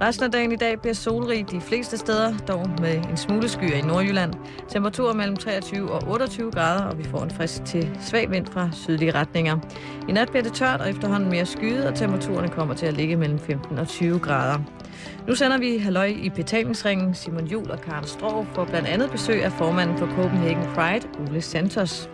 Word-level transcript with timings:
Resten 0.00 0.24
af 0.24 0.30
dagen 0.30 0.52
i 0.52 0.56
dag 0.56 0.80
bliver 0.80 0.94
solrig 0.94 1.50
de 1.50 1.60
fleste 1.60 1.98
steder, 1.98 2.38
dog 2.48 2.70
med 2.80 2.96
en 3.10 3.16
smule 3.16 3.48
skyer 3.48 3.76
i 3.76 3.80
Nordjylland. 3.80 4.34
Temperaturer 4.68 5.14
mellem 5.14 5.36
23 5.36 5.92
og 5.92 6.08
28 6.08 6.50
grader, 6.50 6.84
og 6.84 6.98
vi 6.98 7.04
får 7.04 7.22
en 7.22 7.30
frisk 7.30 7.64
til 7.64 7.90
svag 8.00 8.30
vind 8.30 8.46
fra 8.46 8.68
sydlige 8.72 9.10
retninger. 9.10 9.58
I 10.08 10.12
nat 10.12 10.28
bliver 10.28 10.42
det 10.42 10.52
tørt 10.52 10.80
og 10.80 10.90
efterhånden 10.90 11.30
mere 11.30 11.46
skyet, 11.46 11.86
og 11.86 11.94
temperaturen 11.94 12.50
kommer 12.50 12.74
til 12.74 12.86
at 12.86 12.94
ligge 12.94 13.16
mellem 13.16 13.38
15 13.38 13.78
og 13.78 13.88
20 13.88 14.18
grader. 14.18 14.58
Nu 15.28 15.34
sender 15.34 15.58
vi 15.58 15.78
halløj 15.78 16.12
i 16.22 16.30
betalingsringen. 16.30 17.14
Simon 17.14 17.46
Jul 17.46 17.70
og 17.70 17.80
Karen 17.80 18.06
Strå 18.06 18.46
for 18.54 18.64
blandt 18.64 18.88
andet 18.88 19.10
besøg 19.10 19.44
af 19.44 19.52
formanden 19.52 19.98
for 19.98 20.06
Copenhagen 20.06 20.64
Pride, 20.74 21.08
Ole 21.28 21.40
Santos. 21.40 22.08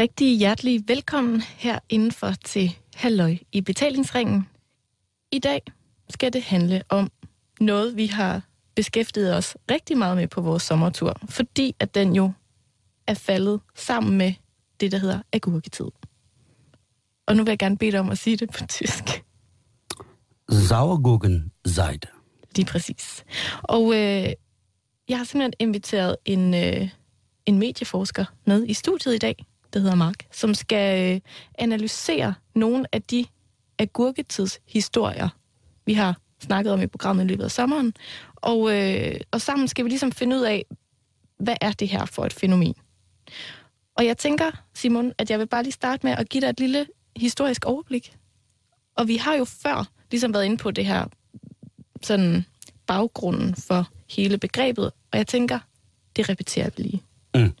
Rigtig 0.00 0.38
hjertelig 0.38 0.84
velkommen 0.88 1.40
her 1.40 1.78
indenfor 1.88 2.32
til 2.44 2.76
Halløj 2.94 3.36
i 3.52 3.60
betalingsringen. 3.60 4.48
I 5.32 5.38
dag 5.38 5.62
skal 6.10 6.32
det 6.32 6.42
handle 6.42 6.82
om 6.88 7.10
noget, 7.60 7.96
vi 7.96 8.06
har 8.06 8.42
beskæftiget 8.74 9.36
os 9.36 9.56
rigtig 9.70 9.98
meget 9.98 10.16
med 10.16 10.28
på 10.28 10.40
vores 10.40 10.62
sommertur, 10.62 11.20
fordi 11.28 11.76
at 11.80 11.94
den 11.94 12.16
jo 12.16 12.32
er 13.06 13.14
faldet 13.14 13.60
sammen 13.74 14.18
med 14.18 14.32
det, 14.80 14.92
der 14.92 14.98
hedder 14.98 15.22
agurketid. 15.32 15.86
Og 17.26 17.36
nu 17.36 17.42
vil 17.42 17.50
jeg 17.50 17.58
gerne 17.58 17.76
bede 17.76 17.92
dig 17.92 18.00
om 18.00 18.10
at 18.10 18.18
sige 18.18 18.36
det 18.36 18.50
på 18.50 18.66
tysk. 18.66 19.24
Sauergurkenzeit. 20.68 22.06
Lige 22.56 22.66
præcis. 22.66 23.24
Og 23.62 23.94
øh, 23.94 24.32
jeg 25.08 25.18
har 25.18 25.24
simpelthen 25.24 25.52
inviteret 25.58 26.16
en, 26.24 26.54
øh, 26.54 26.88
en 27.46 27.58
medieforsker 27.58 28.24
med 28.44 28.66
i 28.66 28.74
studiet 28.74 29.14
i 29.14 29.18
dag, 29.18 29.46
der 29.72 29.80
hedder 29.80 29.94
Mark, 29.94 30.26
som 30.32 30.54
skal 30.54 31.14
øh, 31.14 31.20
analysere 31.58 32.34
nogle 32.54 32.84
af 32.92 33.02
de 33.02 33.26
agurketidshistorier, 33.78 35.28
vi 35.86 35.92
har 35.92 36.16
snakket 36.40 36.72
om 36.72 36.82
i 36.82 36.86
programmet 36.86 37.24
i 37.24 37.26
løbet 37.26 37.44
af 37.44 37.50
sommeren. 37.50 37.94
Og, 38.36 38.76
øh, 38.76 39.20
og 39.30 39.40
sammen 39.40 39.68
skal 39.68 39.84
vi 39.84 39.90
ligesom 39.90 40.12
finde 40.12 40.36
ud 40.36 40.42
af, 40.42 40.64
hvad 41.38 41.56
er 41.60 41.72
det 41.72 41.88
her 41.88 42.04
for 42.04 42.24
et 42.24 42.32
fænomen? 42.32 42.74
Og 43.96 44.06
jeg 44.06 44.18
tænker, 44.18 44.50
Simon, 44.74 45.12
at 45.18 45.30
jeg 45.30 45.38
vil 45.38 45.46
bare 45.46 45.62
lige 45.62 45.72
starte 45.72 46.06
med 46.06 46.12
at 46.18 46.28
give 46.28 46.40
dig 46.40 46.48
et 46.48 46.60
lille 46.60 46.86
historisk 47.16 47.64
overblik. 47.64 48.16
Og 48.96 49.08
vi 49.08 49.16
har 49.16 49.34
jo 49.34 49.44
før 49.44 49.88
ligesom 50.10 50.34
været 50.34 50.44
inde 50.44 50.56
på 50.56 50.70
det 50.70 50.86
her 50.86 51.06
sådan 52.02 52.44
baggrunden 52.86 53.54
for 53.54 53.88
hele 54.10 54.38
begrebet, 54.38 54.84
og 55.12 55.18
jeg 55.18 55.26
tænker, 55.26 55.58
det 56.16 56.28
repeterer 56.28 56.70
vi 56.76 56.82
lige. 56.82 57.02
Mm. 57.34 57.52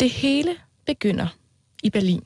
Det 0.00 0.10
hele 0.10 0.56
begynder 0.86 1.26
i 1.82 1.90
Berlin 1.90 2.24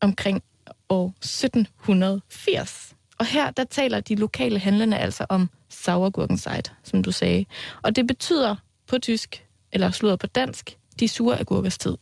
omkring 0.00 0.42
år 0.88 1.06
1780. 1.08 2.94
Og 3.18 3.26
her 3.26 3.50
der 3.50 3.64
taler 3.64 4.00
de 4.00 4.14
lokale 4.14 4.58
handlende 4.58 4.96
altså 4.96 5.26
om 5.28 5.50
Sauergurkenzeit, 5.68 6.72
som 6.82 7.02
du 7.02 7.12
sagde. 7.12 7.44
Og 7.82 7.96
det 7.96 8.06
betyder 8.06 8.56
på 8.86 8.98
tysk, 8.98 9.46
eller 9.72 9.90
slutter 9.90 10.16
på 10.16 10.26
dansk, 10.26 10.78
de 11.00 11.08
sure 11.08 11.40
agurkers 11.40 11.78
tid. 11.78 11.96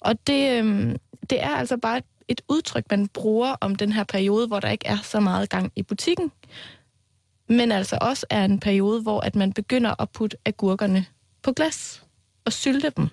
Og 0.00 0.26
det, 0.26 0.58
øhm, 0.58 0.96
det 1.30 1.42
er 1.42 1.56
altså 1.56 1.76
bare 1.76 1.98
et, 1.98 2.04
et 2.28 2.40
udtryk, 2.48 2.84
man 2.90 3.08
bruger 3.08 3.56
om 3.60 3.74
den 3.74 3.92
her 3.92 4.04
periode, 4.04 4.46
hvor 4.46 4.60
der 4.60 4.70
ikke 4.70 4.86
er 4.86 4.98
så 5.02 5.20
meget 5.20 5.50
gang 5.50 5.72
i 5.76 5.82
butikken, 5.82 6.32
men 7.48 7.72
altså 7.72 7.98
også 8.00 8.26
er 8.30 8.44
en 8.44 8.60
periode, 8.60 9.02
hvor 9.02 9.20
at 9.20 9.36
man 9.36 9.52
begynder 9.52 10.02
at 10.02 10.10
putte 10.10 10.36
agurkerne 10.44 11.06
på 11.42 11.52
glas 11.52 12.04
og 12.44 12.52
sylte 12.52 12.90
dem. 12.96 13.08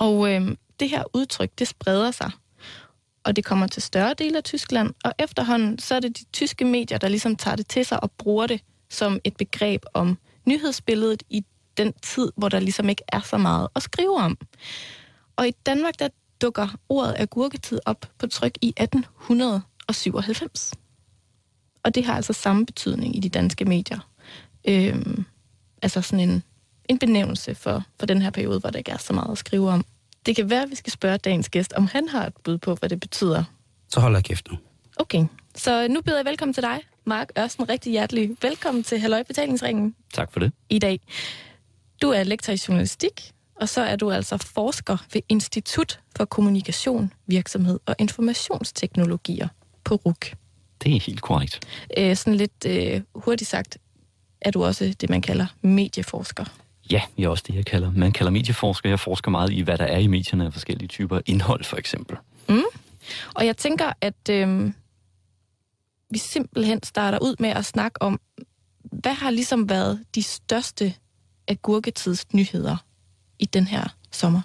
Og 0.00 0.32
øh, 0.32 0.56
det 0.80 0.90
her 0.90 1.04
udtryk, 1.14 1.50
det 1.58 1.68
spreder 1.68 2.10
sig, 2.10 2.30
og 3.24 3.36
det 3.36 3.44
kommer 3.44 3.66
til 3.66 3.82
større 3.82 4.14
dele 4.14 4.36
af 4.36 4.44
Tyskland, 4.44 4.94
og 5.04 5.12
efterhånden 5.18 5.78
så 5.78 5.94
er 5.94 6.00
det 6.00 6.18
de 6.18 6.24
tyske 6.32 6.64
medier, 6.64 6.98
der 6.98 7.08
ligesom 7.08 7.36
tager 7.36 7.56
det 7.56 7.68
til 7.68 7.84
sig 7.84 8.02
og 8.02 8.10
bruger 8.10 8.46
det 8.46 8.60
som 8.90 9.20
et 9.24 9.36
begreb 9.36 9.84
om 9.94 10.18
nyhedsbilledet 10.46 11.22
i 11.30 11.44
den 11.76 11.92
tid, 11.92 12.32
hvor 12.36 12.48
der 12.48 12.60
ligesom 12.60 12.88
ikke 12.88 13.02
er 13.08 13.20
så 13.20 13.38
meget 13.38 13.68
at 13.76 13.82
skrive 13.82 14.16
om. 14.16 14.38
Og 15.36 15.48
i 15.48 15.50
Danmark, 15.66 15.98
der 15.98 16.08
dukker 16.42 16.68
ordet 16.88 17.14
agurketid 17.18 17.80
op 17.86 18.06
på 18.18 18.26
tryk 18.26 18.58
i 18.62 18.68
1897. 18.68 20.74
Og 21.84 21.94
det 21.94 22.04
har 22.04 22.14
altså 22.14 22.32
samme 22.32 22.66
betydning 22.66 23.16
i 23.16 23.20
de 23.20 23.28
danske 23.28 23.64
medier. 23.64 23.98
Øhm, 24.68 25.24
altså 25.82 26.02
sådan 26.02 26.30
en 26.30 26.42
en 26.90 26.98
benævnelse 26.98 27.54
for, 27.54 27.84
for 27.98 28.06
den 28.06 28.22
her 28.22 28.30
periode, 28.30 28.60
hvor 28.60 28.70
der 28.70 28.78
ikke 28.78 28.90
er 28.90 28.98
så 28.98 29.12
meget 29.12 29.32
at 29.32 29.38
skrive 29.38 29.70
om. 29.70 29.84
Det 30.26 30.36
kan 30.36 30.50
være, 30.50 30.62
at 30.62 30.70
vi 30.70 30.74
skal 30.74 30.92
spørge 30.92 31.18
dagens 31.18 31.48
gæst, 31.48 31.72
om 31.72 31.86
han 31.86 32.08
har 32.08 32.26
et 32.26 32.34
bud 32.44 32.58
på, 32.58 32.74
hvad 32.74 32.88
det 32.88 33.00
betyder. 33.00 33.44
Så 33.88 34.00
holder 34.00 34.18
jeg 34.18 34.24
kæft 34.24 34.50
nu. 34.50 34.58
Okay, 34.96 35.24
så 35.54 35.88
nu 35.88 36.00
byder 36.00 36.16
jeg 36.18 36.24
velkommen 36.24 36.54
til 36.54 36.62
dig, 36.62 36.80
Mark 37.04 37.28
Ørsten. 37.38 37.68
Rigtig 37.68 37.90
hjertelig 37.92 38.36
velkommen 38.42 38.84
til 38.84 38.98
Halløj 38.98 39.22
Betalingsringen. 39.22 39.94
Tak 40.14 40.32
for 40.32 40.40
det. 40.40 40.52
I 40.70 40.78
dag. 40.78 41.00
Du 42.02 42.10
er 42.10 42.22
lektor 42.22 42.52
i 42.52 42.58
journalistik, 42.68 43.32
og 43.54 43.68
så 43.68 43.80
er 43.80 43.96
du 43.96 44.10
altså 44.10 44.36
forsker 44.36 44.96
ved 45.12 45.22
Institut 45.28 46.00
for 46.16 46.24
Kommunikation, 46.24 47.12
Virksomhed 47.26 47.80
og 47.86 47.94
Informationsteknologier 47.98 49.48
på 49.84 49.94
RUK. 49.94 50.34
Det 50.82 50.96
er 50.96 51.00
helt 51.00 51.20
korrekt. 51.20 51.60
Æ, 51.96 52.14
sådan 52.14 52.34
lidt 52.34 52.66
øh, 52.66 53.00
hurtigt 53.14 53.50
sagt, 53.50 53.78
er 54.40 54.50
du 54.50 54.64
også 54.64 54.94
det, 55.00 55.10
man 55.10 55.22
kalder 55.22 55.46
medieforsker. 55.62 56.44
Ja, 56.90 57.02
jeg 57.18 57.24
er 57.24 57.28
også 57.28 57.44
det, 57.46 57.54
jeg 57.54 57.66
kalder. 57.66 57.92
Man 57.92 58.12
kalder 58.12 58.30
medieforsker. 58.30 58.88
Jeg 58.88 59.00
forsker 59.00 59.30
meget 59.30 59.52
i, 59.52 59.60
hvad 59.60 59.78
der 59.78 59.84
er 59.84 59.98
i 59.98 60.06
medierne 60.06 60.46
af 60.46 60.52
forskellige 60.52 60.88
typer 60.88 61.20
indhold, 61.26 61.64
for 61.64 61.76
eksempel. 61.76 62.16
Mm. 62.48 62.62
Og 63.34 63.46
jeg 63.46 63.56
tænker, 63.56 63.92
at 64.00 64.28
øh, 64.30 64.72
vi 66.10 66.18
simpelthen 66.18 66.82
starter 66.82 67.18
ud 67.22 67.36
med 67.38 67.48
at 67.48 67.64
snakke 67.64 68.02
om, 68.02 68.20
hvad 68.92 69.14
har 69.14 69.30
ligesom 69.30 69.68
været 69.68 70.04
de 70.14 70.22
største 70.22 70.94
agurketidsnyheder 71.48 72.76
i 73.38 73.44
den 73.44 73.66
her 73.66 73.84
sommer? 74.12 74.40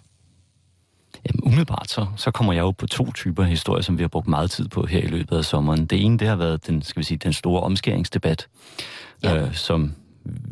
Jamen, 1.28 1.44
umiddelbart 1.44 1.90
så, 1.90 2.08
så 2.18 2.32
kommer 2.32 2.54
jeg 2.54 2.62
jo 2.62 2.72
på 2.72 2.88
to 2.88 3.12
typer 3.12 3.44
historier, 3.44 3.82
som 3.82 3.98
vi 3.98 4.04
har 4.04 4.08
brugt 4.08 4.28
meget 4.28 4.52
tid 4.52 4.68
på 4.68 4.86
her 4.86 5.00
i 5.00 5.08
løbet 5.08 5.38
af 5.38 5.46
sommeren. 5.46 5.86
Det 5.86 6.06
ene, 6.06 6.20
det 6.20 6.28
har 6.28 6.36
været 6.36 6.68
den, 6.68 6.82
skal 6.82 7.00
vi 7.00 7.06
sige, 7.06 7.18
den 7.18 7.34
store 7.34 7.62
omskæringsdebat, 7.62 8.48
ja. 9.24 9.36
øh, 9.36 9.56
som 9.56 9.96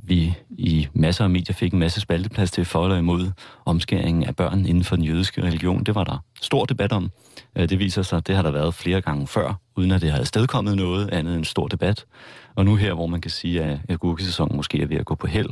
vi 0.03 0.35
i 0.49 0.87
masser 0.93 1.23
af 1.23 1.29
medier 1.29 1.53
fik 1.53 1.73
en 1.73 1.79
masse 1.79 2.01
spalteplads 2.01 2.51
til 2.51 2.65
for 2.65 2.83
eller 2.83 2.97
imod 2.97 3.31
omskæringen 3.65 4.23
af 4.23 4.35
børn 4.35 4.65
inden 4.65 4.83
for 4.83 4.95
den 4.95 5.05
jødiske 5.05 5.43
religion. 5.43 5.83
Det 5.83 5.95
var 5.95 6.03
der 6.03 6.23
stor 6.41 6.65
debat 6.65 6.91
om. 6.91 7.11
Øh, 7.55 7.69
det 7.69 7.79
viser 7.79 8.01
sig, 8.01 8.17
at 8.17 8.27
det 8.27 8.35
har 8.35 8.41
der 8.41 8.51
været 8.51 8.73
flere 8.73 9.01
gange 9.01 9.27
før, 9.27 9.59
uden 9.75 9.91
at 9.91 10.01
det 10.01 10.11
har 10.11 10.23
stedkommet 10.23 10.75
noget 10.75 11.09
andet 11.09 11.35
end 11.35 11.45
stor 11.45 11.67
debat. 11.67 12.05
Og 12.55 12.65
nu 12.65 12.75
her, 12.75 12.93
hvor 12.93 13.07
man 13.07 13.21
kan 13.21 13.31
sige, 13.31 13.63
at 13.63 13.79
agurkesæsonen 13.89 14.55
måske 14.55 14.81
er 14.81 14.85
ved 14.85 14.97
at 14.97 15.05
gå 15.05 15.15
på 15.15 15.27
held, 15.27 15.49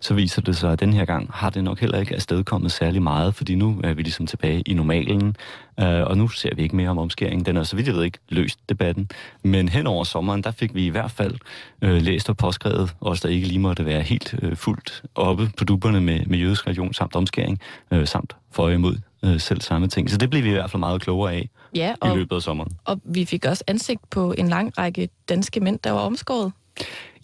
så 0.00 0.14
viser 0.14 0.42
det 0.42 0.56
sig, 0.56 0.72
at 0.72 0.80
den 0.80 0.92
her 0.92 1.04
gang 1.04 1.30
har 1.32 1.50
det 1.50 1.64
nok 1.64 1.80
heller 1.80 1.98
ikke 1.98 2.14
afstedkommet 2.14 2.72
særlig 2.72 3.02
meget, 3.02 3.34
fordi 3.34 3.54
nu 3.54 3.80
er 3.84 3.94
vi 3.94 4.02
ligesom 4.02 4.26
tilbage 4.26 4.60
i 4.60 4.74
normalen, 4.74 5.36
øh, 5.80 6.02
og 6.02 6.18
nu 6.18 6.28
ser 6.28 6.54
vi 6.54 6.62
ikke 6.62 6.76
mere 6.76 6.88
om 6.88 6.98
omskæringen. 6.98 7.46
Den 7.46 7.56
er 7.56 7.62
så 7.62 7.76
vidt 7.76 7.86
jeg 7.86 7.94
ved 7.94 8.04
ikke 8.04 8.18
løst 8.28 8.58
debatten, 8.68 9.10
men 9.42 9.68
hen 9.68 9.86
over 9.86 10.04
sommeren, 10.04 10.42
der 10.42 10.50
fik 10.50 10.74
vi 10.74 10.86
i 10.86 10.90
hvert 10.90 11.10
fald 11.10 11.34
øh, 11.82 12.02
læst 12.02 12.28
og 12.28 12.36
påskrevet, 12.36 12.94
os 13.00 13.20
der 13.20 13.28
ikke 13.28 13.46
lige 13.46 13.58
måtte 13.58 13.84
være 13.84 14.02
helt 14.02 14.34
øh, 14.42 14.56
fuldt 14.56 15.02
oppe 15.14 15.50
på 15.56 15.64
duberne 15.64 16.00
med, 16.00 16.26
med 16.26 16.38
jødisk 16.38 16.66
religion 16.66 16.94
samt 16.94 17.16
omskæring, 17.16 17.60
øh, 17.90 18.06
samt 18.06 18.36
for 18.52 18.68
imod 18.68 18.96
øh, 19.24 19.40
selv 19.40 19.60
samme 19.60 19.88
ting. 19.88 20.10
Så 20.10 20.16
det 20.16 20.30
blev 20.30 20.44
vi 20.44 20.48
i 20.48 20.52
hvert 20.52 20.70
fald 20.70 20.80
meget 20.80 21.02
klogere 21.02 21.32
af 21.32 21.50
ja, 21.74 21.94
og, 22.00 22.14
i 22.14 22.18
løbet 22.18 22.36
af 22.36 22.42
sommeren. 22.42 22.72
Og 22.84 23.00
vi 23.04 23.24
fik 23.24 23.44
også 23.44 23.64
ansigt 23.66 24.10
på 24.10 24.34
en 24.38 24.48
lang 24.48 24.78
række 24.78 25.08
danske 25.28 25.60
mænd, 25.60 25.78
der 25.84 25.90
var 25.90 26.00
omskåret. 26.00 26.52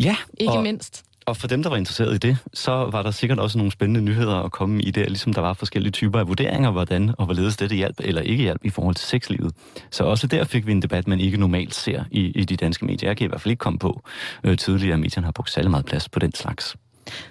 Ja. 0.01 0.17
Ikke 0.39 0.53
og, 0.53 0.63
mindst. 0.63 1.05
Og 1.27 1.37
for 1.37 1.49
dem, 1.49 1.63
der 1.63 1.71
var 1.71 1.77
interesseret 1.77 2.15
i 2.15 2.19
det, 2.19 2.39
så 2.55 2.71
var 2.71 3.03
der 3.03 3.11
sikkert 3.11 3.39
også 3.39 3.59
nogle 3.59 3.73
spændende 3.73 4.01
nyheder 4.01 4.37
at 4.37 4.53
komme 4.53 4.83
i 4.83 4.91
det, 4.91 5.09
ligesom 5.09 5.33
der 5.33 5.41
var 5.41 5.53
forskellige 5.53 5.93
typer 5.93 6.19
af 6.19 6.29
vurderinger, 6.29 6.71
hvordan 6.71 7.15
og 7.19 7.25
hvorledes 7.25 7.57
dette 7.57 7.77
hjælp 7.77 7.97
eller 7.99 8.23
ikke 8.23 8.43
hjælp 8.43 8.65
i 8.65 8.71
forhold 8.71 8.95
til 8.95 9.07
sexlivet. 9.07 9.55
Så 9.91 10.05
også 10.05 10.27
der 10.27 10.45
fik 10.45 10.67
vi 10.67 10.73
en 10.73 10.83
debat, 10.83 11.09
man 11.09 11.21
ikke 11.21 11.37
normalt 11.37 11.75
ser 11.75 12.05
i, 12.11 12.21
i 12.21 12.45
de 12.45 12.57
danske 12.57 12.85
medier. 12.85 13.09
Jeg 13.09 13.17
kan 13.17 13.25
i 13.25 13.29
hvert 13.29 13.41
fald 13.41 13.51
ikke 13.51 13.61
komme 13.61 13.79
på 13.79 14.03
øh, 14.45 14.59
tidligere, 14.59 14.95
at 14.95 15.01
medierne 15.01 15.25
har 15.25 15.33
brugt 15.33 15.51
særlig 15.51 15.71
meget 15.71 15.87
plads 15.87 16.09
på 16.09 16.19
den 16.19 16.35
slags. 16.35 16.77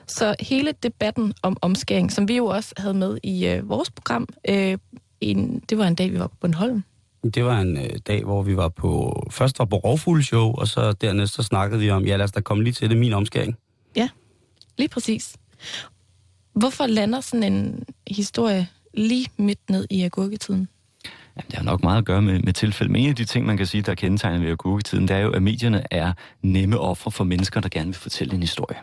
Så 0.07 0.35
hele 0.39 0.73
debatten 0.83 1.33
om 1.41 1.57
omskæring, 1.61 2.11
som 2.11 2.27
vi 2.27 2.37
jo 2.37 2.45
også 2.45 2.73
havde 2.77 2.93
med 2.93 3.17
i 3.23 3.47
øh, 3.47 3.69
vores 3.69 3.91
program, 3.91 4.27
øh, 4.49 4.77
en, 5.21 5.63
det 5.69 5.77
var 5.77 5.87
en 5.87 5.95
dag, 5.95 6.11
vi 6.11 6.19
var 6.19 6.27
på 6.27 6.35
Bornholm. 6.41 6.83
Det 7.33 7.45
var 7.45 7.59
en 7.59 7.77
øh, 7.77 7.89
dag, 8.07 8.23
hvor 8.23 8.43
vi 8.43 8.57
var 8.57 8.69
på... 8.69 9.23
Først 9.31 9.59
var 9.59 9.65
på 9.65 9.75
Rovfugl 9.75 10.23
Show, 10.23 10.53
og 10.53 10.67
så 10.67 10.91
dernæst 10.91 11.33
så 11.33 11.43
snakkede 11.43 11.81
vi 11.81 11.89
om, 11.89 12.05
ja 12.05 12.15
lad 12.15 12.23
os 12.23 12.31
da 12.31 12.41
komme 12.41 12.63
lige 12.63 12.73
til 12.73 12.89
det, 12.89 12.97
min 12.97 13.13
omskæring. 13.13 13.57
Ja, 13.95 14.09
lige 14.77 14.89
præcis. 14.89 15.35
Hvorfor 16.53 16.87
lander 16.87 17.21
sådan 17.21 17.53
en 17.53 17.83
historie 18.07 18.67
lige 18.93 19.29
midt 19.37 19.69
ned 19.69 19.87
i 19.89 20.01
agurketiden? 20.03 20.67
Ja, 21.37 21.41
det 21.47 21.55
har 21.55 21.63
nok 21.63 21.83
meget 21.83 21.97
at 21.97 22.05
gøre 22.05 22.21
med, 22.21 22.39
med 22.39 22.53
tilfælde. 22.53 22.91
Men 22.91 23.01
en 23.01 23.09
af 23.09 23.15
de 23.15 23.25
ting, 23.25 23.45
man 23.45 23.57
kan 23.57 23.65
sige, 23.65 23.81
der 23.81 23.91
er 23.91 23.95
kendetegnet 23.95 24.41
ved 24.41 24.49
agurketiden, 24.49 25.07
det 25.07 25.15
er 25.15 25.19
jo, 25.19 25.31
at 25.31 25.43
medierne 25.43 25.83
er 25.91 26.13
nemme 26.41 26.79
ofre 26.79 27.11
for 27.11 27.23
mennesker, 27.23 27.61
der 27.61 27.69
gerne 27.69 27.87
vil 27.87 27.95
fortælle 27.95 28.33
en 28.33 28.41
historie. 28.41 28.77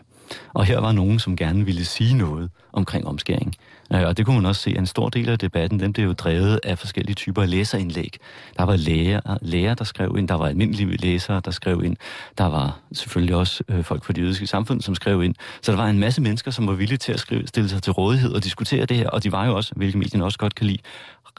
Og 0.53 0.65
her 0.65 0.79
var 0.79 0.91
nogen, 0.91 1.19
som 1.19 1.35
gerne 1.35 1.65
ville 1.65 1.85
sige 1.85 2.13
noget 2.13 2.49
omkring 2.73 3.07
omskæring. 3.07 3.55
Øh, 3.93 4.03
og 4.03 4.17
det 4.17 4.25
kunne 4.25 4.35
man 4.35 4.45
også 4.45 4.61
se, 4.61 4.69
at 4.69 4.77
en 4.77 4.85
stor 4.85 5.09
del 5.09 5.29
af 5.29 5.39
debatten, 5.39 5.79
den 5.79 5.93
blev 5.93 6.05
jo 6.05 6.13
drevet 6.13 6.59
af 6.63 6.79
forskellige 6.79 7.15
typer 7.15 7.41
af 7.41 7.49
læserindlæg. 7.49 8.17
Der 8.57 8.63
var 8.63 8.75
læger, 8.75 9.37
læger, 9.41 9.73
der 9.73 9.83
skrev 9.83 10.15
ind, 10.17 10.27
der 10.27 10.35
var 10.35 10.47
almindelige 10.47 10.97
læsere, 10.97 11.41
der 11.45 11.51
skrev 11.51 11.83
ind, 11.83 11.95
der 12.37 12.45
var 12.45 12.79
selvfølgelig 12.93 13.35
også 13.35 13.63
øh, 13.69 13.83
folk 13.83 14.03
fra 14.05 14.13
det 14.13 14.21
jødiske 14.21 14.47
samfund, 14.47 14.81
som 14.81 14.95
skrev 14.95 15.23
ind. 15.23 15.35
Så 15.61 15.71
der 15.71 15.77
var 15.77 15.87
en 15.87 15.99
masse 15.99 16.21
mennesker, 16.21 16.51
som 16.51 16.67
var 16.67 16.73
villige 16.73 16.97
til 16.97 17.13
at 17.13 17.19
skrive, 17.19 17.47
stille 17.47 17.69
sig 17.69 17.83
til 17.83 17.93
rådighed 17.93 18.33
og 18.33 18.43
diskutere 18.43 18.85
det 18.85 18.97
her, 18.97 19.09
og 19.09 19.23
de 19.23 19.31
var 19.31 19.45
jo 19.45 19.55
også, 19.55 19.73
hvilket 19.75 19.99
medierne 19.99 20.25
også 20.25 20.37
godt 20.37 20.55
kan 20.55 20.67
lide, 20.67 20.79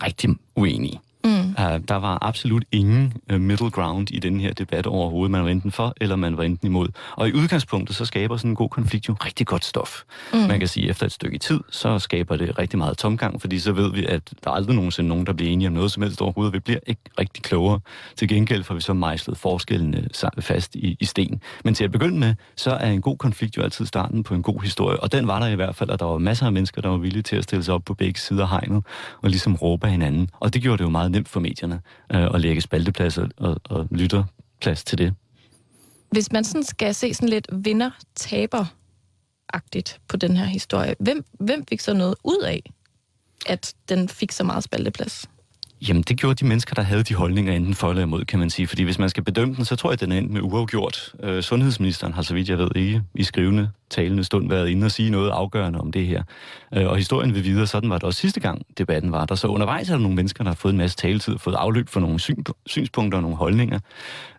rigtig 0.02 0.30
uenige. 0.56 1.00
Mm. 1.28 1.64
Uh, 1.64 1.80
der 1.88 1.94
var 1.94 2.18
absolut 2.22 2.64
ingen 2.72 3.14
uh, 3.32 3.40
middle 3.40 3.70
ground 3.70 4.10
i 4.10 4.18
den 4.18 4.40
her 4.40 4.52
debat 4.52 4.86
overhovedet. 4.86 5.30
Man 5.30 5.42
var 5.42 5.48
enten 5.48 5.72
for, 5.72 5.94
eller 6.00 6.16
man 6.16 6.36
var 6.36 6.42
enten 6.42 6.68
imod. 6.68 6.88
Og 7.16 7.28
i 7.28 7.32
udgangspunktet, 7.32 7.96
så 7.96 8.04
skaber 8.04 8.36
sådan 8.36 8.50
en 8.50 8.54
god 8.54 8.68
konflikt 8.68 9.08
jo 9.08 9.16
rigtig 9.24 9.46
godt 9.46 9.64
stof. 9.64 10.02
Mm. 10.32 10.38
Man 10.38 10.58
kan 10.58 10.68
sige, 10.68 10.84
at 10.84 10.90
efter 10.90 11.06
et 11.06 11.12
stykke 11.12 11.38
tid, 11.38 11.60
så 11.70 11.98
skaber 11.98 12.36
det 12.36 12.58
rigtig 12.58 12.78
meget 12.78 12.98
tomgang, 12.98 13.40
fordi 13.40 13.58
så 13.58 13.72
ved 13.72 13.92
vi, 13.92 14.06
at 14.06 14.32
der 14.44 14.50
er 14.50 14.54
aldrig 14.54 14.76
nogensinde 14.76 15.08
nogen, 15.08 15.26
der 15.26 15.32
bliver 15.32 15.52
enige 15.52 15.68
om 15.68 15.74
noget 15.74 15.92
som 15.92 16.02
helst 16.02 16.22
overhovedet. 16.22 16.54
Vi 16.54 16.58
bliver 16.58 16.80
ikke 16.86 17.00
rigtig 17.18 17.42
klogere. 17.42 17.80
Til 18.16 18.28
gengæld 18.28 18.64
får 18.64 18.74
vi 18.74 18.80
så 18.80 18.92
mejslet 18.92 19.38
forskellene 19.38 20.08
fast 20.40 20.74
i, 20.74 20.96
i 21.00 21.04
sten. 21.04 21.40
Men 21.64 21.74
til 21.74 21.84
at 21.84 21.92
begynde 21.92 22.18
med, 22.18 22.34
så 22.56 22.70
er 22.70 22.90
en 22.90 23.00
god 23.00 23.16
konflikt 23.16 23.56
jo 23.56 23.62
altid 23.62 23.86
starten 23.86 24.22
på 24.22 24.34
en 24.34 24.42
god 24.42 24.62
historie. 24.62 25.00
Og 25.00 25.12
den 25.12 25.26
var 25.26 25.38
der 25.38 25.46
i 25.46 25.54
hvert 25.54 25.76
fald, 25.76 25.90
at 25.90 26.00
der 26.00 26.06
var 26.06 26.18
masser 26.18 26.46
af 26.46 26.52
mennesker, 26.52 26.82
der 26.82 26.88
var 26.88 26.96
villige 26.96 27.22
til 27.22 27.36
at 27.36 27.44
stille 27.44 27.64
sig 27.64 27.74
op 27.74 27.84
på 27.84 27.94
begge 27.94 28.20
sider 28.20 28.42
af 28.42 28.48
hegnet 28.48 28.84
og 29.22 29.30
ligesom 29.30 29.54
råbe 29.54 29.86
af 29.86 29.92
hinanden. 29.92 30.30
Og 30.40 30.54
det 30.54 30.62
gjorde 30.62 30.78
det 30.78 30.84
jo 30.84 30.90
meget 30.90 31.10
nemt 31.18 31.28
for 31.28 31.40
medierne 31.40 31.80
øh, 32.12 32.34
at 32.34 32.40
lægge 32.40 32.60
spalteplads 32.60 33.18
og, 33.18 33.28
og, 33.36 33.60
og 33.64 33.86
lytterplads 33.90 34.84
til 34.84 34.98
det. 34.98 35.14
Hvis 36.10 36.32
man 36.32 36.44
sådan 36.44 36.64
skal 36.64 36.94
se 36.94 37.14
sådan 37.14 37.28
lidt 37.28 37.48
vinder-taber-agtigt 37.52 40.00
på 40.08 40.16
den 40.16 40.36
her 40.36 40.46
historie, 40.46 40.94
hvem, 40.98 41.24
hvem 41.40 41.64
fik 41.68 41.80
så 41.80 41.94
noget 41.94 42.14
ud 42.24 42.42
af, 42.42 42.72
at 43.46 43.74
den 43.88 44.08
fik 44.08 44.32
så 44.32 44.44
meget 44.44 44.64
spalteplads? 44.64 45.28
Jamen, 45.88 46.02
det 46.02 46.20
gjorde 46.20 46.34
de 46.34 46.46
mennesker, 46.46 46.74
der 46.74 46.82
havde 46.82 47.02
de 47.02 47.14
holdninger 47.14 47.52
enten 47.52 47.74
for 47.74 47.90
eller 47.90 48.02
imod, 48.02 48.24
kan 48.24 48.38
man 48.38 48.50
sige. 48.50 48.66
Fordi 48.66 48.82
hvis 48.82 48.98
man 48.98 49.08
skal 49.08 49.24
bedømme 49.24 49.54
den, 49.54 49.64
så 49.64 49.76
tror 49.76 49.90
jeg, 49.90 49.92
at 49.92 50.00
den 50.00 50.12
er 50.12 50.18
endt 50.18 50.32
med 50.32 50.40
uafgjort. 50.40 51.14
Øh, 51.22 51.42
sundhedsministeren 51.42 52.12
har, 52.12 52.22
så 52.22 52.34
vidt 52.34 52.48
jeg 52.48 52.58
ved, 52.58 52.68
ikke 52.76 53.02
i 53.14 53.22
skrivende, 53.22 53.70
talende 53.90 54.24
stund 54.24 54.48
været 54.48 54.68
inde 54.68 54.84
og 54.84 54.90
sige 54.90 55.10
noget 55.10 55.30
afgørende 55.30 55.80
om 55.80 55.92
det 55.92 56.06
her. 56.06 56.22
Øh, 56.76 56.86
og 56.86 56.96
historien 56.96 57.34
vil 57.34 57.44
videre, 57.44 57.66
sådan 57.66 57.90
var 57.90 57.98
det 57.98 58.04
også 58.04 58.20
sidste 58.20 58.40
gang, 58.40 58.62
debatten 58.78 59.12
var 59.12 59.24
der. 59.24 59.34
Så 59.34 59.46
undervejs 59.46 59.88
er 59.88 59.94
der 59.94 60.00
nogle 60.00 60.16
mennesker, 60.16 60.44
der 60.44 60.50
har 60.50 60.54
fået 60.54 60.72
en 60.72 60.78
masse 60.78 60.96
taletid, 60.96 61.38
fået 61.38 61.54
afløb 61.54 61.88
for 61.88 62.00
nogle 62.00 62.20
syn, 62.20 62.44
synspunkter 62.66 63.18
og 63.18 63.22
nogle 63.22 63.36
holdninger, 63.36 63.78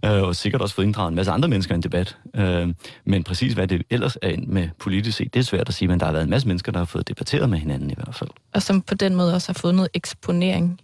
øh, 0.06 0.24
og 0.24 0.36
sikkert 0.36 0.62
også 0.62 0.76
fået 0.76 0.86
inddraget 0.86 1.10
en 1.10 1.16
masse 1.16 1.32
andre 1.32 1.50
mennesker 1.50 1.74
i 1.74 1.76
en 1.76 1.84
debat. 1.84 2.18
Øh, 2.36 2.74
men 3.06 3.24
præcis 3.24 3.54
hvad 3.54 3.68
det 3.68 3.84
ellers 3.90 4.18
er 4.22 4.36
med 4.48 4.70
politisk 4.80 5.18
set, 5.18 5.34
det 5.34 5.40
er 5.40 5.44
svært 5.44 5.70
at 5.70 5.76
sige, 5.76 5.88
men 5.88 6.00
der 6.00 6.06
har 6.06 6.14
været 6.14 6.24
en 6.24 6.30
masse 6.30 6.48
mennesker, 6.48 6.72
der 6.72 6.80
har 6.80 6.86
fået 6.86 7.08
debatteret 7.08 7.50
med 7.50 7.58
hinanden 7.58 7.90
i 7.90 7.96
hvert 7.96 8.16
fald. 8.16 8.30
Og 8.54 8.62
som 8.62 8.82
på 8.82 8.96
den 8.96 9.16
måde 9.16 9.34
også 9.34 9.50
har 9.50 9.60
fået 9.60 9.76
noget 9.76 9.90
eksponering 9.94 10.80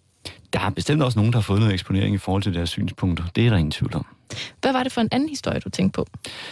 der 0.56 0.62
er 0.62 0.70
bestemt 0.70 1.04
også 1.04 1.20
nogen, 1.20 1.34
der 1.34 1.38
har 1.38 1.44
fået 1.44 1.60
noget 1.60 1.74
eksponering 1.74 2.16
i 2.16 2.18
forhold 2.18 2.44
til 2.44 2.54
deres 2.54 2.70
synspunkter. 2.70 3.24
Det 3.36 3.46
er 3.46 3.50
der 3.50 3.58
ingen 3.58 3.72
tvivl 3.72 3.96
om. 3.96 4.06
Hvad 4.62 4.74
var 4.74 4.84
det 4.84 4.92
for 4.92 5.02
en 5.02 5.10
anden 5.12 5.30
historie, 5.30 5.60
du 5.60 5.70
tænkte 5.70 5.98
på? 5.98 6.08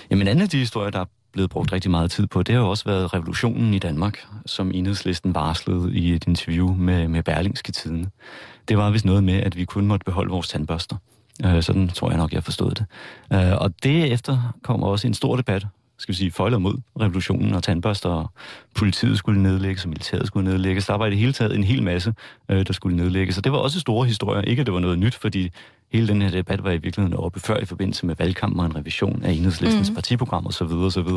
Jamen, 0.09 0.21
en 0.21 0.27
anden 0.27 0.43
af 0.43 0.49
de 0.49 0.57
historier, 0.57 0.89
der 0.89 0.99
er 0.99 1.05
blevet 1.31 1.49
brugt 1.49 1.73
rigtig 1.73 1.91
meget 1.91 2.11
tid 2.11 2.27
på, 2.27 2.43
det 2.43 2.55
har 2.55 2.61
jo 2.61 2.69
også 2.69 2.85
været 2.85 3.13
revolutionen 3.13 3.73
i 3.73 3.79
Danmark, 3.79 4.25
som 4.45 4.71
enhedslisten 4.73 5.35
varslede 5.35 5.93
i 5.93 6.13
et 6.13 6.27
interview 6.27 6.73
med, 6.73 7.07
med 7.07 7.23
Berlingske 7.23 7.71
Tiden. 7.71 8.07
Det 8.67 8.77
var 8.77 8.89
vist 8.89 9.05
noget 9.05 9.23
med, 9.23 9.33
at 9.33 9.57
vi 9.57 9.65
kun 9.65 9.85
måtte 9.85 10.03
beholde 10.03 10.29
vores 10.29 10.47
tandbørster. 10.47 10.95
Øh, 11.45 11.63
sådan 11.63 11.87
tror 11.87 12.09
jeg 12.09 12.17
nok, 12.17 12.33
jeg 12.33 12.43
forstod 12.43 12.71
det. 12.71 12.85
Øh, 13.33 13.57
og 13.57 13.83
det 13.83 14.11
efter 14.13 14.53
kom 14.63 14.83
også 14.83 15.07
en 15.07 15.13
stor 15.13 15.35
debat 15.35 15.65
skal 15.97 16.13
vi 16.13 16.17
sige, 16.17 16.31
for 16.31 16.45
eller 16.45 16.59
mod 16.59 16.77
revolutionen 17.01 17.53
og 17.53 17.63
tandbørster, 17.63 18.09
og 18.09 18.31
politiet 18.75 19.17
skulle 19.17 19.43
nedlægges, 19.43 19.83
og 19.83 19.89
militæret 19.89 20.27
skulle 20.27 20.49
nedlægges. 20.49 20.85
Der 20.85 20.93
var 20.93 21.05
i 21.05 21.09
det 21.09 21.17
hele 21.17 21.33
taget 21.33 21.55
en 21.55 21.63
hel 21.63 21.83
masse, 21.83 22.13
øh, 22.49 22.67
der 22.67 22.73
skulle 22.73 22.97
nedlægges. 22.97 23.37
Og 23.37 23.43
det 23.43 23.51
var 23.51 23.57
også 23.57 23.79
store 23.79 24.05
historier. 24.05 24.41
Ikke, 24.41 24.59
at 24.59 24.65
det 24.65 24.73
var 24.73 24.79
noget 24.79 24.99
nyt, 24.99 25.15
fordi 25.15 25.49
hele 25.93 26.07
den 26.07 26.21
her 26.21 26.29
debat 26.29 26.63
var 26.63 26.71
i 26.71 26.77
virkeligheden 26.77 27.17
oppe 27.17 27.39
før 27.39 27.57
i 27.57 27.65
forbindelse 27.65 28.05
med 28.05 28.15
valgkampen 28.15 28.59
og 28.59 28.65
en 28.65 28.75
revision 28.75 29.23
af 29.23 29.31
enhedslistens 29.31 29.89
mm. 29.89 29.95
partiprogram 29.95 30.47
osv. 30.47 30.63
osv. 30.63 31.07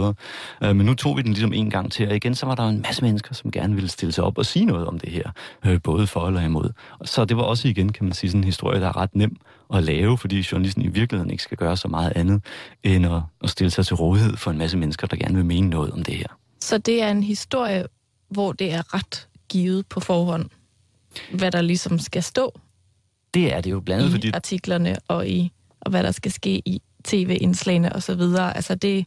Øh, 0.63 0.77
men 0.77 0.87
nu 0.87 0.95
tog 0.95 1.17
vi 1.17 1.23
den 1.23 1.33
ligesom 1.33 1.53
en 1.53 1.71
gang 1.71 1.93
til, 1.93 2.09
og 2.09 2.17
igen 2.17 2.35
så 2.35 2.47
var 2.47 2.55
der 2.55 2.69
en 2.69 2.83
masse 2.83 3.05
mennesker, 3.05 3.35
som 3.35 3.51
gerne 3.51 3.75
ville 3.75 3.91
stille 3.91 4.13
sig 4.13 4.25
op 4.25 4.39
og 4.39 4.47
sige 4.47 4.65
noget 4.65 4.87
om 4.87 4.99
det 4.99 5.13
her, 5.13 5.31
øh, 5.67 5.83
både 5.83 6.07
for 6.07 6.27
eller 6.27 6.41
imod. 6.41 6.71
Så 7.05 7.25
det 7.25 7.37
var 7.37 7.43
også 7.43 7.69
igen, 7.69 7.93
kan 7.93 8.05
man 8.05 8.13
sige, 8.13 8.31
sådan 8.31 8.41
en 8.41 8.45
historie, 8.45 8.81
der 8.81 8.89
er 8.89 8.97
ret 8.97 9.17
nem 9.17 9.37
at 9.75 9.83
lave, 9.83 10.19
fordi 10.19 10.47
journalisten 10.53 10.83
i 10.83 10.89
virkeligheden 10.89 11.31
ikke 11.31 11.43
skal 11.43 11.57
gøre 11.57 11.77
så 11.77 11.89
meget 11.89 12.13
andet, 12.17 12.45
end 12.83 13.07
at, 13.07 13.23
at 13.43 13.51
stille 13.51 13.71
sig 13.71 13.87
til 13.87 13.97
rådighed 13.97 14.37
for 14.37 14.51
en 14.51 14.59
masse 14.59 14.77
mennesker, 14.77 15.07
der 15.07 15.17
gerne 15.17 15.35
vil 15.35 15.45
mene 15.45 15.69
noget 15.69 15.91
om 15.93 16.03
det 16.03 16.15
her. 16.15 16.39
Så 16.61 16.79
det 16.79 17.03
er 17.03 17.11
en 17.11 17.23
historie, 17.23 17.85
hvor 18.29 18.53
det 18.53 18.73
er 18.73 18.95
ret 18.95 19.29
givet 19.49 19.87
på 19.87 20.01
forhånd, 20.01 20.51
hvad 21.33 21.51
der 21.51 21.61
ligesom 21.61 21.99
skal 21.99 22.23
stå 22.23 22.61
det 23.37 23.55
er 23.55 23.61
det 23.61 23.71
jo 23.71 23.81
blandt 23.81 24.03
andet, 24.03 24.11
i 24.11 24.17
fordi... 24.17 24.31
artiklerne 24.35 24.97
og 25.09 25.29
i 25.29 25.53
og 25.81 25.91
hvad 25.91 26.03
der 26.03 26.11
skal 26.11 26.33
ske 26.33 26.63
i 26.65 26.83
tv-indslagene 27.05 27.93
og 27.93 28.03
så 28.03 28.15
videre. 28.15 28.57
Altså 28.57 28.75
det, 28.75 29.07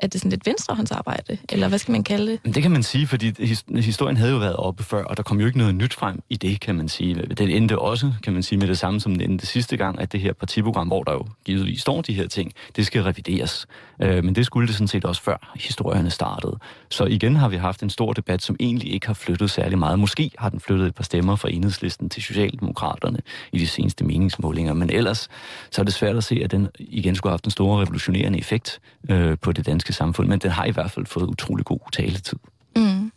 er 0.00 0.06
det 0.06 0.20
sådan 0.20 0.30
lidt 0.30 0.46
venstrehåndsarbejde, 0.46 1.38
eller 1.48 1.68
hvad 1.68 1.78
skal 1.78 1.92
man 1.92 2.04
kalde 2.04 2.32
det? 2.32 2.54
Det 2.54 2.62
kan 2.62 2.70
man 2.70 2.82
sige, 2.82 3.06
fordi 3.06 3.44
historien 3.80 4.16
havde 4.16 4.32
jo 4.32 4.38
været 4.38 4.56
oppe 4.56 4.82
før, 4.82 5.04
og 5.04 5.16
der 5.16 5.22
kom 5.22 5.40
jo 5.40 5.46
ikke 5.46 5.58
noget 5.58 5.74
nyt 5.74 5.94
frem 5.94 6.22
i 6.28 6.36
det, 6.36 6.60
kan 6.60 6.74
man 6.74 6.88
sige. 6.88 7.14
Den 7.14 7.48
endte 7.48 7.78
også, 7.78 8.12
kan 8.22 8.32
man 8.32 8.42
sige, 8.42 8.58
med 8.58 8.68
det 8.68 8.78
samme 8.78 9.00
som 9.00 9.12
den 9.12 9.30
endte 9.30 9.46
sidste 9.46 9.76
gang, 9.76 10.00
at 10.00 10.12
det 10.12 10.20
her 10.20 10.32
partiprogram, 10.32 10.86
hvor 10.86 11.02
der 11.02 11.12
jo 11.12 11.26
givetvis 11.44 11.80
står 11.80 12.02
de 12.02 12.14
her 12.14 12.28
ting, 12.28 12.52
det 12.76 12.86
skal 12.86 13.02
revideres. 13.02 13.66
Øh, 14.02 14.24
men 14.24 14.34
det 14.34 14.46
skulle 14.46 14.66
det 14.66 14.74
sådan 14.74 14.88
set 14.88 15.04
også 15.04 15.22
før 15.22 15.52
historierne 15.56 16.10
startede. 16.10 16.58
Så 16.90 17.04
igen 17.04 17.36
har 17.36 17.48
vi 17.48 17.56
haft 17.56 17.82
en 17.82 17.90
stor 17.90 18.12
debat, 18.12 18.42
som 18.42 18.56
egentlig 18.60 18.92
ikke 18.92 19.06
har 19.06 19.14
flyttet 19.14 19.50
særlig 19.50 19.78
meget. 19.78 19.98
Måske 19.98 20.30
har 20.38 20.48
den 20.48 20.60
flyttet 20.60 20.86
et 20.86 20.94
par 20.94 21.04
stemmer 21.04 21.36
fra 21.36 21.50
enhedslisten 21.50 22.08
til 22.08 22.22
Socialdemokraterne 22.22 23.18
i 23.52 23.58
de 23.58 23.66
seneste 23.66 24.04
meningsmålinger, 24.04 24.72
men 24.74 24.90
ellers 24.90 25.28
så 25.70 25.80
er 25.80 25.84
det 25.84 25.94
svært 25.94 26.16
at 26.16 26.24
se, 26.24 26.40
at 26.44 26.50
den 26.50 26.68
igen 26.78 27.14
skulle 27.14 27.30
have 27.30 27.34
haft 27.34 27.44
en 27.44 27.50
stor 27.50 27.80
revolutionerende 27.80 28.38
effekt 28.38 28.80
øh, 29.10 29.36
på 29.42 29.52
det 29.52 29.66
danske 29.66 29.89
samfund, 29.92 30.28
men 30.28 30.38
den 30.38 30.50
har 30.50 30.64
i 30.64 30.70
hvert 30.70 30.90
fald 30.90 31.06
fået 31.06 31.26
utrolig 31.26 31.64
god 31.64 31.92
taletid. 31.92 32.38
Mm. 32.76 33.12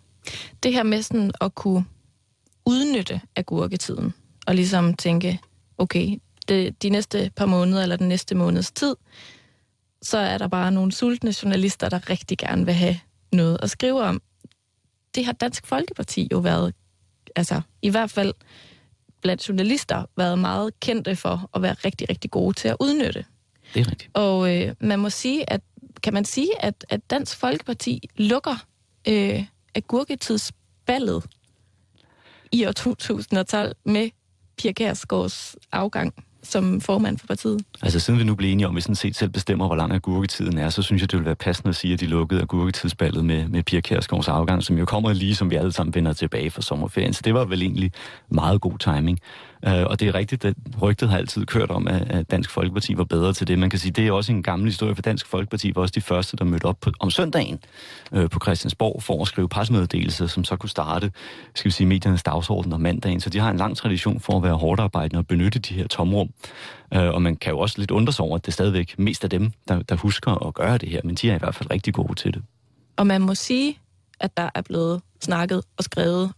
Det 0.63 0.73
her 0.73 0.83
med 0.83 1.01
sådan 1.01 1.31
at 1.41 1.55
kunne 1.55 1.85
udnytte 2.65 3.21
agurketiden, 3.35 4.13
og 4.47 4.55
ligesom 4.55 4.93
tænke, 4.93 5.39
okay, 5.77 6.17
det, 6.47 6.83
de 6.83 6.89
næste 6.89 7.31
par 7.35 7.45
måneder, 7.45 7.83
eller 7.83 7.95
den 7.95 8.07
næste 8.07 8.35
måneds 8.35 8.71
tid, 8.71 8.95
så 10.01 10.17
er 10.17 10.37
der 10.37 10.47
bare 10.47 10.71
nogle 10.71 10.91
sultne 10.91 11.33
journalister, 11.43 11.89
der 11.89 12.09
rigtig 12.09 12.37
gerne 12.37 12.65
vil 12.65 12.73
have 12.73 12.99
noget 13.31 13.57
at 13.61 13.69
skrive 13.69 14.03
om. 14.03 14.21
Det 15.15 15.25
har 15.25 15.33
Dansk 15.33 15.65
Folkeparti 15.67 16.27
jo 16.31 16.37
været, 16.39 16.73
altså 17.35 17.61
i 17.81 17.89
hvert 17.89 18.11
fald 18.11 18.33
blandt 19.21 19.49
journalister, 19.49 20.05
været 20.17 20.39
meget 20.39 20.79
kendte 20.79 21.15
for 21.15 21.49
at 21.53 21.61
være 21.61 21.73
rigtig, 21.73 22.09
rigtig 22.09 22.31
gode 22.31 22.53
til 22.53 22.67
at 22.67 22.77
udnytte. 22.79 23.25
Det 23.73 23.79
er 23.79 23.91
rigtigt. 23.91 24.11
Og 24.13 24.55
øh, 24.55 24.75
man 24.79 24.99
må 24.99 25.09
sige, 25.09 25.49
at 25.49 25.61
kan 26.03 26.13
man 26.13 26.25
sige, 26.25 26.49
at, 26.59 26.85
at 26.89 27.09
Dansk 27.09 27.37
Folkeparti 27.37 28.09
lukker 28.17 28.65
øh, 29.07 29.43
agurketidsballet 29.75 31.23
i 32.51 32.65
år 32.65 32.71
2012 32.71 33.75
med 33.85 34.09
Pia 34.57 34.71
Kærsgaards 34.71 35.55
afgang 35.71 36.13
som 36.43 36.81
formand 36.81 37.17
for 37.17 37.27
partiet? 37.27 37.61
Altså 37.81 37.99
siden 37.99 38.19
vi 38.19 38.23
nu 38.23 38.35
blev 38.35 38.51
enige 38.51 38.67
om, 38.67 38.73
at 38.73 38.75
vi 38.75 38.81
sådan 38.81 38.95
set 38.95 39.15
selv 39.15 39.29
bestemmer, 39.29 39.67
hvor 39.67 39.75
lang 39.75 39.93
agurketiden 39.93 40.57
er, 40.57 40.69
så 40.69 40.81
synes 40.81 41.01
jeg, 41.01 41.11
det 41.11 41.17
ville 41.17 41.25
være 41.25 41.35
passende 41.35 41.69
at 41.69 41.75
sige, 41.75 41.93
at 41.93 41.99
de 41.99 42.05
lukkede 42.05 42.41
agurketidsballet 42.41 43.25
med, 43.25 43.47
med 43.47 43.63
Pia 43.63 43.81
Kærsgaards 43.81 44.27
afgang, 44.27 44.63
som 44.63 44.77
jo 44.77 44.85
kommer 44.85 45.13
lige, 45.13 45.35
som 45.35 45.49
vi 45.49 45.55
alle 45.55 45.71
sammen 45.71 45.95
vender 45.95 46.13
tilbage 46.13 46.51
fra 46.51 46.61
sommerferien. 46.61 47.13
Så 47.13 47.21
det 47.25 47.33
var 47.33 47.45
vel 47.45 47.61
egentlig 47.61 47.91
meget 48.29 48.61
god 48.61 48.77
timing. 48.77 49.19
Øh, 49.67 49.85
og 49.85 49.99
det 49.99 50.07
er 50.07 50.15
rigtigt, 50.15 50.45
at 50.45 50.55
rygtet 50.81 51.09
har 51.09 51.17
altid 51.17 51.45
kørt 51.45 51.71
om, 51.71 51.87
at 51.87 52.31
Dansk 52.31 52.49
Folkeparti 52.49 52.97
var 52.97 53.03
bedre 53.03 53.33
til 53.33 53.47
det. 53.47 53.59
Man 53.59 53.69
kan 53.69 53.79
sige, 53.79 53.91
det 53.91 54.07
er 54.07 54.11
også 54.11 54.31
en 54.31 54.43
gammel 54.43 54.67
historie, 54.67 54.95
for 54.95 55.01
Dansk 55.01 55.27
Folkeparti 55.27 55.75
var 55.75 55.81
også 55.81 55.91
de 55.95 56.01
første, 56.01 56.37
der 56.37 56.43
mødte 56.45 56.65
op 56.65 56.79
på, 56.81 56.91
om 56.99 57.09
søndagen 57.09 57.59
øh, 58.11 58.29
på 58.29 58.39
Christiansborg 58.43 59.03
for 59.03 59.21
at 59.21 59.27
skrive 59.27 59.49
pressemeddelelser, 59.49 60.27
som 60.27 60.43
så 60.43 60.55
kunne 60.55 60.69
starte, 60.69 61.11
skal 61.55 61.69
vi 61.69 61.73
sige, 61.73 61.87
mediernes 61.87 62.23
dagsorden 62.23 62.73
om 62.73 62.81
mandagen. 62.81 63.19
Så 63.19 63.29
de 63.29 63.39
har 63.39 63.51
en 63.51 63.57
lang 63.57 63.77
tradition 63.77 64.19
for 64.19 64.37
at 64.37 64.43
være 64.43 64.55
hårdt 64.55 64.81
arbejdende 64.81 65.19
og 65.19 65.27
benytte 65.27 65.59
de 65.59 65.73
her 65.73 65.87
tomrum. 65.87 66.29
Øh, 66.93 67.09
og 67.09 67.21
man 67.21 67.35
kan 67.35 67.51
jo 67.51 67.59
også 67.59 67.75
lidt 67.79 67.91
undre 67.91 68.13
sig 68.13 68.25
over, 68.25 68.35
at 68.35 68.45
det 68.45 68.51
er 68.51 68.53
stadigvæk 68.53 68.99
mest 68.99 69.23
af 69.23 69.29
dem, 69.29 69.51
der, 69.67 69.81
der 69.81 69.95
husker 69.95 70.47
at 70.47 70.53
gøre 70.53 70.77
det 70.77 70.89
her, 70.89 71.01
men 71.03 71.15
de 71.15 71.29
er 71.29 71.35
i 71.35 71.39
hvert 71.39 71.55
fald 71.55 71.71
rigtig 71.71 71.93
gode 71.93 72.15
til 72.15 72.33
det. 72.33 72.41
Og 72.97 73.07
man 73.07 73.21
må 73.21 73.35
sige, 73.35 73.77
at 74.19 74.37
der 74.37 74.49
er 74.55 74.61
blevet 74.61 75.01
snakket 75.21 75.63
og 75.77 75.83
skrevet 75.83 76.31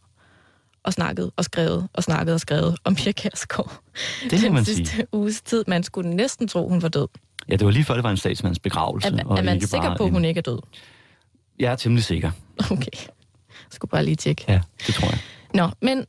og 0.86 0.94
snakket 0.94 1.32
og 1.36 1.44
skrevet 1.46 1.88
og 1.94 2.04
snakket 2.04 2.34
og 2.34 2.40
skrevet 2.40 2.76
om 2.84 2.96
Pia 2.96 3.12
Kærsgaard. 3.12 3.80
Det 4.24 4.32
må 4.32 4.38
den 4.46 4.54
man 4.54 4.66
sidste 4.66 4.86
sige. 4.86 5.08
uges 5.14 5.42
tid. 5.42 5.64
Man 5.68 5.84
skulle 5.84 6.10
næsten 6.10 6.48
tro, 6.48 6.70
hun 6.70 6.82
var 6.82 6.88
død. 6.90 7.08
Ja, 7.50 7.56
det 7.56 7.66
var 7.66 7.72
lige 7.72 7.84
før, 7.84 7.94
det 7.94 8.04
var 8.04 8.12
en 8.12 8.18
statsmands 8.18 8.60
begravelse. 8.60 9.08
Er, 9.08 9.24
og 9.26 9.38
er 9.38 9.44
man 9.44 9.56
ikke 9.56 9.68
sikker 9.68 9.98
på, 9.98 10.04
at 10.04 10.08
en- 10.08 10.14
hun 10.14 10.26
ikke 10.26 10.38
er 10.38 10.42
død? 10.42 10.60
Jeg 11.60 11.72
er 11.72 11.76
temmelig 11.76 12.04
sikker. 12.04 12.32
Okay. 12.72 12.92
Jeg 13.50 13.72
skulle 13.72 13.90
bare 13.90 14.06
lige 14.06 14.16
tjekke. 14.16 14.46
Ja, 14.48 14.62
det 14.88 14.96
tror 14.96 15.08
jeg. 15.08 15.20
Nå, 15.54 15.70
men 15.82 16.06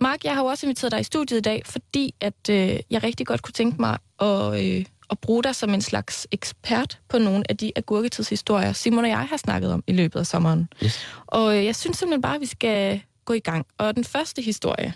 Mark, 0.00 0.24
jeg 0.24 0.34
har 0.34 0.40
jo 0.42 0.46
også 0.46 0.66
inviteret 0.66 0.92
dig 0.92 1.00
i 1.00 1.04
studiet 1.04 1.38
i 1.38 1.42
dag, 1.42 1.62
fordi 1.66 2.14
at 2.20 2.50
øh, 2.50 2.76
jeg 2.90 3.02
rigtig 3.02 3.26
godt 3.26 3.42
kunne 3.42 3.52
tænke 3.52 3.80
mig 3.80 3.98
at, 4.20 4.64
øh, 4.64 4.84
at 5.10 5.18
bruge 5.18 5.42
dig 5.42 5.54
som 5.54 5.74
en 5.74 5.80
slags 5.82 6.26
ekspert 6.32 6.98
på 7.08 7.18
nogle 7.18 7.44
af 7.48 7.56
de 7.56 7.72
agurketidshistorier, 7.76 8.72
Simon 8.72 9.04
og 9.04 9.10
jeg 9.10 9.18
har 9.28 9.36
snakket 9.36 9.72
om 9.72 9.84
i 9.86 9.92
løbet 9.92 10.20
af 10.20 10.26
sommeren. 10.26 10.68
Yes. 10.84 11.06
Og 11.26 11.56
øh, 11.58 11.64
jeg 11.64 11.76
synes 11.76 11.96
simpelthen 11.98 12.22
bare, 12.22 12.34
at 12.34 12.40
vi 12.40 12.46
skal 12.46 13.00
gå 13.24 13.32
i 13.32 13.38
gang. 13.38 13.66
Og 13.78 13.96
den 13.96 14.04
første 14.04 14.42
historie 14.42 14.94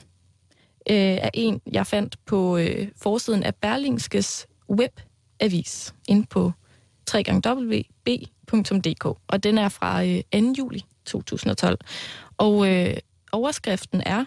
øh, 0.91 0.97
er 0.97 1.31
en, 1.35 1.61
jeg 1.73 1.87
fandt 1.87 2.17
på 2.27 2.57
øh, 2.57 2.89
forsiden 2.97 3.43
af 3.43 3.55
Berlingskes 3.55 4.47
webavis 4.71 5.95
inde 6.09 6.27
på 6.27 6.53
www.b.dk. 7.15 9.05
Og 9.05 9.43
den 9.43 9.59
er 9.59 9.69
fra 9.69 10.05
øh, 10.05 10.23
2. 10.33 10.53
juli 10.59 10.85
2012. 11.05 11.79
Og 12.39 12.69
øh, 12.69 12.97
overskriften 13.33 14.03
er, 14.07 14.25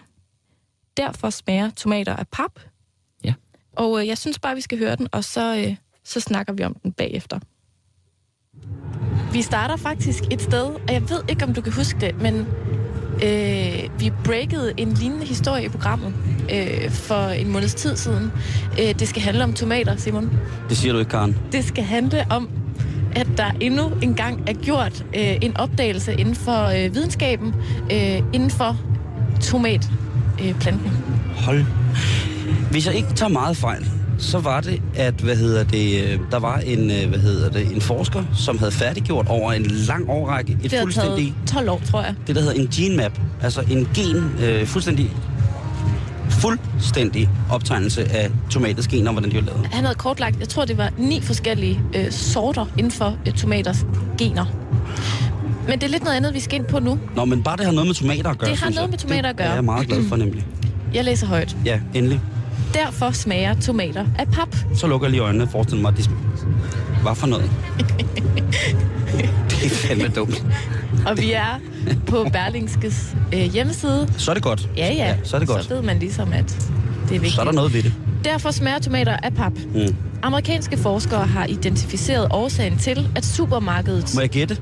derfor 0.96 1.30
smager 1.30 1.70
tomater 1.70 2.16
af 2.16 2.28
pap. 2.28 2.60
Ja. 3.24 3.34
Og 3.76 4.00
øh, 4.00 4.06
jeg 4.06 4.18
synes 4.18 4.38
bare, 4.38 4.54
vi 4.54 4.60
skal 4.60 4.78
høre 4.78 4.96
den, 4.96 5.08
og 5.12 5.24
så, 5.24 5.56
øh, 5.56 5.76
så 6.04 6.20
snakker 6.20 6.52
vi 6.52 6.64
om 6.64 6.74
den 6.74 6.92
bagefter. 6.92 7.38
Vi 9.32 9.42
starter 9.42 9.76
faktisk 9.76 10.22
et 10.30 10.40
sted, 10.40 10.64
og 10.64 10.92
jeg 10.92 11.10
ved 11.10 11.24
ikke, 11.28 11.44
om 11.44 11.54
du 11.54 11.60
kan 11.60 11.72
huske 11.72 12.00
det, 12.00 12.16
men 12.22 12.46
øh, 13.22 14.00
vi 14.00 14.12
breakede 14.24 14.72
en 14.76 14.92
lignende 14.92 15.26
historie 15.26 15.64
i 15.64 15.68
programmet 15.68 16.12
øh, 16.52 16.90
for 16.90 17.28
en 17.28 17.48
måneds 17.48 17.74
tid 17.74 17.96
siden. 17.96 18.32
Øh, 18.80 18.94
det 18.98 19.08
skal 19.08 19.22
handle 19.22 19.44
om 19.44 19.52
tomater, 19.52 19.96
Simon. 19.96 20.30
Det 20.68 20.76
siger 20.76 20.92
du 20.92 20.98
ikke, 20.98 21.10
Karen. 21.10 21.36
Det 21.52 21.64
skal 21.64 21.84
handle 21.84 22.26
om, 22.30 22.48
at 23.16 23.28
der 23.36 23.50
endnu 23.60 23.90
engang 24.02 24.42
er 24.46 24.52
gjort 24.52 25.04
øh, 25.14 25.36
en 25.42 25.56
opdagelse 25.56 26.14
inden 26.14 26.34
for 26.34 26.64
øh, 26.64 26.94
videnskaben, 26.94 27.54
øh, 27.92 28.22
inden 28.32 28.50
for 28.50 28.76
tomatplanten. 29.40 29.98
Øh, 30.48 30.60
planten. 30.60 30.90
Hold. 31.36 31.64
Hvis 32.70 32.86
jeg 32.86 32.94
ikke 32.94 33.08
tager 33.14 33.30
meget 33.30 33.56
fejl, 33.56 33.90
så 34.18 34.38
var 34.38 34.60
det, 34.60 34.82
at 34.94 35.14
hvad 35.14 35.36
hedder 35.36 35.64
det, 35.64 36.04
øh, 36.04 36.18
der 36.30 36.38
var 36.38 36.58
en, 36.58 36.90
øh, 36.90 37.08
hvad 37.08 37.18
hedder 37.18 37.50
det, 37.50 37.74
en 37.74 37.80
forsker, 37.80 38.24
som 38.36 38.58
havde 38.58 38.72
færdiggjort 38.72 39.26
over 39.28 39.52
en 39.52 39.66
lang 39.66 40.10
årrække 40.10 40.58
et 40.64 40.70
det 40.70 40.80
fuldstændig, 40.80 41.34
taget 41.46 41.66
12 41.66 41.68
år, 41.70 41.80
tror 41.90 42.02
jeg. 42.02 42.14
det 42.26 42.36
der 42.36 42.42
hedder 42.42 42.60
en 42.60 42.68
gene 42.68 42.96
map, 42.96 43.18
altså 43.42 43.60
en 43.70 43.88
gen, 43.94 44.32
øh, 44.44 44.66
fuldstændig, 44.66 45.10
fuldstændig 46.30 47.28
optegnelse 47.50 48.04
af 48.12 48.30
tomaters 48.50 48.88
gener, 48.88 49.12
hvordan 49.12 49.30
de 49.30 49.36
er 49.36 49.42
lavet. 49.42 49.66
Han 49.72 49.84
havde 49.84 49.96
kortlagt, 49.96 50.40
jeg 50.40 50.48
tror, 50.48 50.64
det 50.64 50.78
var 50.78 50.90
ni 50.98 51.20
forskellige 51.20 51.80
øh, 51.94 52.10
sorter 52.10 52.66
inden 52.78 52.92
for 52.92 53.16
øh, 53.26 53.32
tomaters 53.32 53.86
gener. 54.18 54.44
Men 55.68 55.78
det 55.78 55.82
er 55.82 55.88
lidt 55.90 56.04
noget 56.04 56.16
andet, 56.16 56.34
vi 56.34 56.40
skal 56.40 56.58
ind 56.58 56.66
på 56.66 56.78
nu. 56.78 56.98
Nå, 57.16 57.24
men 57.24 57.42
bare 57.42 57.56
det 57.56 57.64
har 57.66 57.72
noget 57.72 57.86
med 57.86 57.94
tomater 57.94 58.30
at 58.30 58.38
gøre. 58.38 58.50
Det 58.50 58.58
har 58.58 58.70
noget 58.70 58.80
jeg. 58.82 58.90
med 58.90 58.98
tomater 58.98 59.28
at 59.28 59.36
gøre. 59.36 59.46
Det 59.46 59.50
er 59.50 59.54
jeg 59.56 59.64
meget 59.64 59.86
glad 59.88 60.08
for, 60.08 60.16
nemlig. 60.16 60.46
Jeg 60.94 61.04
læser 61.04 61.26
højt. 61.26 61.56
Ja, 61.64 61.80
endelig. 61.94 62.20
Derfor 62.74 63.10
smager 63.10 63.60
tomater 63.60 64.06
af 64.18 64.28
pap. 64.28 64.56
Så 64.74 64.86
lukker 64.86 65.06
jeg 65.06 65.10
lige 65.10 65.20
øjnene 65.22 65.44
og 65.44 65.50
forestiller 65.50 65.82
mig, 65.82 65.88
at 65.92 65.98
de 65.98 66.04
Hvad 67.02 67.14
for 67.14 67.26
noget? 67.26 67.50
det 69.50 69.64
er 69.66 69.70
fandme 69.70 70.08
dumt. 70.08 70.44
Og 71.06 71.18
vi 71.18 71.32
er 71.32 71.60
på 72.06 72.26
Berlingskes 72.32 73.14
øh, 73.34 73.40
hjemmeside. 73.40 74.08
Så 74.18 74.30
er 74.30 74.34
det 74.34 74.42
godt. 74.42 74.68
Ja, 74.76 74.86
ja. 74.86 74.94
ja 74.94 75.16
så 75.24 75.36
er 75.36 75.38
det 75.38 75.48
godt. 75.48 75.64
Så 75.64 75.74
ved 75.74 75.82
man 75.82 75.98
ligesom, 75.98 76.32
at 76.32 76.44
det 76.48 76.60
er 77.04 77.08
vigtigt. 77.08 77.32
Så 77.34 77.40
er 77.40 77.44
der 77.44 77.52
noget 77.52 77.74
ved 77.74 77.82
det. 77.82 77.92
Derfor 78.24 78.50
smager 78.50 78.78
tomater 78.78 79.16
af 79.16 79.34
pap. 79.34 79.52
Mm. 79.74 79.96
Amerikanske 80.22 80.76
forskere 80.76 81.26
har 81.26 81.46
identificeret 81.46 82.28
årsagen 82.30 82.78
til, 82.78 83.08
at 83.16 83.24
supermarkedets 83.24 84.14
Må 84.14 84.20
jeg 84.20 84.30
gætte? 84.30 84.56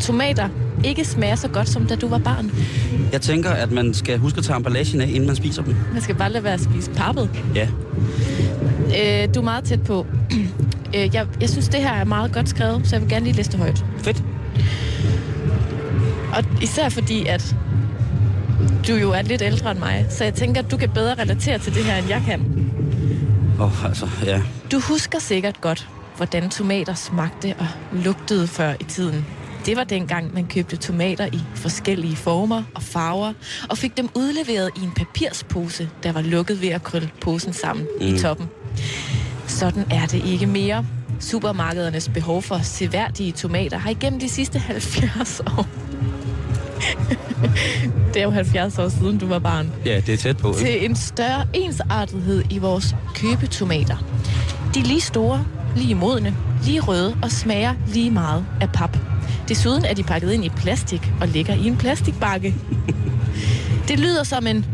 tomater 0.00 0.48
ikke 0.84 1.04
smager 1.04 1.34
så 1.34 1.48
godt, 1.48 1.68
som 1.68 1.86
da 1.86 1.96
du 1.96 2.08
var 2.08 2.18
barn. 2.18 2.50
Jeg 3.12 3.20
tænker, 3.20 3.50
at 3.50 3.72
man 3.72 3.94
skal 3.94 4.18
huske 4.18 4.38
at 4.38 4.44
tage 4.44 4.56
emballagen 4.56 5.00
af, 5.00 5.06
inden 5.06 5.26
man 5.26 5.36
spiser 5.36 5.62
dem. 5.62 5.76
Man 5.92 6.02
skal 6.02 6.14
bare 6.14 6.32
lade 6.32 6.44
være 6.44 6.54
at 6.54 6.60
spise 6.60 6.90
pappet. 6.90 7.30
Ja. 7.54 7.68
Øh, 8.84 9.34
du 9.34 9.40
er 9.40 9.44
meget 9.44 9.64
tæt 9.64 9.82
på. 9.82 10.06
øh, 10.96 11.14
jeg, 11.14 11.26
jeg 11.40 11.48
synes, 11.48 11.68
det 11.68 11.80
her 11.80 11.92
er 11.92 12.04
meget 12.04 12.32
godt 12.32 12.48
skrevet, 12.48 12.88
så 12.88 12.96
jeg 12.96 13.02
vil 13.02 13.10
gerne 13.10 13.24
lige 13.24 13.36
læse 13.36 13.50
det 13.50 13.58
højt. 13.60 13.84
Fedt. 13.98 14.22
Og 16.36 16.44
især 16.62 16.88
fordi, 16.88 17.26
at 17.26 17.56
du 18.88 18.94
jo 18.94 19.10
er 19.10 19.22
lidt 19.22 19.42
ældre 19.42 19.70
end 19.70 19.78
mig, 19.78 20.06
så 20.10 20.24
jeg 20.24 20.34
tænker, 20.34 20.62
at 20.62 20.70
du 20.70 20.76
kan 20.76 20.90
bedre 20.90 21.14
relatere 21.14 21.58
til 21.58 21.74
det 21.74 21.84
her, 21.84 21.96
end 21.96 22.08
jeg 22.08 22.22
kan. 22.26 22.40
Åh, 23.60 23.66
oh, 23.66 23.84
altså, 23.84 24.08
ja. 24.24 24.42
Du 24.72 24.80
husker 24.80 25.18
sikkert 25.18 25.60
godt, 25.60 25.88
hvordan 26.16 26.50
tomater 26.50 26.94
smagte 26.94 27.54
og 27.58 27.66
lugtede 27.92 28.46
før 28.46 28.74
i 28.80 28.84
tiden. 28.84 29.26
Det 29.66 29.76
var 29.76 29.84
dengang, 29.84 30.34
man 30.34 30.46
købte 30.46 30.76
tomater 30.76 31.26
i 31.26 31.40
forskellige 31.54 32.16
former 32.16 32.62
og 32.74 32.82
farver, 32.82 33.32
og 33.70 33.78
fik 33.78 33.96
dem 33.96 34.08
udleveret 34.14 34.70
i 34.76 34.84
en 34.84 34.92
papirspose, 34.96 35.90
der 36.02 36.12
var 36.12 36.20
lukket 36.20 36.62
ved 36.62 36.68
at 36.68 36.82
krølle 36.82 37.10
posen 37.20 37.52
sammen 37.52 37.86
mm. 38.00 38.06
i 38.06 38.18
toppen. 38.18 38.46
Sådan 39.46 39.84
er 39.90 40.06
det 40.06 40.24
ikke 40.26 40.46
mere. 40.46 40.86
Supermarkedernes 41.20 42.08
behov 42.08 42.42
for 42.42 42.58
seværdige 42.62 43.32
tomater 43.32 43.78
har 43.78 43.90
igennem 43.90 44.20
de 44.20 44.28
sidste 44.28 44.58
70 44.58 45.40
år. 45.40 45.66
det 48.14 48.20
er 48.20 48.24
jo 48.24 48.30
70 48.30 48.78
år 48.78 48.88
siden, 48.88 49.18
du 49.18 49.26
var 49.26 49.38
barn 49.38 49.72
Ja, 49.86 50.00
det 50.06 50.08
er 50.08 50.16
tæt 50.16 50.36
på, 50.36 50.48
ikke? 50.48 50.60
til 50.60 50.84
en 50.84 50.96
større 50.96 51.46
ensartethed 51.52 52.44
i 52.50 52.58
vores 52.58 52.96
købetomater. 53.14 53.96
De 54.74 54.80
er 54.80 54.84
lige 54.84 55.00
store, 55.00 55.44
lige 55.76 55.94
modne, 55.94 56.36
lige 56.64 56.80
røde 56.80 57.16
og 57.22 57.30
smager 57.30 57.74
lige 57.86 58.10
meget 58.10 58.46
af 58.60 58.72
pap. 58.72 59.13
Desuden 59.48 59.84
er 59.84 59.94
de 59.94 60.02
pakket 60.02 60.32
ind 60.32 60.44
i 60.44 60.48
plastik 60.48 61.12
og 61.20 61.28
ligger 61.28 61.54
i 61.54 61.66
en 61.66 61.76
plastikbakke. 61.76 62.54
Det 63.88 63.98
lyder 63.98 64.22
som 64.22 64.46
en 64.46 64.64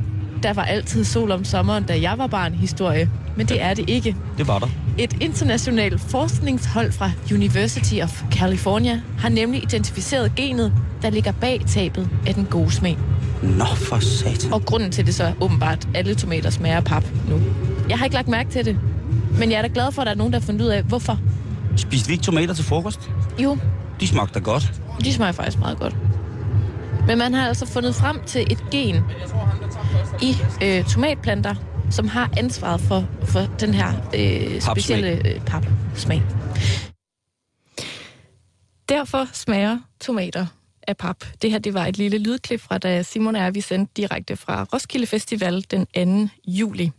der 0.42 0.52
var 0.52 0.62
altid 0.62 1.04
sol 1.04 1.30
om 1.30 1.44
sommeren, 1.44 1.84
da 1.84 2.00
jeg 2.00 2.18
var 2.18 2.26
barn 2.26 2.54
historie. 2.54 3.10
Men 3.36 3.48
det 3.48 3.62
er 3.62 3.74
det 3.74 3.88
ikke. 3.88 4.16
Det 4.38 4.48
var 4.48 4.58
der. 4.58 4.66
Et 4.98 5.16
internationalt 5.20 6.00
forskningshold 6.00 6.92
fra 6.92 7.10
University 7.32 7.94
of 8.02 8.22
California 8.32 9.00
har 9.18 9.28
nemlig 9.28 9.62
identificeret 9.62 10.34
genet, 10.34 10.72
der 11.02 11.10
ligger 11.10 11.32
bag 11.32 11.62
tabet 11.66 12.08
af 12.26 12.34
den 12.34 12.44
gode 12.44 12.70
smag. 12.70 12.98
Nå, 13.42 13.64
for 13.64 13.98
satan. 13.98 14.52
Og 14.52 14.64
grunden 14.64 14.92
til 14.92 15.06
det 15.06 15.14
så 15.14 15.24
er 15.24 15.32
åbenbart, 15.40 15.78
at 15.78 15.96
alle 15.96 16.14
tomater 16.14 16.50
smager 16.50 16.76
af 16.76 16.84
pap 16.84 17.04
nu. 17.28 17.40
Jeg 17.88 17.98
har 17.98 18.04
ikke 18.04 18.14
lagt 18.14 18.28
mærke 18.28 18.50
til 18.50 18.64
det. 18.64 18.78
Men 19.38 19.50
jeg 19.50 19.58
er 19.58 19.62
da 19.62 19.68
glad 19.74 19.92
for, 19.92 20.02
at 20.02 20.06
der 20.06 20.12
er 20.12 20.16
nogen, 20.16 20.32
der 20.32 20.38
har 20.38 20.46
fundet 20.46 20.62
ud 20.62 20.68
af, 20.68 20.82
hvorfor. 20.82 21.18
Spiste 21.76 22.08
vi 22.08 22.12
ikke 22.12 22.24
tomater 22.24 22.54
til 22.54 22.64
frokost? 22.64 23.10
Jo, 23.38 23.58
De 24.00 24.08
smagte 24.08 24.34
da 24.34 24.44
godt. 24.44 24.72
de 25.04 25.12
smager 25.12 25.32
faktisk 25.32 25.58
meget 25.58 25.78
godt. 25.78 25.96
Men 27.06 27.18
man 27.18 27.34
har 27.34 27.48
altså 27.48 27.66
fundet 27.66 27.94
frem 27.94 28.24
til 28.26 28.52
et 28.52 28.64
gen 28.70 28.96
i 30.22 30.36
øh, 30.62 30.84
tomatplanter, 30.84 31.54
som 31.90 32.08
har 32.08 32.30
ansvaret 32.36 32.80
for, 32.80 33.08
for 33.24 33.40
den 33.40 33.74
her 33.74 33.92
øh, 34.14 34.60
specielle 34.60 35.28
øh, 35.28 35.40
papsmag. 35.40 36.22
Derfor 38.88 39.28
smager 39.32 39.78
tomater 40.00 40.46
af 40.86 40.96
pap. 40.96 41.24
Det 41.42 41.50
her 41.50 41.58
det 41.58 41.74
var 41.74 41.86
et 41.86 41.98
lille 41.98 42.18
lydklip 42.18 42.60
fra, 42.60 42.78
da 42.78 43.02
Simon 43.02 43.36
og 43.36 43.54
vi 43.54 43.60
sendte 43.60 43.92
direkte 43.96 44.36
fra 44.36 44.66
Roskilde 44.72 45.06
Festival 45.06 45.64
den 45.70 46.28
2. 46.28 46.32
juli. 46.46 46.90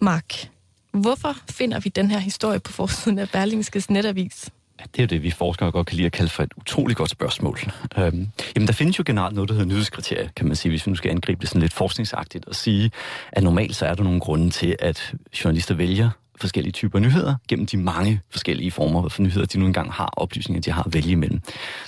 Mark, 0.00 0.48
hvorfor 0.92 1.36
finder 1.50 1.80
vi 1.80 1.88
den 1.88 2.10
her 2.10 2.18
historie 2.18 2.60
på 2.60 2.72
forsiden 2.72 3.18
af 3.18 3.28
Berlingskes 3.28 3.90
netavis? 3.90 4.50
Ja, 4.80 4.84
det 4.92 4.98
er 4.98 5.02
jo 5.02 5.06
det, 5.06 5.22
vi 5.22 5.30
forskere 5.30 5.70
godt 5.70 5.86
kan 5.86 5.96
lide 5.96 6.06
at 6.06 6.12
kalde 6.12 6.30
for 6.30 6.42
et 6.42 6.52
utroligt 6.56 6.96
godt 6.96 7.10
spørgsmål. 7.10 7.58
Øhm, 7.98 8.28
jamen, 8.56 8.66
der 8.66 8.72
findes 8.72 8.98
jo 8.98 9.04
generelt 9.06 9.34
noget, 9.34 9.48
der 9.48 9.54
hedder 9.54 9.68
nyhedskriterier, 9.68 10.28
kan 10.36 10.46
man 10.46 10.56
sige, 10.56 10.70
hvis 10.70 10.86
vi 10.86 10.90
nu 10.90 10.96
skal 10.96 11.10
angribe 11.10 11.40
det 11.40 11.48
sådan 11.48 11.60
lidt 11.60 11.72
forskningsagtigt, 11.72 12.44
og 12.44 12.54
sige, 12.54 12.90
at 13.32 13.42
normalt 13.42 13.76
så 13.76 13.86
er 13.86 13.94
der 13.94 14.02
nogle 14.02 14.20
grunde 14.20 14.50
til, 14.50 14.76
at 14.78 15.14
journalister 15.44 15.74
vælger 15.74 16.10
forskellige 16.42 16.72
typer 16.72 16.98
nyheder, 16.98 17.34
gennem 17.48 17.66
de 17.66 17.76
mange 17.76 18.20
forskellige 18.30 18.70
former 18.70 19.08
for 19.08 19.22
nyheder, 19.22 19.46
de 19.46 19.58
nu 19.58 19.66
engang 19.66 19.92
har, 19.92 20.10
oplysninger, 20.16 20.60
de 20.60 20.70
har 20.70 20.82
at 20.82 20.94
vælge 20.94 21.10
imellem. 21.10 21.40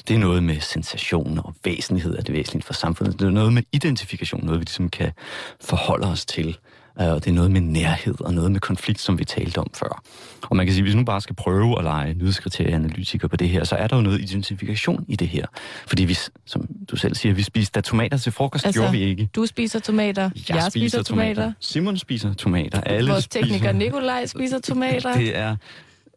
Det 0.09 0.15
er 0.15 0.19
noget 0.19 0.43
med 0.43 0.61
sensation 0.61 1.39
og 1.39 1.55
væsentlighed, 1.65 2.19
er 2.19 2.23
det 2.23 2.33
væsentligt 2.35 2.67
for 2.67 2.73
samfundet. 2.75 3.21
Det 3.21 3.27
er 3.27 3.31
noget 3.31 3.53
med 3.53 3.63
identifikation, 3.73 4.45
noget 4.45 4.61
vi 4.61 4.65
ligesom 4.65 4.89
kan 4.89 5.13
forholde 5.61 6.07
os 6.07 6.27
til. 6.27 6.59
Øh, 7.01 7.09
Og 7.09 7.25
det 7.25 7.31
er 7.31 7.35
noget 7.35 7.51
med 7.51 7.61
nærhed 7.61 8.15
og 8.21 8.35
noget 8.35 8.53
med 8.53 8.61
konflikt, 8.61 9.01
som 9.01 9.19
vi 9.19 9.25
talte 9.25 9.59
om 9.59 9.71
før. 9.75 10.03
Og 10.43 10.57
man 10.57 10.67
kan 10.67 10.73
sige, 10.75 10.83
hvis 10.83 10.93
vi 10.95 10.99
nu 10.99 11.05
bare 11.05 11.21
skal 11.21 11.37
prøve 11.37 11.79
at 11.79 11.85
lege 11.85 12.15
nyhedskriterieanalytiker 12.15 13.29
på 13.29 13.37
det 13.37 13.49
her, 13.49 13.65
så 13.65 13.75
er 13.77 13.87
der 13.87 13.97
jo 13.97 14.03
noget 14.03 14.21
identifikation 14.21 15.05
i 15.09 15.17
det 15.17 15.29
her. 15.29 15.47
Fordi 15.87 16.05
vi, 16.05 16.17
som 16.47 16.67
du 16.91 16.97
selv 16.97 17.15
siger, 17.15 17.35
vi 17.35 17.43
spiste 17.43 17.81
tomater 17.81 18.17
til 18.17 18.33
frokost, 18.33 18.67
altså, 18.67 18.81
gjorde 18.81 18.93
vi 18.93 19.03
ikke. 19.03 19.29
Du 19.35 19.47
spiser 19.47 19.79
tomater, 19.79 20.23
jeg, 20.23 20.57
jeg 20.57 20.63
spiser 20.71 21.03
tomater, 21.03 21.53
Simon 21.61 21.99
spiser 21.99 22.35
tomater. 22.35 22.81
Alle 22.81 23.11
vores 23.11 23.25
spiser... 23.25 23.41
tekniker 23.41 23.73
Nikolaj 23.73 24.27
spiser 24.27 24.59
tomater. 24.71 25.17
Det 25.17 25.37
er 25.39 25.57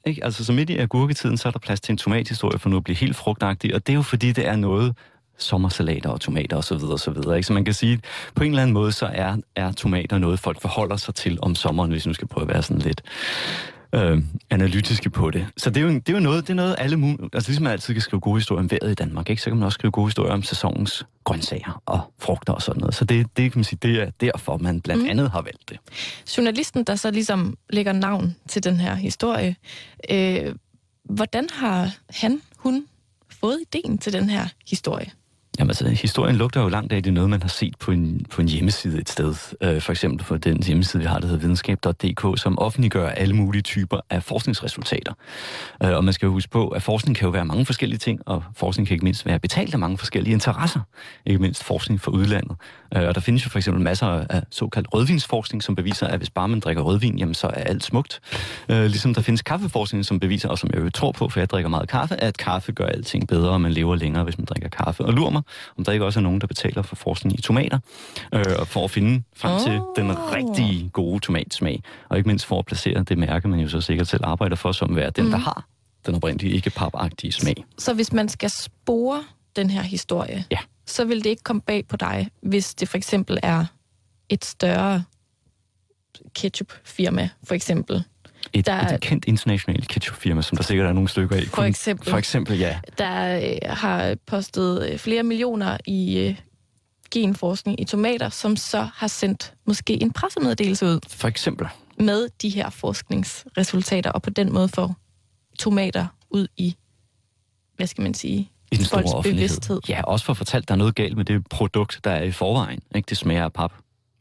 Ikke? 0.05 0.23
Altså, 0.23 0.45
så 0.45 0.53
midt 0.53 0.69
i 0.69 0.77
agurketiden, 0.77 1.37
så 1.37 1.47
er 1.47 1.51
der 1.51 1.59
plads 1.59 1.81
til 1.81 1.91
en 1.91 1.97
tomathistorie 1.97 2.59
for 2.59 2.69
nu 2.69 2.77
at 2.77 2.83
blive 2.83 2.95
helt 2.95 3.15
frugtagtig, 3.15 3.75
og 3.75 3.87
det 3.87 3.93
er 3.93 3.95
jo 3.95 4.01
fordi, 4.01 4.31
det 4.31 4.47
er 4.47 4.55
noget, 4.55 4.95
sommersalater 5.37 6.09
og 6.09 6.21
tomater 6.21 6.57
osv. 6.57 6.83
osv. 6.83 7.17
Ikke? 7.35 7.43
Så 7.43 7.53
man 7.53 7.65
kan 7.65 7.73
sige, 7.73 7.99
på 8.35 8.43
en 8.43 8.49
eller 8.49 8.61
anden 8.61 8.73
måde, 8.73 8.91
så 8.91 9.05
er, 9.13 9.37
er 9.55 9.71
tomater 9.71 10.17
noget, 10.17 10.39
folk 10.39 10.61
forholder 10.61 10.97
sig 10.97 11.15
til 11.15 11.39
om 11.41 11.55
sommeren, 11.55 11.91
hvis 11.91 12.07
nu 12.07 12.13
skal 12.13 12.27
prøve 12.27 12.41
at 12.41 12.53
være 12.53 12.63
sådan 12.63 12.81
lidt 12.81 13.01
øh, 13.93 14.23
analytiske 14.49 15.09
på 15.09 15.31
det. 15.31 15.47
Så 15.57 15.69
det 15.69 15.77
er 15.77 15.85
jo, 15.85 15.89
det 15.89 16.09
er 16.09 16.13
jo 16.13 16.19
noget, 16.19 16.43
det 16.43 16.49
er 16.49 16.55
noget 16.55 16.75
alle 16.77 16.97
mulige, 16.97 17.29
altså 17.33 17.49
ligesom 17.49 17.63
man 17.63 17.73
altid 17.73 17.93
kan 17.93 18.01
skrive 18.01 18.19
gode 18.19 18.35
historier 18.35 18.59
om 18.59 18.71
vejret 18.71 18.91
i 18.91 18.93
Danmark, 18.93 19.29
ikke? 19.29 19.41
så 19.41 19.49
kan 19.49 19.57
man 19.57 19.65
også 19.65 19.75
skrive 19.75 19.91
gode 19.91 20.07
historier 20.07 20.33
om 20.33 20.43
sæsonens 20.43 21.05
grøntsager 21.23 21.81
og 21.85 22.13
frugter 22.19 22.53
og 22.53 22.61
sådan 22.61 22.79
noget. 22.79 22.95
Så 22.95 23.05
det, 23.05 23.37
det 23.37 23.51
kan 23.51 23.59
man 23.59 23.63
sige, 23.63 23.79
det 23.81 24.01
er 24.01 24.09
derfor, 24.21 24.57
man 24.57 24.81
blandt 24.81 25.03
mm. 25.03 25.09
andet 25.09 25.31
har 25.31 25.41
valgt 25.41 25.69
det. 25.69 25.77
Journalisten, 26.37 26.83
der 26.83 26.95
så 26.95 27.11
ligesom 27.11 27.57
lægger 27.69 27.91
navn 27.91 28.35
til 28.47 28.63
den 28.63 28.75
her 28.75 28.95
historie, 28.95 29.55
øh, 30.09 30.55
hvordan 31.03 31.47
har 31.53 31.91
han, 32.09 32.41
hun 32.57 32.85
fået 33.29 33.59
ideen 33.61 33.97
til 33.97 34.13
den 34.13 34.29
her 34.29 34.47
historie? 34.67 35.11
Jamen 35.59 35.69
altså, 35.69 35.89
historien 35.89 36.35
lugter 36.35 36.61
jo 36.61 36.67
langt 36.67 36.93
af, 36.93 37.03
det 37.03 37.09
er 37.09 37.13
noget, 37.13 37.29
man 37.29 37.41
har 37.41 37.49
set 37.49 37.75
på 37.79 37.91
en, 37.91 38.25
på 38.29 38.41
en 38.41 38.47
hjemmeside 38.47 38.99
et 38.99 39.09
sted. 39.09 39.35
Øh, 39.61 39.81
for 39.81 39.91
eksempel 39.91 40.25
på 40.25 40.37
den 40.37 40.63
hjemmeside, 40.63 41.01
vi 41.01 41.07
har, 41.07 41.19
der 41.19 41.27
hedder 41.27 41.41
videnskab.dk, 41.41 42.39
som 42.41 42.59
offentliggør 42.59 43.09
alle 43.09 43.35
mulige 43.35 43.61
typer 43.61 43.99
af 44.09 44.23
forskningsresultater. 44.23 45.13
Øh, 45.83 45.95
og 45.95 46.03
man 46.03 46.13
skal 46.13 46.25
jo 46.25 46.31
huske 46.31 46.51
på, 46.51 46.67
at 46.67 46.81
forskning 46.81 47.17
kan 47.17 47.25
jo 47.25 47.31
være 47.31 47.45
mange 47.45 47.65
forskellige 47.65 47.99
ting, 47.99 48.19
og 48.25 48.43
forskning 48.55 48.87
kan 48.87 48.95
ikke 48.95 49.03
mindst 49.03 49.25
være 49.25 49.39
betalt 49.39 49.73
af 49.73 49.79
mange 49.79 49.97
forskellige 49.97 50.33
interesser. 50.33 50.79
Ikke 51.25 51.41
mindst 51.41 51.63
forskning 51.63 52.01
for 52.01 52.11
udlandet. 52.11 52.57
Øh, 52.95 53.07
og 53.07 53.15
der 53.15 53.21
findes 53.21 53.45
jo 53.45 53.49
for 53.49 53.59
eksempel 53.59 53.83
masser 53.83 54.07
af 54.07 54.43
såkaldt 54.51 54.87
rødvinsforskning, 54.93 55.63
som 55.63 55.75
beviser, 55.75 56.07
at 56.07 56.17
hvis 56.17 56.29
bare 56.29 56.47
man 56.47 56.59
drikker 56.59 56.83
rødvin, 56.83 57.19
jamen 57.19 57.33
så 57.33 57.47
er 57.47 57.63
alt 57.63 57.83
smukt. 57.83 58.19
Øh, 58.69 58.85
ligesom 58.85 59.13
der 59.13 59.21
findes 59.21 59.41
kaffeforskning, 59.41 60.05
som 60.05 60.19
beviser, 60.19 60.49
og 60.49 60.59
som 60.59 60.69
jeg 60.73 60.81
jo 60.81 60.89
tror 60.89 61.11
på, 61.11 61.29
for 61.29 61.39
jeg 61.39 61.49
drikker 61.49 61.69
meget 61.69 61.89
kaffe, 61.89 62.15
at 62.15 62.37
kaffe 62.37 62.71
gør 62.71 62.85
alting 62.85 63.27
bedre, 63.27 63.49
og 63.49 63.61
man 63.61 63.71
lever 63.71 63.95
længere, 63.95 64.23
hvis 64.23 64.37
man 64.37 64.45
drikker 64.45 64.69
kaffe. 64.69 65.05
Og 65.05 65.13
lur 65.13 65.29
mig, 65.29 65.41
om 65.77 65.83
der 65.83 65.91
ikke 65.91 66.05
også 66.05 66.19
er 66.19 66.23
nogen, 66.23 66.41
der 66.41 66.47
betaler 66.47 66.81
for 66.81 66.95
forskning 66.95 67.39
i 67.39 67.41
tomater, 67.41 67.79
øh, 68.33 68.45
for 68.65 68.83
at 68.83 68.91
finde 68.91 69.23
frem 69.35 69.53
oh. 69.53 69.61
til 69.61 69.81
den 69.95 70.11
rigtige 70.11 70.89
gode 70.89 71.19
tomatsmag, 71.19 71.83
og 72.09 72.17
ikke 72.17 72.27
mindst 72.27 72.45
for 72.45 72.59
at 72.59 72.65
placere 72.65 73.03
det 73.03 73.17
mærke, 73.17 73.47
man 73.47 73.59
jo 73.59 73.69
så 73.69 73.81
sikkert 73.81 74.07
selv 74.07 74.21
arbejder 74.23 74.55
for, 74.55 74.71
som 74.71 74.95
være 74.95 75.09
den, 75.09 75.25
mm. 75.25 75.31
der 75.31 75.37
har 75.37 75.65
den 76.05 76.15
oprindelige 76.15 76.53
ikke 76.53 76.69
papagtige 76.69 77.31
smag. 77.31 77.65
Så 77.77 77.93
hvis 77.93 78.13
man 78.13 78.29
skal 78.29 78.49
spore 78.49 79.23
den 79.55 79.69
her 79.69 79.81
historie, 79.81 80.45
ja. 80.51 80.57
Så 80.87 81.05
vil 81.05 81.23
det 81.23 81.29
ikke 81.29 81.43
komme 81.43 81.61
bag 81.61 81.87
på 81.87 81.97
dig, 81.97 82.29
hvis 82.41 82.75
det 82.75 82.89
for 82.89 82.97
eksempel 82.97 83.39
er 83.43 83.65
et 84.29 84.45
større 84.45 85.03
ketchup-firma, 86.35 87.29
for 87.43 87.55
eksempel, 87.55 88.03
et, 88.53 88.65
der, 88.65 88.93
et 88.93 89.01
kendt 89.01 89.25
internationalt 89.25 89.87
ketchupfirma, 89.87 90.41
som 90.41 90.55
der 90.55 90.63
sikkert 90.63 90.87
er 90.87 90.93
nogle 90.93 91.09
stykker 91.09 91.35
af. 91.35 91.43
For 91.43 91.63
eksempel. 91.63 92.09
For 92.09 92.17
eksempel, 92.17 92.57
ja. 92.57 92.79
Der 92.97 93.39
øh, 93.39 93.57
har 93.63 94.15
postet 94.25 94.89
øh, 94.89 94.97
flere 94.97 95.23
millioner 95.23 95.77
i 95.85 96.19
øh, 96.19 96.35
genforskning 97.11 97.81
i 97.81 97.85
tomater, 97.85 98.29
som 98.29 98.55
så 98.55 98.87
har 98.95 99.07
sendt 99.07 99.53
måske 99.65 100.01
en 100.01 100.11
pressemeddelelse 100.11 100.85
ud. 100.85 100.99
For 101.09 101.27
eksempel. 101.27 101.67
Med 101.99 102.29
de 102.41 102.49
her 102.49 102.69
forskningsresultater, 102.69 104.11
og 104.11 104.21
på 104.21 104.29
den 104.29 104.53
måde 104.53 104.69
får 104.69 104.95
tomater 105.59 106.07
ud 106.29 106.47
i, 106.57 106.75
hvad 107.75 107.87
skal 107.87 108.01
man 108.01 108.13
sige, 108.13 108.51
i 108.71 108.75
den 108.75 108.85
store 108.85 109.03
offentlighed. 109.03 109.33
Bevidsthed. 109.33 109.79
Ja, 109.89 110.01
også 110.03 110.25
for 110.25 110.33
at 110.33 110.37
fortælle, 110.37 110.63
at 110.63 110.67
der 110.67 110.73
er 110.73 110.77
noget 110.77 110.95
galt 110.95 111.17
med 111.17 111.25
det 111.25 111.47
produkt, 111.49 111.99
der 112.03 112.11
er 112.11 112.23
i 112.23 112.31
forvejen. 112.31 112.79
Ikke? 112.95 113.05
Det 113.09 113.17
smager 113.17 113.43
af 113.43 113.53
pap 113.53 113.71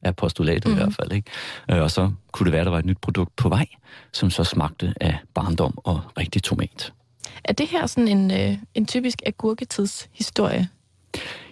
er 0.02 0.12
postulatet 0.12 0.64
mm. 0.64 0.70
i 0.70 0.74
mhm. 0.74 0.82
hvert 0.82 0.94
fald. 0.94 1.12
Ikke? 1.12 1.30
Øh, 1.70 1.82
og 1.82 1.90
så 1.90 2.10
kunne 2.32 2.44
det 2.44 2.52
være, 2.52 2.60
at 2.60 2.66
der 2.66 2.70
var 2.70 2.78
et 2.78 2.84
nyt 2.84 2.98
produkt 3.02 3.36
på 3.36 3.48
vej, 3.48 3.66
som 4.12 4.30
så 4.30 4.44
smagte 4.44 4.94
af 5.00 5.18
barndom 5.34 5.78
og 5.84 6.00
rigtig 6.18 6.42
tomat. 6.42 6.92
Er 7.44 7.52
det 7.52 7.66
her 7.68 7.86
sådan 7.86 8.08
en, 8.08 8.30
øh, 8.30 8.58
en 8.74 8.86
typisk 8.86 9.22
agurketidshistorie? 9.26 10.68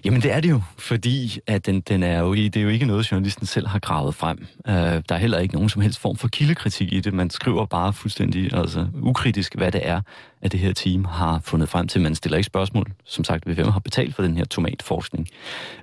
Jamen 0.05 0.23
det 0.23 0.33
er 0.33 0.41
det 0.41 0.51
jo, 0.51 0.63
fordi 0.79 1.39
at 1.47 1.67
den, 1.67 1.81
den 1.81 2.03
er 2.03 2.19
jo, 2.19 2.35
det 2.35 2.57
er 2.57 2.61
jo 2.61 2.69
ikke 2.69 2.87
noget, 2.87 3.13
journalisten 3.13 3.47
selv 3.47 3.67
har 3.67 3.79
gravet 3.79 4.15
frem. 4.15 4.47
Uh, 4.69 4.75
der 4.75 5.03
er 5.09 5.17
heller 5.17 5.39
ikke 5.39 5.55
nogen 5.55 5.69
som 5.69 5.83
helst 5.83 5.99
form 5.99 6.17
for 6.17 6.29
kildekritik 6.29 6.93
i 6.93 7.01
det. 7.01 7.13
Man 7.15 7.31
skriver 7.31 7.67
bare 7.67 7.93
fuldstændig 7.93 8.55
altså, 8.55 8.87
ukritisk, 9.03 9.55
hvad 9.55 9.73
det 9.73 9.89
er, 9.89 10.01
at 10.43 10.53
det 10.53 10.61
her 10.61 10.73
team 10.73 11.05
har 11.05 11.41
fundet 11.45 11.69
frem 11.69 11.89
til. 11.89 12.01
Man 12.01 12.15
stiller 12.15 12.39
ikke 12.39 12.47
spørgsmål, 12.47 12.93
som 13.05 13.25
sagt, 13.25 13.45
hvem 13.45 13.69
har 13.69 13.81
betalt 13.81 14.15
for 14.15 14.23
den 14.23 14.37
her 14.37 14.45
tomatforskning, 14.45 15.29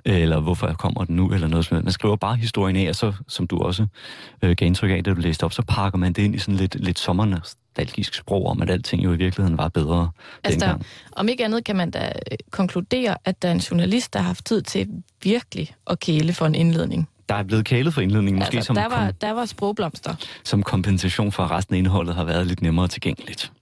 eller 0.04 0.40
hvorfor 0.40 0.72
kommer 0.72 1.04
den 1.04 1.16
nu, 1.16 1.32
eller 1.32 1.48
noget 1.48 1.64
sådan 1.64 1.84
Man 1.84 1.92
skriver 1.92 2.16
bare 2.16 2.36
historien 2.36 2.76
af, 2.76 2.88
og 2.88 2.96
så, 2.96 3.12
som 3.28 3.46
du 3.46 3.58
også 3.58 3.86
uh, 4.42 4.50
gav 4.50 4.66
indtryk 4.66 4.90
af, 4.90 5.04
da 5.04 5.14
du 5.14 5.20
læste 5.20 5.44
op, 5.44 5.52
så 5.52 5.62
pakker 5.62 5.98
man 5.98 6.12
det 6.12 6.22
ind 6.22 6.34
i 6.34 6.38
sådan 6.38 6.56
lidt, 6.56 6.74
lidt 6.74 6.98
sommernes 6.98 7.56
nostalgisk 7.72 8.14
sprog 8.14 8.46
om, 8.46 8.62
at 8.62 8.70
alting 8.70 9.04
jo 9.04 9.12
i 9.12 9.16
virkeligheden 9.16 9.58
var 9.58 9.68
bedre 9.68 10.10
altså, 10.44 10.60
dengang. 10.60 10.86
Om 11.12 11.28
ikke 11.28 11.44
andet 11.44 11.64
kan 11.64 11.76
man 11.76 11.90
da 11.90 12.12
øh, 12.32 12.38
konkludere, 12.50 13.16
at 13.24 13.42
der 13.42 13.48
er 13.48 13.52
en 13.52 13.58
journalist, 13.58 14.11
der 14.12 14.18
har 14.18 14.26
haft 14.26 14.44
tid 14.44 14.62
til 14.62 14.88
virkelig 15.22 15.74
at 15.86 16.00
kæle 16.00 16.32
for 16.32 16.46
en 16.46 16.54
indledning. 16.54 17.08
Der 17.28 17.34
er 17.34 17.42
blevet 17.42 17.64
kælet 17.64 17.94
for 17.94 18.00
indledningen, 18.00 18.38
måske 18.38 18.56
altså, 18.56 18.66
som... 18.66 18.76
Der 18.76 18.88
var, 18.88 19.10
der 19.10 19.30
var 19.30 19.46
sprogblomster. 19.46 20.14
Som 20.44 20.62
kompensation 20.62 21.32
for, 21.32 21.42
at 21.42 21.50
resten 21.50 21.74
af 21.74 21.78
indholdet 21.78 22.14
har 22.14 22.24
været 22.24 22.46
lidt 22.46 22.62
nemmere 22.62 22.88
tilgængeligt. 22.88 23.52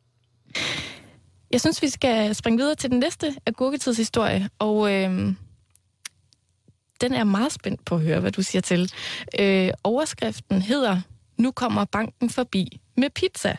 Jeg 1.50 1.60
synes, 1.60 1.82
vi 1.82 1.88
skal 1.88 2.34
springe 2.34 2.58
videre 2.58 2.74
til 2.74 2.90
den 2.90 2.98
næste 2.98 3.34
agurketidshistorie, 3.46 4.48
og 4.58 4.92
øh, 4.92 5.34
den 7.00 7.12
er 7.12 7.24
meget 7.24 7.52
spændt 7.52 7.84
på 7.84 7.94
at 7.94 8.00
høre, 8.00 8.20
hvad 8.20 8.32
du 8.32 8.42
siger 8.42 8.62
til. 8.62 8.92
Øh, 9.38 9.70
overskriften 9.84 10.62
hedder, 10.62 11.00
nu 11.38 11.50
kommer 11.50 11.84
banken 11.84 12.30
forbi 12.30 12.80
med 12.96 13.10
pizza. 13.10 13.56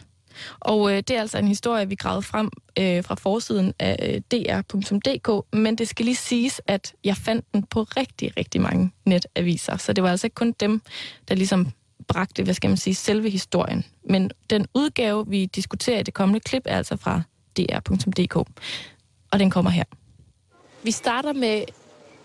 Og 0.59 0.91
øh, 0.91 0.97
det 0.97 1.09
er 1.11 1.21
altså 1.21 1.37
en 1.37 1.47
historie, 1.47 1.89
vi 1.89 1.95
gravede 1.95 2.21
frem 2.21 2.49
øh, 2.79 3.03
fra 3.03 3.15
forsiden 3.15 3.73
af 3.79 4.21
øh, 4.31 4.39
dr.dk, 4.39 5.55
men 5.55 5.75
det 5.75 5.87
skal 5.87 6.05
lige 6.05 6.15
siges, 6.15 6.61
at 6.67 6.93
jeg 7.03 7.17
fandt 7.17 7.45
den 7.53 7.63
på 7.63 7.83
rigtig, 7.83 8.37
rigtig 8.37 8.61
mange 8.61 8.91
netaviser, 9.05 9.77
så 9.77 9.93
det 9.93 10.03
var 10.03 10.09
altså 10.09 10.27
ikke 10.27 10.35
kun 10.35 10.51
dem, 10.51 10.81
der 11.27 11.35
ligesom 11.35 11.71
bragte, 12.07 12.43
hvad 12.43 12.53
skal 12.53 12.69
man 12.69 12.77
sige, 12.77 12.95
selve 12.95 13.29
historien. 13.29 13.85
Men 14.03 14.31
den 14.49 14.65
udgave, 14.73 15.27
vi 15.27 15.45
diskuterer 15.45 15.99
i 15.99 16.03
det 16.03 16.13
kommende 16.13 16.39
klip, 16.39 16.61
er 16.65 16.77
altså 16.77 16.97
fra 16.97 17.21
dr.dk, 17.57 18.35
og 19.31 19.39
den 19.39 19.49
kommer 19.49 19.71
her. 19.71 19.83
Vi 20.83 20.91
starter 20.91 21.33
med 21.33 21.63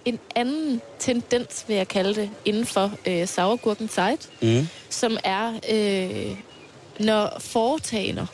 en 0.04 0.18
anden 0.34 0.80
tendens, 0.98 1.64
vil 1.68 1.76
jeg 1.76 1.88
kalde 1.88 2.14
det, 2.14 2.30
inden 2.44 2.66
for 2.66 2.90
øh, 3.06 3.28
sauergurken 3.28 3.88
site, 3.88 4.28
mm. 4.42 4.68
som 4.90 5.16
er 5.24 5.52
øh, 5.72 6.36
når 7.00 7.38
foretagende 7.38 8.26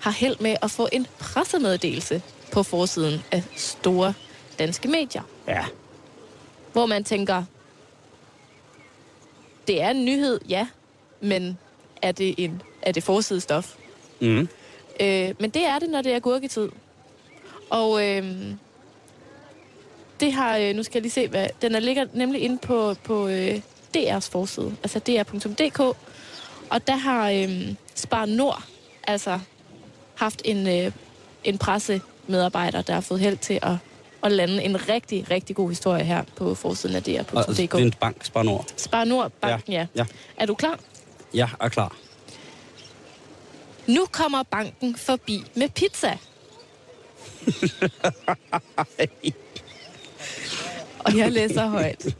har 0.00 0.10
held 0.10 0.36
med 0.40 0.56
at 0.62 0.70
få 0.70 0.88
en 0.92 1.06
pressemeddelelse 1.18 2.22
på 2.52 2.62
forsiden 2.62 3.22
af 3.32 3.42
store 3.56 4.14
danske 4.58 4.88
medier. 4.88 5.22
Ja. 5.48 5.64
Hvor 6.72 6.86
man 6.86 7.04
tænker, 7.04 7.44
det 9.66 9.82
er 9.82 9.90
en 9.90 10.04
nyhed, 10.04 10.40
ja, 10.48 10.66
men 11.20 11.58
er 12.02 12.12
det, 12.12 12.34
en, 12.38 12.62
er 12.82 12.92
det 12.92 13.02
forsidestof? 13.02 13.74
Mm. 14.20 14.48
Øh, 15.00 15.34
men 15.40 15.50
det 15.50 15.64
er 15.64 15.78
det, 15.78 15.90
når 15.90 16.02
det 16.02 16.12
er 16.12 16.18
gurketid. 16.18 16.68
Og 17.70 18.06
øh, 18.06 18.54
det 20.20 20.32
har, 20.32 20.56
øh, 20.56 20.74
nu 20.74 20.82
skal 20.82 20.98
jeg 20.98 21.02
lige 21.02 21.12
se, 21.12 21.28
hvad, 21.28 21.48
den 21.62 21.74
er 21.74 21.80
ligger 21.80 22.06
nemlig 22.12 22.40
inde 22.40 22.58
på, 22.58 22.94
på 23.04 23.28
øh, 23.28 23.60
DR's 23.96 24.30
forside, 24.30 24.76
altså 24.82 24.98
dr.dk, 24.98 25.80
og 26.70 26.86
der 26.86 26.96
har 26.96 27.30
øh, 27.30 27.74
Spar 27.96 28.26
Nord 28.26 28.62
altså 29.06 29.40
haft 30.14 30.42
en, 30.44 30.68
øh, 30.68 30.92
en 31.44 31.58
pressemedarbejder, 31.58 32.82
der 32.82 32.94
har 32.94 33.00
fået 33.00 33.20
held 33.20 33.36
til 33.36 33.58
at, 33.62 33.74
at 34.22 34.32
lande 34.32 34.62
en 34.62 34.88
rigtig, 34.88 35.30
rigtig 35.30 35.56
god 35.56 35.68
historie 35.68 36.04
her 36.04 36.24
på 36.36 36.54
forsiden 36.54 36.96
af 36.96 37.02
DR.dk. 37.02 37.36
Altså, 37.36 37.52
det 37.62 37.74
er 37.74 37.78
en 37.78 37.92
bank, 37.92 38.24
Spar 38.24 38.42
Nord. 38.42 38.66
Spar 38.76 39.04
Nord, 39.04 39.30
banken, 39.40 39.72
ja. 39.72 39.78
ja. 39.78 39.86
ja. 39.94 40.06
Er 40.36 40.46
du 40.46 40.54
klar? 40.54 40.78
Ja, 41.34 41.48
er 41.60 41.68
klar. 41.68 41.96
Nu 43.86 44.06
kommer 44.12 44.42
banken 44.42 44.96
forbi 44.96 45.44
med 45.54 45.68
pizza. 45.68 46.18
Og 50.98 51.16
jeg 51.16 51.32
læser 51.32 51.66
højt. 51.66 52.16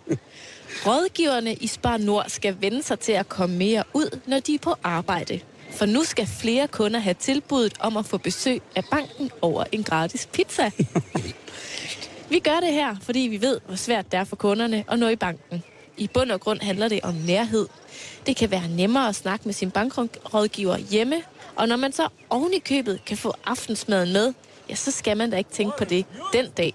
Rådgiverne 0.86 1.54
i 1.54 1.66
Spar 1.66 1.96
Nord 1.96 2.24
skal 2.28 2.56
vende 2.60 2.82
sig 2.82 3.00
til 3.00 3.12
at 3.12 3.28
komme 3.28 3.56
mere 3.56 3.84
ud, 3.94 4.20
når 4.26 4.40
de 4.40 4.54
er 4.54 4.58
på 4.58 4.74
arbejde. 4.82 5.40
For 5.76 5.86
nu 5.86 6.04
skal 6.04 6.26
flere 6.26 6.68
kunder 6.68 7.00
have 7.00 7.14
tilbuddet 7.14 7.74
om 7.80 7.96
at 7.96 8.06
få 8.06 8.18
besøg 8.18 8.62
af 8.76 8.84
banken 8.90 9.30
over 9.42 9.64
en 9.72 9.82
gratis 9.82 10.28
pizza. 10.32 10.70
vi 12.30 12.38
gør 12.38 12.60
det 12.60 12.72
her, 12.72 12.96
fordi 13.02 13.18
vi 13.18 13.40
ved, 13.40 13.60
hvor 13.66 13.76
svært 13.76 14.12
det 14.12 14.18
er 14.18 14.24
for 14.24 14.36
kunderne 14.36 14.84
at 14.88 14.98
nå 14.98 15.08
i 15.08 15.16
banken. 15.16 15.62
I 15.96 16.08
bund 16.14 16.30
og 16.30 16.40
grund 16.40 16.60
handler 16.60 16.88
det 16.88 17.00
om 17.02 17.14
nærhed. 17.14 17.66
Det 18.26 18.36
kan 18.36 18.50
være 18.50 18.68
nemmere 18.68 19.08
at 19.08 19.14
snakke 19.14 19.44
med 19.44 19.54
sin 19.54 19.70
bankrådgiver 19.70 20.76
hjemme, 20.76 21.22
og 21.56 21.68
når 21.68 21.76
man 21.76 21.92
så 21.92 22.08
oven 22.30 22.54
i 22.54 22.58
købet 22.58 23.04
kan 23.06 23.16
få 23.16 23.34
aftensmaden 23.44 24.12
med, 24.12 24.32
ja, 24.70 24.74
så 24.74 24.90
skal 24.90 25.16
man 25.16 25.30
da 25.30 25.36
ikke 25.36 25.50
tænke 25.50 25.78
på 25.78 25.84
det 25.84 26.06
den 26.32 26.46
dag, 26.56 26.74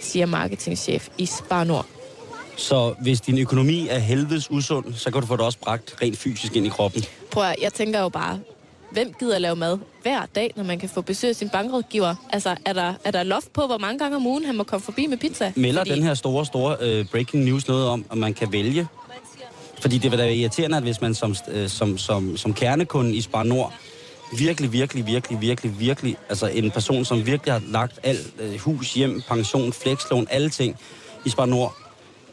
siger 0.00 0.26
marketingchef 0.26 1.08
i 1.18 1.26
Spar 1.26 1.64
Nord. 1.64 1.86
Så 2.62 2.94
hvis 3.00 3.20
din 3.20 3.38
økonomi 3.38 3.88
er 3.88 3.98
helvedes 3.98 4.50
usund, 4.50 4.94
så 4.94 5.10
kan 5.10 5.20
du 5.20 5.26
få 5.26 5.36
det 5.36 5.44
også 5.44 5.58
bragt 5.58 5.96
rent 6.02 6.18
fysisk 6.18 6.56
ind 6.56 6.66
i 6.66 6.68
kroppen. 6.68 7.04
Prøv 7.30 7.44
at, 7.44 7.56
jeg 7.62 7.72
tænker 7.72 8.00
jo 8.00 8.08
bare, 8.08 8.40
hvem 8.90 9.14
gider 9.18 9.38
lave 9.38 9.56
mad 9.56 9.78
hver 10.02 10.26
dag, 10.34 10.52
når 10.56 10.64
man 10.64 10.78
kan 10.78 10.88
få 10.88 11.00
besøg 11.00 11.30
af 11.30 11.36
sin 11.36 11.48
bankrådgiver? 11.48 12.14
Altså, 12.32 12.56
er 12.66 12.72
der, 12.72 12.94
er 13.04 13.10
der 13.10 13.22
loft 13.22 13.52
på, 13.52 13.66
hvor 13.66 13.78
mange 13.78 13.98
gange 13.98 14.16
om 14.16 14.26
ugen 14.26 14.44
han 14.44 14.56
må 14.56 14.62
komme 14.62 14.84
forbi 14.84 15.06
med 15.06 15.16
pizza? 15.16 15.52
Melder 15.56 15.80
Fordi... 15.80 15.90
den 15.90 16.02
her 16.02 16.14
store, 16.14 16.46
store 16.46 16.76
øh, 16.80 17.04
breaking 17.04 17.44
news 17.44 17.68
noget 17.68 17.88
om, 17.88 18.04
at 18.10 18.18
man 18.18 18.34
kan 18.34 18.52
vælge? 18.52 18.86
Fordi 19.80 19.98
det 19.98 20.10
vil 20.10 20.18
da 20.18 20.24
være 20.24 20.34
irriterende, 20.34 20.76
at 20.76 20.82
hvis 20.82 21.00
man 21.00 21.14
som, 21.14 21.34
øh, 21.48 21.68
som, 21.68 21.98
som, 21.98 22.36
som 22.36 22.54
kernekunde 22.54 23.14
i 23.14 23.20
Spar 23.20 23.42
Nord 23.42 23.72
virkelig, 24.38 24.72
virkelig, 24.72 25.06
virkelig, 25.06 25.40
virkelig, 25.40 25.80
virkelig, 25.80 26.16
altså 26.28 26.46
en 26.46 26.70
person, 26.70 27.04
som 27.04 27.26
virkelig 27.26 27.52
har 27.52 27.62
lagt 27.68 27.98
alt, 28.02 28.34
øh, 28.40 28.58
hus, 28.60 28.94
hjem, 28.94 29.22
pension, 29.28 29.72
flekslån, 29.72 30.26
alle 30.30 30.50
ting 30.50 30.76
i 31.24 31.30
Spar 31.30 31.46
Nord, 31.46 31.76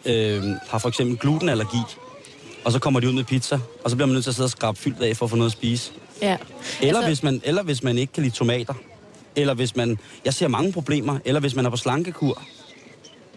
øh, 0.06 0.44
har 0.68 0.78
for 0.78 0.90
eksempel 0.90 1.18
glutenallergi, 1.18 1.82
og 2.66 2.72
så 2.72 2.80
kommer 2.80 3.00
de 3.00 3.08
ud 3.08 3.14
med 3.14 3.24
pizza, 3.24 3.60
og 3.84 3.90
så 3.90 3.96
bliver 3.96 4.06
man 4.08 4.14
nødt 4.14 4.24
til 4.24 4.32
at 4.32 4.36
sidde 4.36 4.46
og 4.48 4.52
skrabe 4.52 4.80
fyldt 4.80 5.02
af 5.02 5.18
for 5.18 5.26
at 5.26 5.30
få 5.30 5.36
noget 5.36 5.50
at 5.50 5.54
spise. 5.54 5.92
Ja. 6.22 6.38
Eller, 6.82 6.96
altså... 6.96 7.08
hvis 7.10 7.24
man, 7.24 7.42
eller 7.44 7.64
hvis 7.64 7.84
man 7.84 7.98
ikke 7.98 8.14
kan 8.14 8.24
lide 8.24 8.36
tomater. 8.36 8.74
Eller 9.36 9.54
hvis 9.54 9.76
man... 9.76 10.00
Jeg 10.26 10.34
ser 10.34 10.48
mange 10.48 10.72
problemer. 10.72 11.20
Eller 11.26 11.40
hvis 11.40 11.56
man 11.56 11.66
er 11.66 11.70
på 11.70 11.78
slankekur. 11.78 12.42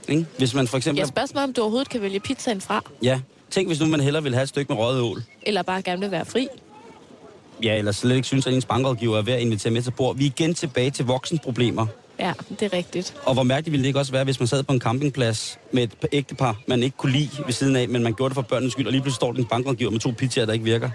Ikke? 0.08 0.26
Hvis 0.38 0.54
man 0.54 0.68
for 0.68 0.76
eksempel... 0.76 0.98
Jeg 0.98 1.08
spørger 1.08 1.28
mig, 1.34 1.44
om 1.44 1.52
du 1.52 1.60
overhovedet 1.60 1.88
kan 1.88 2.02
vælge 2.02 2.20
pizzaen 2.20 2.60
fra. 2.60 2.84
Ja. 3.02 3.20
Tænk, 3.50 3.68
hvis 3.68 3.80
nu 3.80 3.86
man 3.86 4.00
hellere 4.00 4.22
vil 4.22 4.34
have 4.34 4.42
et 4.42 4.48
stykke 4.48 4.72
med 4.72 4.82
røget 4.82 5.00
ål. 5.00 5.22
Eller 5.42 5.62
bare 5.62 5.82
gerne 5.82 6.00
vil 6.00 6.10
være 6.10 6.24
fri. 6.24 6.48
Ja, 7.62 7.78
eller 7.78 7.92
slet 7.92 8.16
ikke 8.16 8.26
synes, 8.26 8.46
at 8.46 8.54
ens 8.54 8.64
bankrådgiver 8.64 9.18
er 9.18 9.22
ved 9.22 9.32
at 9.32 9.40
invitere 9.40 9.72
med 9.72 9.82
til 9.82 9.90
bord. 9.90 10.16
Vi 10.16 10.26
er 10.26 10.30
igen 10.36 10.54
tilbage 10.54 10.90
til 10.90 11.04
voksenproblemer. 11.04 11.86
Ja, 12.18 12.32
det 12.48 12.62
er 12.62 12.72
rigtigt. 12.72 13.14
Og 13.24 13.34
hvor 13.34 13.42
mærkeligt 13.42 13.72
ville 13.72 13.82
det 13.82 13.88
ikke 13.88 13.98
også 13.98 14.12
være, 14.12 14.24
hvis 14.24 14.40
man 14.40 14.46
sad 14.46 14.62
på 14.62 14.72
en 14.72 14.80
campingplads 14.80 15.58
med 15.72 15.82
et 15.82 15.92
ægtepar, 16.12 16.56
man 16.66 16.82
ikke 16.82 16.96
kunne 16.96 17.12
lide 17.12 17.30
ved 17.46 17.52
siden 17.52 17.76
af, 17.76 17.88
men 17.88 18.02
man 18.02 18.14
gjorde 18.14 18.30
det 18.30 18.34
for 18.34 18.42
børnenes 18.42 18.72
skyld, 18.72 18.86
og 18.86 18.92
lige 18.92 19.02
pludselig 19.02 19.16
står 19.16 19.32
den 19.32 19.44
bankrådgiver 19.44 19.90
med 19.90 20.00
to 20.00 20.10
pizzaer, 20.18 20.46
der 20.46 20.52
ikke 20.52 20.64
virker. 20.64 20.90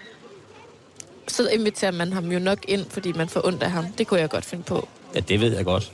Så 1.27 1.49
inviterer 1.49 1.91
man 1.91 2.13
ham 2.13 2.31
jo 2.31 2.39
nok 2.39 2.59
ind, 2.67 2.85
fordi 2.89 3.11
man 3.11 3.29
får 3.29 3.45
ondt 3.47 3.63
af 3.63 3.71
ham. 3.71 3.85
Det 3.97 4.07
kunne 4.07 4.19
jeg 4.19 4.29
godt 4.29 4.45
finde 4.45 4.63
på. 4.63 4.87
Ja, 5.15 5.19
det 5.19 5.41
ved 5.41 5.55
jeg 5.55 5.65
godt. 5.65 5.91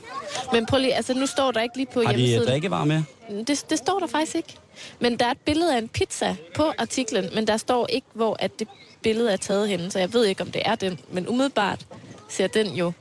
Men 0.52 0.66
prøv 0.66 0.80
lige, 0.80 0.94
altså 0.94 1.14
nu 1.14 1.26
står 1.26 1.50
der 1.50 1.62
ikke 1.62 1.76
lige 1.76 1.86
på 1.94 2.02
Har 2.06 2.12
de 2.12 2.18
hjemmesiden. 2.18 2.48
drikkevarer 2.48 2.84
med? 2.84 3.02
Det, 3.46 3.64
det 3.70 3.78
står 3.78 3.98
der 3.98 4.06
faktisk 4.06 4.36
ikke. 4.36 4.54
Men 5.00 5.16
der 5.16 5.26
er 5.26 5.30
et 5.30 5.38
billede 5.46 5.74
af 5.74 5.78
en 5.78 5.88
pizza 5.88 6.36
på 6.56 6.72
artiklen, 6.78 7.24
men 7.34 7.46
der 7.46 7.56
står 7.56 7.86
ikke, 7.86 8.06
hvor 8.14 8.36
at 8.40 8.58
det 8.58 8.68
billede 9.02 9.32
er 9.32 9.36
taget 9.36 9.68
henne, 9.68 9.90
så 9.90 9.98
jeg 9.98 10.12
ved 10.12 10.24
ikke, 10.24 10.42
om 10.42 10.50
det 10.50 10.62
er 10.64 10.74
den. 10.74 11.00
Men 11.12 11.28
umiddelbart 11.28 11.86
ser 12.28 12.46
den 12.46 12.66
jo 12.74 12.92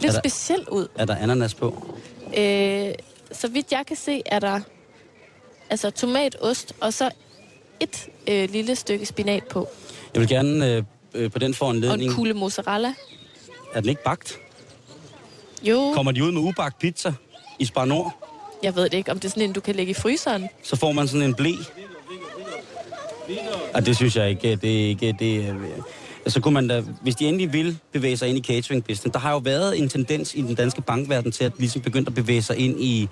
lidt 0.00 0.12
der- 0.12 0.18
speciel 0.20 0.68
ud. 0.68 0.88
Er 0.94 1.04
der 1.04 1.16
ananas 1.16 1.54
på? 1.54 1.86
Øh, 2.38 2.92
så 3.32 3.48
vidt 3.48 3.72
jeg 3.72 3.86
kan 3.86 3.96
se, 3.96 4.22
er 4.26 4.38
der 4.38 4.60
altså 5.70 5.90
tomat, 5.90 6.36
ost 6.40 6.72
og 6.80 6.92
så 6.92 7.10
et 7.80 8.08
øh, 8.28 8.50
lille 8.50 8.76
stykke 8.76 9.06
spinat 9.06 9.44
på. 9.44 9.68
Jeg 10.14 10.20
vil 10.20 10.28
gerne 10.28 10.72
øh, 10.72 10.82
øh, 11.14 11.30
på 11.30 11.38
den 11.38 11.42
Og 11.44 11.48
en 11.48 11.54
foranledning... 11.54 12.14
kugle 12.14 12.34
mozzarella. 12.34 12.94
Er 13.74 13.80
den 13.80 13.88
ikke 13.90 14.02
bagt? 14.04 14.38
Jo, 15.62 15.92
Kommer 15.94 16.12
de 16.12 16.24
ud 16.24 16.32
med 16.32 16.40
ubagt 16.42 16.78
pizza 16.78 17.12
i 17.58 17.64
Spar 17.64 17.84
Nord, 17.84 18.12
jeg 18.62 18.76
ved 18.76 18.84
det 18.84 18.94
ikke, 18.94 19.10
om 19.10 19.18
det 19.20 19.24
er 19.28 19.30
sådan 19.30 19.42
en, 19.42 19.52
du 19.52 19.60
kan 19.60 19.74
lægge 19.74 19.90
i 19.90 19.94
fryseren. 19.94 20.48
så 20.62 20.76
får 20.76 20.92
man 20.92 21.08
sådan 21.08 21.22
en 21.26 21.34
blæ. 21.34 21.52
Og 23.74 23.86
det 23.86 23.96
synes 23.96 24.16
jeg 24.16 24.30
ikke, 24.30 24.56
det 24.56 24.84
er 24.84 24.88
ikke... 24.88 25.12
Det, 25.18 25.36
er- 25.48 25.54
så 26.28 26.40
kunne 26.40 26.54
man 26.54 26.68
da, 26.68 26.82
hvis 27.02 27.14
de 27.14 27.26
endelig 27.26 27.52
vil 27.52 27.78
bevæge 27.92 28.16
sig 28.16 28.28
ind 28.28 28.38
i 28.38 28.42
catering 28.42 28.84
business, 28.84 29.12
der 29.12 29.18
har 29.18 29.32
jo 29.32 29.38
været 29.38 29.78
en 29.78 29.88
tendens 29.88 30.34
i 30.34 30.42
den 30.42 30.54
danske 30.54 30.80
bankverden 30.80 31.32
til 31.32 31.44
at 31.44 31.52
ligesom 31.58 31.82
begynde 31.82 32.06
at 32.06 32.14
bevæge 32.14 32.42
sig 32.42 32.56
ind 32.56 32.80
i, 32.80 33.08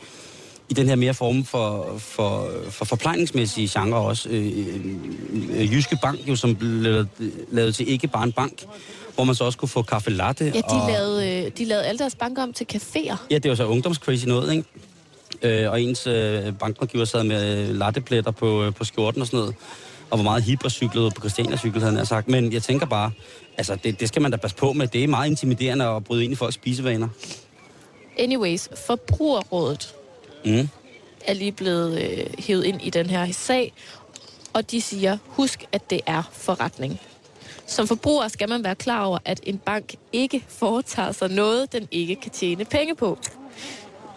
i 0.69 0.75
den 0.75 0.89
her 0.89 0.97
mere 0.97 1.15
form 1.15 1.45
for, 1.45 1.95
for, 1.99 2.49
for 2.71 2.85
forplejningsmæssige 2.85 3.81
genre 3.81 4.01
også. 4.01 4.29
Øh, 4.29 4.67
øh, 5.51 5.73
Jyske 5.73 5.99
Bank 6.03 6.21
jo, 6.29 6.37
som 6.37 6.57
blev 6.57 7.07
lavet, 7.53 7.75
til 7.75 7.89
ikke 7.89 8.09
bare 8.09 8.25
en 8.25 8.33
bank, 8.33 8.65
hvor 9.15 9.25
man 9.25 9.35
så 9.35 9.45
også 9.45 9.59
kunne 9.59 9.69
få 9.69 9.83
kaffe 9.83 10.11
latte. 10.11 10.45
Ja, 10.45 10.51
de, 10.51 10.63
og, 10.65 10.91
lavede, 10.91 11.45
øh, 11.45 11.51
de 11.59 11.65
lavede 11.65 11.87
alle 11.87 11.99
deres 11.99 12.15
banker 12.15 12.43
om 12.43 12.53
til 12.53 12.67
caféer. 12.75 13.17
Ja, 13.31 13.39
det 13.39 13.49
var 13.49 13.55
så 13.55 13.67
ungdomscrazy 13.67 14.27
noget, 14.27 14.53
ikke? 14.53 14.65
Øh, 15.43 15.71
og 15.71 15.83
ens 15.83 16.07
øh, 16.07 16.53
bankrådgiver 16.59 17.05
sad 17.05 17.25
med 17.25 17.69
øh, 17.69 17.77
lattepletter 17.77 18.31
på, 18.31 18.65
øh, 18.65 18.75
på 18.75 18.85
skjorten 18.85 19.21
og 19.21 19.27
sådan 19.27 19.39
noget. 19.39 19.55
Og 20.11 20.19
var 20.19 20.25
meget 20.25 20.43
hip 20.43 20.65
og 20.65 20.71
cyklede 20.71 21.11
på 21.11 21.21
Christiania 21.21 21.57
cykel, 21.57 21.83
havde 21.83 21.97
jeg 21.99 22.07
sagt. 22.07 22.29
Men 22.29 22.53
jeg 22.53 22.63
tænker 22.63 22.87
bare, 22.87 23.11
altså 23.59 23.75
det, 23.85 24.01
det 24.01 24.09
skal 24.09 24.23
man 24.23 24.31
da 24.31 24.37
passe 24.37 24.57
på 24.57 24.73
med. 24.73 24.87
Det 24.89 25.05
er 25.05 25.09
meget 25.09 25.31
intimiderende 25.31 25.85
at 25.85 26.05
bryde 26.05 26.25
ind 26.25 26.33
i 26.33 26.37
folks 26.37 26.55
spisevaner. 26.55 27.09
Anyways, 28.19 28.69
Forbrugerrådet 28.87 29.95
Mm. 30.47 30.69
er 31.27 31.35
lige 31.35 31.53
blevet 31.53 32.03
øh, 32.03 32.27
hævet 32.39 32.65
ind 32.65 32.81
i 32.83 32.91
den 32.91 33.11
her 33.11 33.33
sag, 33.33 33.73
og 34.53 34.71
de 34.71 34.81
siger, 34.81 35.19
husk, 35.27 35.65
at 35.73 35.91
det 35.91 36.01
er 36.07 36.23
forretning. 36.33 37.01
Som 37.67 37.87
forbruger 37.87 38.29
skal 38.29 38.49
man 38.49 38.65
være 38.65 38.75
klar 38.75 39.05
over, 39.05 39.19
at 39.25 39.41
en 39.43 39.59
bank 39.59 39.95
ikke 40.13 40.45
foretager 40.49 41.13
sig 41.13 41.29
noget, 41.31 41.73
den 41.73 41.89
ikke 41.91 42.15
kan 42.17 42.31
tjene 42.31 42.65
penge 42.65 42.95
på. 42.95 43.19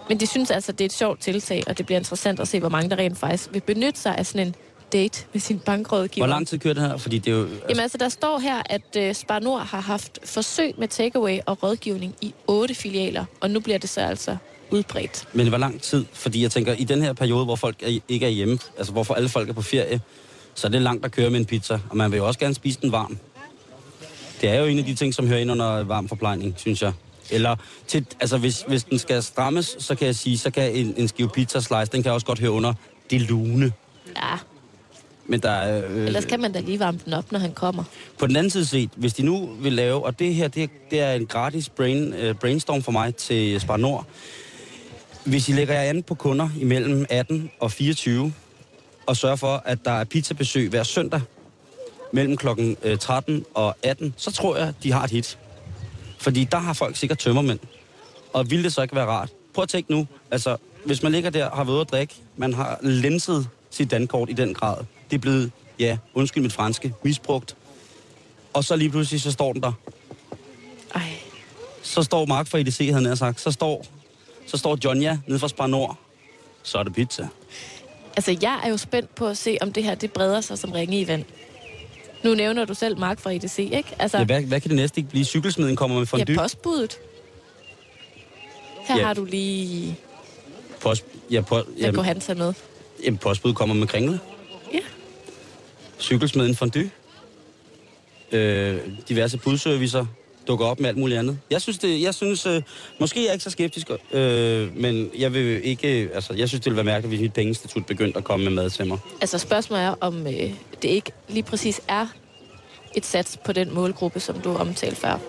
Men 0.09 0.19
de 0.19 0.27
synes 0.27 0.51
altså, 0.51 0.71
det 0.71 0.81
er 0.81 0.85
et 0.85 0.93
sjovt 0.93 1.21
tiltag, 1.21 1.63
og 1.67 1.77
det 1.77 1.85
bliver 1.85 1.99
interessant 1.99 2.39
at 2.39 2.47
se, 2.47 2.59
hvor 2.59 2.69
mange 2.69 2.89
der 2.89 2.95
rent 2.95 3.17
faktisk 3.17 3.49
vil 3.53 3.61
benytte 3.61 3.99
sig 3.99 4.17
af 4.17 4.25
sådan 4.25 4.47
en 4.47 4.55
date 4.93 5.25
med 5.33 5.41
sin 5.41 5.59
bankrådgiver. 5.59 6.25
Hvor 6.27 6.33
lang 6.33 6.47
tid 6.47 6.59
kører 6.59 6.73
det 6.73 6.83
her? 6.83 6.97
Fordi 6.97 7.17
det 7.17 7.33
er 7.33 7.37
jo... 7.37 7.47
Jamen 7.69 7.79
altså, 7.79 7.97
der 7.97 8.09
står 8.09 8.39
her, 8.39 8.61
at 8.65 8.95
øh, 8.97 9.15
Spar 9.15 9.39
Nord 9.39 9.61
har 9.61 9.81
haft 9.81 10.19
forsøg 10.23 10.73
med 10.77 10.87
takeaway 10.87 11.39
og 11.45 11.63
rådgivning 11.63 12.15
i 12.21 12.33
otte 12.47 12.75
filialer, 12.75 13.25
og 13.41 13.51
nu 13.51 13.59
bliver 13.59 13.77
det 13.77 13.89
så 13.89 14.01
altså 14.01 14.37
udbredt. 14.71 15.27
Men 15.33 15.47
hvor 15.47 15.57
lang 15.57 15.81
tid? 15.81 16.05
Fordi 16.13 16.41
jeg 16.43 16.51
tænker, 16.51 16.73
i 16.73 16.83
den 16.83 17.01
her 17.01 17.13
periode, 17.13 17.45
hvor 17.45 17.55
folk 17.55 17.83
er, 17.83 17.99
ikke 18.07 18.25
er 18.25 18.29
hjemme, 18.29 18.59
altså 18.77 18.93
hvorfor 18.93 19.13
alle 19.13 19.29
folk 19.29 19.49
er 19.49 19.53
på 19.53 19.61
ferie, 19.61 20.01
så 20.55 20.67
er 20.67 20.71
det 20.71 20.81
langt 20.81 21.05
at 21.05 21.11
køre 21.11 21.29
med 21.29 21.39
en 21.39 21.45
pizza. 21.45 21.79
Og 21.89 21.97
man 21.97 22.11
vil 22.11 22.17
jo 22.17 22.27
også 22.27 22.39
gerne 22.39 22.55
spise 22.55 22.79
den 22.81 22.91
varm. 22.91 23.17
Det 24.41 24.49
er 24.49 24.59
jo 24.59 24.65
en 24.65 24.79
af 24.79 24.85
de 24.85 24.95
ting, 24.95 25.13
som 25.13 25.27
hører 25.27 25.39
ind 25.39 25.51
under 25.51 25.83
varm 25.83 26.07
forplejning, 26.07 26.53
synes 26.57 26.81
jeg. 26.81 26.93
Eller 27.29 27.55
til, 27.87 28.05
altså 28.19 28.37
hvis, 28.37 28.65
hvis 28.67 28.83
den 28.83 28.99
skal 28.99 29.23
strammes, 29.23 29.75
så 29.79 29.95
kan 29.95 30.07
jeg 30.07 30.15
sige, 30.15 30.37
så 30.37 30.49
kan 30.49 30.75
en, 30.75 30.93
en 30.97 31.07
skive 31.07 31.29
pizza 31.29 31.59
slice, 31.59 31.91
den 31.91 32.03
kan 32.03 32.11
også 32.11 32.25
godt 32.25 32.39
høre 32.39 32.51
under 32.51 32.73
det 33.09 33.21
lune. 33.21 33.71
Ja, 34.15 34.37
Men 35.27 35.39
der 35.39 35.49
er, 35.49 35.89
øh, 35.89 36.05
ellers 36.05 36.25
kan 36.25 36.41
man 36.41 36.51
da 36.51 36.59
lige 36.59 36.79
varme 36.79 36.99
den 37.05 37.13
op, 37.13 37.31
når 37.31 37.39
han 37.39 37.51
kommer. 37.51 37.83
På 38.19 38.27
den 38.27 38.35
anden 38.35 38.49
side 38.49 38.65
set, 38.65 38.89
hvis 38.95 39.13
de 39.13 39.23
nu 39.23 39.49
vil 39.61 39.73
lave, 39.73 40.05
og 40.05 40.19
det 40.19 40.35
her, 40.35 40.47
det, 40.47 40.69
det 40.91 40.99
er 40.99 41.13
en 41.13 41.25
gratis 41.25 41.69
brain, 41.69 42.13
uh, 42.13 42.35
brainstorm 42.35 42.81
for 42.81 42.91
mig 42.91 43.15
til 43.15 43.59
Spar 43.59 43.77
Nord. 43.77 44.05
Hvis 45.25 45.49
I 45.49 45.51
lægger 45.51 45.73
jer 45.73 45.89
an 45.89 46.03
på 46.03 46.15
kunder 46.15 46.49
imellem 46.59 47.05
18 47.09 47.51
og 47.59 47.71
24, 47.71 48.33
og 49.05 49.17
sørger 49.17 49.35
for, 49.35 49.61
at 49.65 49.85
der 49.85 49.91
er 49.91 50.03
pizzabesøg 50.03 50.69
hver 50.69 50.83
søndag 50.83 51.21
mellem 52.11 52.37
klokken 52.37 52.77
øh, 52.83 52.97
13 52.97 53.45
og 53.53 53.75
18, 53.83 54.13
så 54.17 54.31
tror 54.31 54.57
jeg, 54.57 54.73
de 54.83 54.91
har 54.91 55.03
et 55.03 55.11
hit. 55.11 55.37
Fordi 56.19 56.43
der 56.43 56.57
har 56.57 56.73
folk 56.73 56.95
sikkert 56.95 57.19
tømmermænd. 57.19 57.59
Og 58.33 58.49
vil 58.51 58.63
det 58.63 58.73
så 58.73 58.81
ikke 58.81 58.95
være 58.95 59.05
rart? 59.05 59.29
Prøv 59.53 59.63
at 59.63 59.69
tænke 59.69 59.91
nu, 59.91 60.07
altså, 60.31 60.57
hvis 60.85 61.03
man 61.03 61.11
ligger 61.11 61.29
der, 61.29 61.49
har 61.49 61.63
været 61.63 61.81
at 61.81 61.91
drikke, 61.91 62.15
man 62.37 62.53
har 62.53 62.79
lenset 62.81 63.47
sit 63.69 63.91
dankort 63.91 64.29
i 64.29 64.33
den 64.33 64.53
grad. 64.53 64.77
Det 65.09 65.15
er 65.15 65.19
blevet, 65.21 65.51
ja, 65.79 65.97
undskyld 66.13 66.43
mit 66.43 66.53
franske, 66.53 66.93
misbrugt. 67.03 67.55
Og 68.53 68.63
så 68.63 68.75
lige 68.75 68.89
pludselig, 68.89 69.21
så 69.21 69.31
står 69.31 69.53
den 69.53 69.61
der. 69.63 69.71
Ej, 70.95 71.01
Så 71.81 72.03
står 72.03 72.25
Mark 72.25 72.47
fra 72.47 72.57
EDC, 72.59 72.77
havde 72.77 73.07
han 73.07 73.17
sagt. 73.17 73.41
Så 73.41 73.51
står, 73.51 73.85
så 74.47 74.57
står 74.57 74.77
Jonja 74.83 75.17
nede 75.27 75.39
fra 75.39 75.47
Spar 75.47 75.67
Nord. 75.67 75.97
Så 76.63 76.77
er 76.77 76.83
det 76.83 76.93
pizza. 76.93 77.27
altså 78.15 78.37
jeg 78.41 78.59
er 78.63 78.69
jo 78.69 78.77
spændt 78.77 79.15
på 79.15 79.27
at 79.27 79.37
se, 79.37 79.57
om 79.61 79.73
det 79.73 79.83
her 79.83 79.95
det 79.95 80.11
breder 80.11 80.41
sig 80.41 80.57
som 80.59 80.71
ringe 80.71 80.99
i 80.99 81.07
vand. 81.07 81.23
Nu 82.23 82.33
nævner 82.35 82.65
du 82.65 82.73
selv 82.73 82.97
Mark 82.99 83.19
fra 83.19 83.31
EDC, 83.31 83.59
ikke? 83.59 83.83
Altså, 83.99 84.17
Ja, 84.17 84.23
hvad, 84.23 84.41
hvad 84.41 84.61
kan 84.61 84.69
det 84.69 84.75
næste 84.75 84.97
ikke 84.99 85.09
blive? 85.09 85.25
Cykelsmeden 85.25 85.75
kommer 85.75 85.97
med 85.99 86.05
fondue. 86.05 86.33
ja, 86.35 86.41
postbuddet. 86.41 86.97
Her 88.87 88.97
Ja. 88.97 89.05
har 89.05 89.13
du 89.13 89.25
lige... 89.25 89.95
Post, 90.81 91.05
ja, 91.31 91.41
po, 91.41 91.55
Hvad 91.55 91.63
ja, 91.79 91.91
går 91.91 92.01
han 92.01 92.19
tage 92.19 92.37
med? 92.39 92.53
jamen, 93.03 93.17
postbud 93.17 93.53
kommer 93.53 93.75
med 93.75 93.87
kringle. 93.87 94.19
Cykelsmeden 95.99 96.55
fondue. 96.55 96.91
Øh, 98.31 98.79
diverse 99.09 99.37
budservicer 99.37 100.05
dukker 100.47 100.65
op 100.65 100.79
med 100.79 100.89
alt 100.89 100.97
muligt 100.97 101.19
andet. 101.19 101.39
Jeg 101.51 101.61
synes, 101.61 101.77
det, 101.77 102.01
jeg 102.01 102.13
synes 102.15 102.45
øh, 102.45 102.61
måske 102.99 103.19
er 103.19 103.23
jeg 103.23 103.33
ikke 103.33 103.43
så 103.43 103.49
skeptisk, 103.49 103.89
øh, 104.11 104.77
men 104.77 105.09
jeg 105.17 105.33
vil 105.33 105.65
ikke, 105.65 106.09
altså, 106.13 106.33
jeg 106.33 106.47
synes, 106.47 106.63
det 106.63 106.65
ville 106.65 106.75
være 106.75 106.93
mærkeligt, 106.93 107.09
hvis 107.09 107.21
mit 107.21 107.33
pengeinstitut 107.33 107.85
begyndte 107.85 108.17
at 108.17 108.23
komme 108.23 108.43
med 108.43 108.53
mad 108.53 108.69
til 108.69 108.87
mig. 108.87 108.97
Altså 109.21 109.37
spørgsmålet 109.37 109.85
er, 109.85 109.95
om 110.01 110.27
øh, 110.27 110.33
det 110.81 110.89
ikke 110.89 111.11
lige 111.27 111.43
præcis 111.43 111.81
er 111.87 112.07
et 112.95 113.05
sats 113.05 113.37
på 113.45 113.53
den 113.53 113.73
målgruppe, 113.73 114.19
som 114.19 114.39
du 114.39 114.55
omtalte 114.55 114.95
før. 114.95 115.19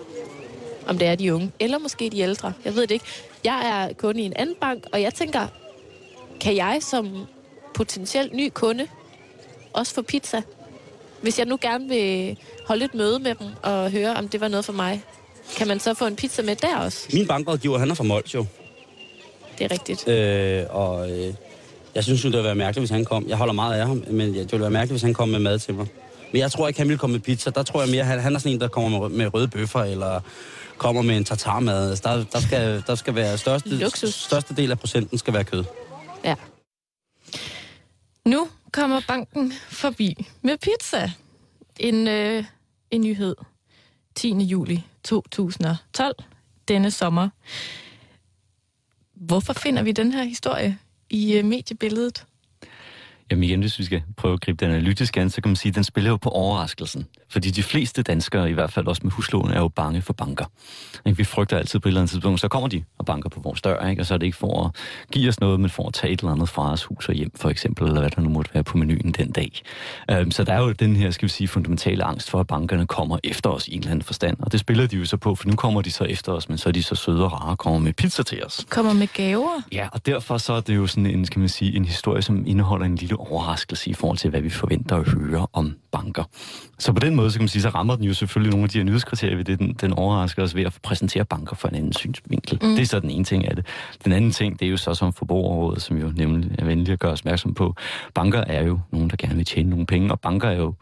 Om 0.87 0.97
det 0.97 1.07
er 1.07 1.15
de 1.15 1.35
unge, 1.35 1.51
eller 1.59 1.77
måske 1.77 2.09
de 2.09 2.19
ældre. 2.19 2.53
Jeg 2.65 2.75
ved 2.75 2.81
det 2.81 2.91
ikke. 2.91 3.05
Jeg 3.43 3.87
er 3.89 3.93
kunde 3.93 4.21
i 4.21 4.25
en 4.25 4.33
anden 4.35 4.55
bank, 4.61 4.83
og 4.93 5.01
jeg 5.01 5.13
tænker, 5.13 5.47
kan 6.41 6.55
jeg 6.55 6.79
som 6.81 7.25
potentielt 7.75 8.33
ny 8.33 8.49
kunde 8.53 8.87
også 9.73 9.93
få 9.93 10.01
pizza? 10.01 10.41
Hvis 11.21 11.39
jeg 11.39 11.45
nu 11.45 11.57
gerne 11.61 11.89
vil 11.89 12.37
holde 12.67 12.85
et 12.85 12.93
møde 12.93 13.19
med 13.19 13.35
dem 13.35 13.47
og 13.63 13.91
høre, 13.91 14.15
om 14.15 14.27
det 14.27 14.41
var 14.41 14.47
noget 14.47 14.65
for 14.65 14.73
mig, 14.73 15.03
kan 15.57 15.67
man 15.67 15.79
så 15.79 15.93
få 15.93 16.05
en 16.05 16.15
pizza 16.15 16.41
med 16.41 16.55
der 16.55 16.77
også? 16.77 17.07
Min 17.13 17.27
bankrådgiver, 17.27 17.77
han 17.77 17.91
er 17.91 17.95
fra 17.95 18.03
Mols 18.03 18.33
jo. 18.33 18.45
Det 19.57 19.65
er 19.65 19.71
rigtigt. 19.71 20.07
Øh, 20.07 20.63
og 20.69 21.11
øh, 21.11 21.33
jeg 21.95 22.03
synes 22.03 22.23
jo, 22.23 22.27
det 22.29 22.33
ville 22.37 22.45
være 22.45 22.55
mærkeligt, 22.55 22.81
hvis 22.81 22.89
han 22.89 23.05
kom. 23.05 23.29
Jeg 23.29 23.37
holder 23.37 23.53
meget 23.53 23.79
af 23.79 23.87
ham, 23.87 24.03
men 24.07 24.33
det 24.33 24.51
ville 24.51 24.61
være 24.61 24.71
mærkeligt, 24.71 24.91
hvis 24.91 25.01
han 25.01 25.13
kom 25.13 25.29
med 25.29 25.39
mad 25.39 25.59
til 25.59 25.73
mig. 25.73 25.87
Men 26.31 26.41
jeg 26.41 26.51
tror 26.51 26.67
ikke, 26.67 26.79
han 26.79 26.87
ville 26.87 26.99
komme 26.99 27.11
med 27.11 27.19
pizza. 27.19 27.49
Der 27.49 27.63
tror 27.63 27.81
jeg 27.81 27.89
mere, 27.89 28.03
han, 28.03 28.19
han 28.19 28.35
er 28.35 28.39
sådan 28.39 28.51
en, 28.51 28.61
der 28.61 28.67
kommer 28.67 28.99
med, 28.99 29.09
med 29.09 29.33
røde 29.33 29.47
bøffer, 29.47 29.79
eller 29.79 30.19
kommer 30.77 31.01
med 31.01 31.17
en 31.17 31.23
tartarmad. 31.23 31.89
Altså, 31.89 32.03
der, 32.09 32.23
der, 32.33 32.39
skal, 32.39 32.83
der 32.87 32.95
skal 32.95 33.15
være 33.15 33.37
største, 33.37 33.69
Luksus. 33.69 34.13
største 34.13 34.55
del 34.55 34.71
af 34.71 34.79
procenten 34.79 35.17
skal 35.17 35.33
være 35.33 35.43
kød. 35.43 35.63
Ja. 36.25 36.35
Nu 38.25 38.47
kommer 38.71 39.01
banken 39.07 39.51
forbi 39.51 40.27
med 40.41 40.57
pizza. 40.57 41.11
En, 41.79 42.07
øh, 42.07 42.43
en 42.91 43.01
nyhed. 43.01 43.35
10. 44.15 44.33
juli 44.43 44.83
2012, 45.03 46.15
denne 46.67 46.91
sommer. 46.91 47.29
Hvorfor 49.13 49.53
finder 49.53 49.83
vi 49.83 49.91
den 49.91 50.11
her 50.11 50.23
historie 50.23 50.77
i 51.09 51.37
øh, 51.37 51.45
mediebilledet? 51.45 52.25
Jamen 53.31 53.43
igen, 53.43 53.59
hvis 53.59 53.79
vi 53.79 53.83
skal 53.83 54.01
prøve 54.17 54.33
at 54.33 54.41
gribe 54.41 54.65
den 54.65 54.73
analytisk 54.73 55.17
an, 55.17 55.29
så 55.29 55.41
kan 55.41 55.49
man 55.49 55.55
sige, 55.55 55.69
at 55.69 55.75
den 55.75 55.83
spiller 55.83 56.09
jo 56.09 56.17
på 56.17 56.29
overraskelsen. 56.29 57.07
Fordi 57.29 57.49
de 57.49 57.63
fleste 57.63 58.03
danskere, 58.03 58.49
i 58.49 58.53
hvert 58.53 58.71
fald 58.71 58.87
også 58.87 59.01
med 59.03 59.11
huslån, 59.11 59.51
er 59.51 59.59
jo 59.59 59.67
bange 59.67 60.01
for 60.01 60.13
banker. 60.13 60.45
Ikke? 61.05 61.17
Vi 61.17 61.23
frygter 61.23 61.57
altid 61.57 61.79
på 61.79 61.87
et 61.87 61.89
eller 61.89 62.01
andet 62.01 62.11
tidspunkt, 62.11 62.39
så 62.39 62.47
kommer 62.47 62.69
de 62.69 62.83
og 62.97 63.05
banker 63.05 63.29
på 63.29 63.39
vores 63.39 63.61
dør, 63.61 63.87
ikke? 63.87 64.01
og 64.01 64.05
så 64.05 64.13
er 64.13 64.17
det 64.17 64.25
ikke 64.25 64.37
for 64.37 64.65
at 64.65 64.71
give 65.11 65.29
os 65.29 65.39
noget, 65.39 65.59
men 65.59 65.69
for 65.69 65.87
at 65.87 65.93
tage 65.93 66.13
et 66.13 66.19
eller 66.19 66.31
andet 66.31 66.49
fra 66.49 66.71
os 66.71 66.83
hus 66.83 67.09
og 67.09 67.15
hjem, 67.15 67.31
for 67.35 67.49
eksempel, 67.49 67.87
eller 67.87 67.99
hvad 67.99 68.09
der 68.09 68.21
nu 68.21 68.29
måtte 68.29 68.53
være 68.53 68.63
på 68.63 68.77
menuen 68.77 69.11
den 69.11 69.31
dag. 69.31 69.61
Øhm, 70.11 70.31
så 70.31 70.43
der 70.43 70.53
er 70.53 70.61
jo 70.61 70.71
den 70.71 70.95
her, 70.95 71.11
skal 71.11 71.25
vi 71.25 71.31
sige, 71.31 71.47
fundamentale 71.47 72.03
angst 72.03 72.29
for, 72.29 72.39
at 72.39 72.47
bankerne 72.47 72.87
kommer 72.87 73.19
efter 73.23 73.49
os 73.49 73.67
i 73.67 73.73
en 73.73 73.79
eller 73.79 73.91
anden 73.91 74.03
forstand. 74.03 74.37
Og 74.39 74.51
det 74.51 74.59
spiller 74.59 74.87
de 74.87 74.97
jo 74.97 75.05
så 75.05 75.17
på, 75.17 75.35
for 75.35 75.47
nu 75.47 75.55
kommer 75.55 75.81
de 75.81 75.91
så 75.91 76.03
efter 76.03 76.31
os, 76.31 76.49
men 76.49 76.57
så 76.57 76.69
er 76.69 76.73
de 76.73 76.83
så 76.83 76.95
søde 76.95 77.23
og 77.23 77.33
rare 77.33 77.51
og 77.51 77.57
kommer 77.57 77.79
med 77.79 77.93
pizza 77.93 78.23
til 78.23 78.45
os. 78.45 78.65
Kommer 78.69 78.93
med 78.93 79.07
gaver. 79.07 79.61
Ja, 79.71 79.87
og 79.91 80.05
derfor 80.05 80.37
så 80.37 80.53
er 80.53 80.61
det 80.61 80.75
jo 80.75 80.87
sådan 80.87 81.05
en, 81.05 81.25
skal 81.25 81.39
man 81.39 81.49
sige, 81.49 81.75
en 81.75 81.85
historie, 81.85 82.21
som 82.21 82.43
indeholder 82.47 82.85
en 82.85 82.95
lille 82.95 83.18
overraskelse 83.19 83.89
i 83.89 83.93
forhold 83.93 84.17
til, 84.17 84.29
hvad 84.29 84.41
vi 84.41 84.49
forventer 84.49 84.95
at 84.95 85.07
høre 85.07 85.47
om 85.53 85.75
banker. 85.91 86.23
Så 86.79 86.93
på 86.93 86.99
den 86.99 87.15
måde, 87.15 87.31
så 87.31 87.37
kan 87.37 87.43
man 87.43 87.49
sige, 87.49 87.61
så 87.61 87.69
rammer 87.69 87.95
den 87.95 88.05
jo 88.05 88.13
selvfølgelig 88.13 88.51
nogle 88.51 88.63
af 88.63 88.69
de 88.69 88.77
her 88.77 88.85
nyhedskriterier 88.85 89.35
ved 89.35 89.45
det. 89.45 89.59
Den, 89.59 89.73
den 89.81 89.93
overrasker 89.93 90.43
os 90.43 90.55
ved 90.55 90.63
at 90.63 90.79
præsentere 90.83 91.25
banker 91.25 91.55
for 91.55 91.67
en 91.67 91.75
anden 91.75 91.93
synsvinkel. 91.93 92.59
Mm. 92.61 92.69
Det 92.69 92.81
er 92.81 92.85
så 92.85 92.99
den 92.99 93.09
ene 93.09 93.23
ting 93.23 93.47
af 93.47 93.55
det. 93.55 93.65
Den 94.05 94.11
anden 94.11 94.31
ting, 94.31 94.59
det 94.59 94.65
er 94.65 94.69
jo 94.69 94.77
så 94.77 94.93
som 94.93 95.13
forbrugerrådet, 95.13 95.81
som 95.81 95.97
jo 95.97 96.13
nemlig 96.15 96.51
er 96.59 96.65
venlig 96.65 96.93
at 96.93 96.99
gøre 96.99 97.11
os 97.11 97.21
opmærksom 97.21 97.53
på. 97.53 97.75
Banker 98.13 98.39
er 98.39 98.63
jo 98.63 98.79
nogen, 98.91 99.09
der 99.09 99.15
gerne 99.19 99.35
vil 99.35 99.45
tjene 99.45 99.69
nogle 99.69 99.85
penge, 99.85 100.11
og 100.11 100.19
banker 100.19 100.49
er 100.49 100.57
jo 100.57 100.73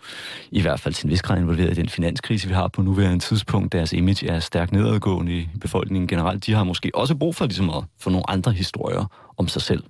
i 0.52 0.62
hvert 0.62 0.80
fald 0.80 0.93
til 0.93 1.06
en 1.06 1.12
vis 1.12 1.21
grad 1.21 1.38
involveret 1.38 1.71
i 1.71 1.82
den 1.82 1.89
finanskrise, 1.89 2.47
vi 2.47 2.54
har 2.54 2.67
på 2.67 2.82
nuværende 2.82 3.19
tidspunkt. 3.19 3.73
Deres 3.73 3.93
image 3.93 4.28
er 4.28 4.39
stærkt 4.39 4.71
nedadgående 4.71 5.32
i 5.32 5.50
befolkningen 5.62 6.08
generelt. 6.08 6.45
De 6.45 6.54
har 6.54 6.63
måske 6.63 6.91
også 6.93 7.15
brug 7.15 7.36
for 7.36 7.45
ligesom 7.45 7.69
at 7.69 7.84
få 8.00 8.10
nogle 8.10 8.30
andre 8.30 8.52
historier 8.52 9.06
om 9.38 9.47
sig 9.47 9.62
selv 9.62 9.84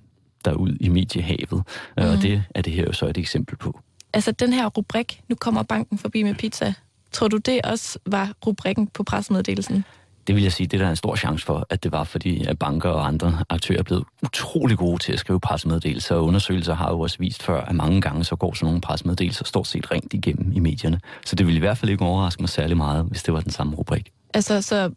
derud 0.44 0.76
i 0.80 0.88
mediehavet. 0.88 1.62
Mm. 1.96 2.04
Og 2.04 2.22
det 2.22 2.42
er 2.54 2.62
det 2.62 2.72
her 2.72 2.84
jo 2.84 2.92
så 2.92 3.06
et 3.06 3.18
eksempel 3.18 3.56
på. 3.56 3.80
Altså 4.12 4.32
den 4.32 4.52
her 4.52 4.66
rubrik, 4.66 5.20
nu 5.28 5.34
kommer 5.34 5.62
banken 5.62 5.98
forbi 5.98 6.22
med 6.22 6.34
pizza. 6.34 6.74
Tror 7.12 7.28
du 7.28 7.36
det 7.36 7.60
også 7.64 7.98
var 8.06 8.32
rubrikken 8.46 8.86
på 8.86 9.02
pressemeddelelsen? 9.02 9.84
Det 10.26 10.34
vil 10.34 10.42
jeg 10.42 10.52
sige, 10.52 10.66
det 10.66 10.74
er 10.74 10.78
der 10.78 10.86
er 10.86 10.90
en 10.90 10.96
stor 10.96 11.16
chance 11.16 11.46
for, 11.46 11.66
at 11.70 11.82
det 11.82 11.92
var, 11.92 12.04
fordi 12.04 12.44
at 12.44 12.58
banker 12.58 12.88
og 12.88 13.06
andre 13.06 13.44
aktører 13.48 13.78
er 13.78 13.82
blevet 13.82 14.04
utrolig 14.22 14.78
gode 14.78 15.02
til 15.02 15.12
at 15.12 15.18
skrive 15.18 15.40
pressemeddelelser, 15.40 16.14
og 16.14 16.24
undersøgelser 16.24 16.74
har 16.74 16.90
jo 16.90 17.00
også 17.00 17.16
vist 17.18 17.42
før, 17.42 17.60
at 17.60 17.74
mange 17.74 18.00
gange 18.00 18.24
så 18.24 18.36
går 18.36 18.54
sådan 18.54 18.66
nogle 18.66 18.80
pressemeddelelser 18.80 19.44
stort 19.44 19.66
set 19.66 19.90
rent 19.90 20.12
igennem 20.14 20.52
i 20.52 20.60
medierne. 20.60 21.00
Så 21.26 21.36
det 21.36 21.46
ville 21.46 21.56
i 21.56 21.60
hvert 21.60 21.78
fald 21.78 21.90
ikke 21.90 22.04
overraske 22.04 22.42
mig 22.42 22.48
særlig 22.48 22.76
meget, 22.76 23.04
hvis 23.04 23.22
det 23.22 23.34
var 23.34 23.40
den 23.40 23.50
samme 23.50 23.76
rubrik. 23.76 24.12
Altså, 24.34 24.62
så 24.62 24.90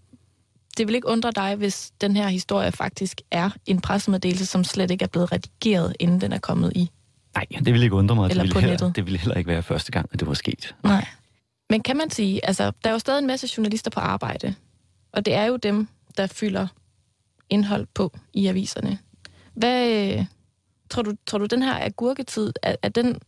det 0.77 0.88
vil 0.88 0.95
ikke 0.95 1.07
undre 1.07 1.31
dig, 1.31 1.55
hvis 1.55 1.91
den 2.01 2.15
her 2.15 2.27
historie 2.27 2.71
faktisk 2.71 3.21
er 3.31 3.49
en 3.65 3.81
pressemeddelelse, 3.81 4.45
som 4.45 4.63
slet 4.63 4.91
ikke 4.91 5.03
er 5.03 5.07
blevet 5.07 5.31
redigeret, 5.31 5.95
inden 5.99 6.21
den 6.21 6.34
er 6.34 6.39
kommet 6.39 6.71
i. 6.75 6.89
Nej, 7.36 7.45
det 7.51 7.65
ville 7.65 7.84
ikke 7.84 7.95
undre 7.95 8.15
mig. 8.15 8.29
Eller 8.29 8.43
det 8.43 8.53
på 8.53 8.60
ville, 8.60 8.71
nettet. 8.71 8.86
heller, 8.86 8.93
det 8.93 9.05
ville 9.05 9.19
heller 9.19 9.36
ikke 9.36 9.47
være 9.47 9.63
første 9.63 9.91
gang, 9.91 10.10
at 10.13 10.19
det 10.19 10.27
var 10.27 10.34
sket. 10.34 10.75
Nej. 10.84 11.07
Men 11.69 11.84
kan 11.84 11.97
man 11.97 12.10
sige, 12.10 12.45
altså, 12.45 12.71
der 12.84 12.89
er 12.89 12.91
jo 12.93 12.99
stadig 12.99 13.19
en 13.19 13.27
masse 13.27 13.49
journalister 13.57 13.91
på 13.91 13.99
arbejde, 13.99 14.55
og 15.13 15.25
det 15.25 15.34
er 15.34 15.45
jo 15.45 15.57
dem, 15.57 15.88
der 16.17 16.27
fylder 16.27 16.67
indhold 17.49 17.88
på 17.93 18.17
i 18.34 18.47
aviserne. 18.47 18.97
Hvad 19.53 19.89
øh, 19.89 20.25
tror 20.89 21.01
du, 21.01 21.13
tror 21.27 21.38
du 21.38 21.45
den 21.45 21.62
her 21.62 21.86
agurketid, 21.86 22.53
er, 22.63 22.75
er 22.81 22.89
den 22.89 23.19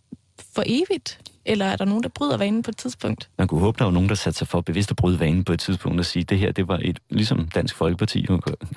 for 0.56 0.64
evigt? 0.66 1.20
Eller 1.46 1.66
er 1.66 1.76
der 1.76 1.86
nogen, 1.86 2.04
der 2.04 2.10
bryder 2.10 2.38
vanen 2.38 2.64
på 2.64 2.72
et 2.72 2.78
tidspunkt? 2.78 3.30
Man 3.38 3.48
kunne 3.48 3.60
håbe, 3.60 3.80
der 3.80 3.86
var 3.86 3.92
nogen, 3.92 4.10
der 4.10 4.16
satte 4.16 4.38
sig 4.38 4.48
for 4.48 4.62
bevidst 4.62 4.92
at 4.92 4.96
bryde 4.96 5.20
vanen 5.20 5.44
på 5.44 5.54
et 5.54 5.60
tidspunkt 5.60 6.00
og 6.00 6.06
sige, 6.06 6.24
det 6.24 6.40
her, 6.40 6.52
det 6.52 6.68
var 6.68 6.80
et, 6.82 7.00
ligesom 7.10 7.48
Dansk 7.48 7.76
Folkeparti 7.76 8.28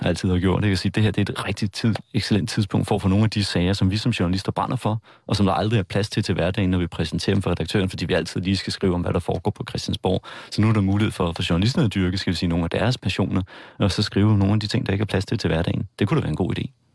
altid 0.03 0.31
har 0.31 0.39
gjort, 0.39 0.63
det 0.63 0.71
kan 0.71 0.77
sige, 0.77 0.93
det 0.93 1.03
her, 1.03 1.11
det 1.11 1.29
er 1.29 1.33
et 1.33 1.47
rigtig 1.47 1.73
tid, 1.73 1.95
excellent 2.15 2.51
tidspunkt 2.51 2.89
for 2.89 2.95
at 2.95 3.03
få 3.03 3.09
nogle 3.09 3.25
af 3.25 3.31
de 3.31 3.45
sager, 3.45 3.73
som 3.73 3.91
vi 3.91 3.97
som 3.97 4.11
journalister 4.13 4.53
brænder 4.53 4.77
for, 4.77 5.03
og 5.27 5.37
som 5.37 5.47
der 5.47 5.53
aldrig 5.53 5.79
er 5.79 5.83
plads 5.83 6.11
til 6.11 6.23
til 6.23 6.35
hverdagen, 6.35 6.71
når 6.71 6.79
vi 6.79 6.87
præsenterer 6.87 7.35
dem 7.35 7.43
for 7.43 7.51
redaktøren, 7.51 7.89
fordi 7.89 8.05
vi 8.05 8.15
altid 8.15 8.41
lige 8.41 8.57
skal 8.57 8.73
skrive 8.73 8.95
om, 8.95 9.01
hvad 9.01 9.13
der 9.13 9.19
foregår 9.19 9.51
på 9.51 9.65
Christiansborg. 9.69 10.23
Så 10.51 10.63
nu 10.63 10.69
er 10.69 10.73
der 10.73 10.81
mulighed 10.81 11.13
for, 11.13 11.33
for 11.33 11.43
journalisterne 11.51 11.85
at 11.85 11.95
dyrke, 11.95 12.19
skal 12.19 12.31
vi 12.31 12.37
sige, 12.37 12.49
nogle 12.49 12.65
af 12.65 12.71
deres 12.71 12.99
passioner, 12.99 13.43
og 13.79 13.93
så 13.93 14.03
skrive 14.03 14.39
nogle 14.39 14.55
af 14.55 14.61
de 14.61 14.67
ting, 14.67 14.87
der 14.87 14.93
ikke 14.93 15.03
er 15.03 15.07
plads 15.07 15.27
til 15.27 15.39
til 15.39 15.49
hverdagen. 15.49 15.89
Det 15.99 16.09
kunne 16.09 16.17
da 16.17 16.21
være 16.21 16.31
en 16.31 16.37
god 16.37 16.59
idé. 16.59 16.86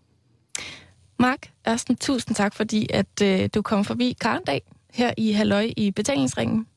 Mark 1.21 1.51
Ørsten, 1.69 1.95
tusind 1.95 2.36
tak, 2.36 2.55
fordi 2.55 2.88
at 2.93 3.21
øh, 3.23 3.49
du 3.55 3.62
kom 3.62 3.86
forbi 3.86 4.17
Karndag 4.21 4.62
her 4.93 5.13
i 5.17 5.31
Halløj 5.31 5.73
i 5.77 5.91
betalingsringen. 5.91 6.67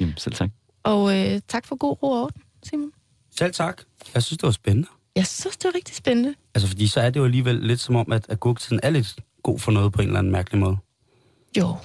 Jamen, 0.00 0.14
selv 0.16 0.34
tak. 0.34 0.50
Og 0.82 1.18
øh, 1.18 1.40
tak 1.48 1.66
for 1.66 1.76
god 1.76 2.02
ro 2.02 2.10
og 2.10 2.22
orden, 2.22 2.42
Simon. 2.62 2.90
Selv 3.38 3.52
tak. 3.52 3.82
Jeg 4.14 4.22
synes, 4.22 4.38
det 4.38 4.46
var 4.46 4.50
spændende. 4.50 4.88
Jeg 5.16 5.26
synes, 5.26 5.56
det 5.56 5.64
var 5.64 5.74
rigtig 5.74 5.96
spændende. 5.96 6.34
Altså, 6.54 6.68
fordi 6.68 6.86
så 6.86 7.00
er 7.00 7.10
det 7.10 7.20
jo 7.20 7.24
alligevel 7.24 7.56
lidt 7.56 7.80
som 7.80 7.96
om, 7.96 8.12
at 8.12 8.26
agurktiden 8.28 8.80
er 8.82 8.90
lidt 8.90 9.20
god 9.42 9.58
for 9.58 9.72
noget 9.72 9.92
på 9.92 10.02
en 10.02 10.08
eller 10.08 10.18
anden 10.18 10.32
mærkelig 10.32 10.60
måde. 10.60 10.76
Jo. 11.58 11.76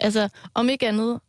Altså, 0.00 0.28
om 0.54 0.68
ikke 0.68 0.88
andet 0.88 1.20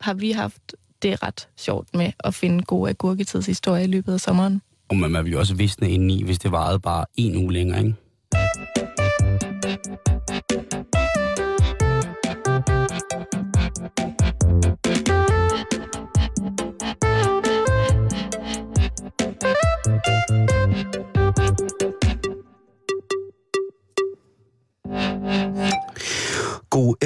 har 0.00 0.14
vi 0.14 0.30
haft 0.30 0.74
det 1.02 1.22
ret 1.22 1.48
sjovt 1.56 1.94
med 1.94 2.12
at 2.24 2.34
finde 2.34 2.64
gode 2.64 2.90
agurketidshistorier 2.90 3.84
i 3.84 3.86
løbet 3.86 4.12
af 4.12 4.20
sommeren. 4.20 4.62
Og 4.88 4.96
man, 4.96 5.10
man 5.10 5.24
vil 5.24 5.32
jo 5.32 5.38
også 5.38 5.54
visne 5.54 5.90
indeni, 5.90 6.22
hvis 6.22 6.38
det 6.38 6.52
varede 6.52 6.80
bare 6.80 7.04
en 7.16 7.36
uge 7.36 7.52
længere, 7.52 7.78
ikke? 7.78 7.94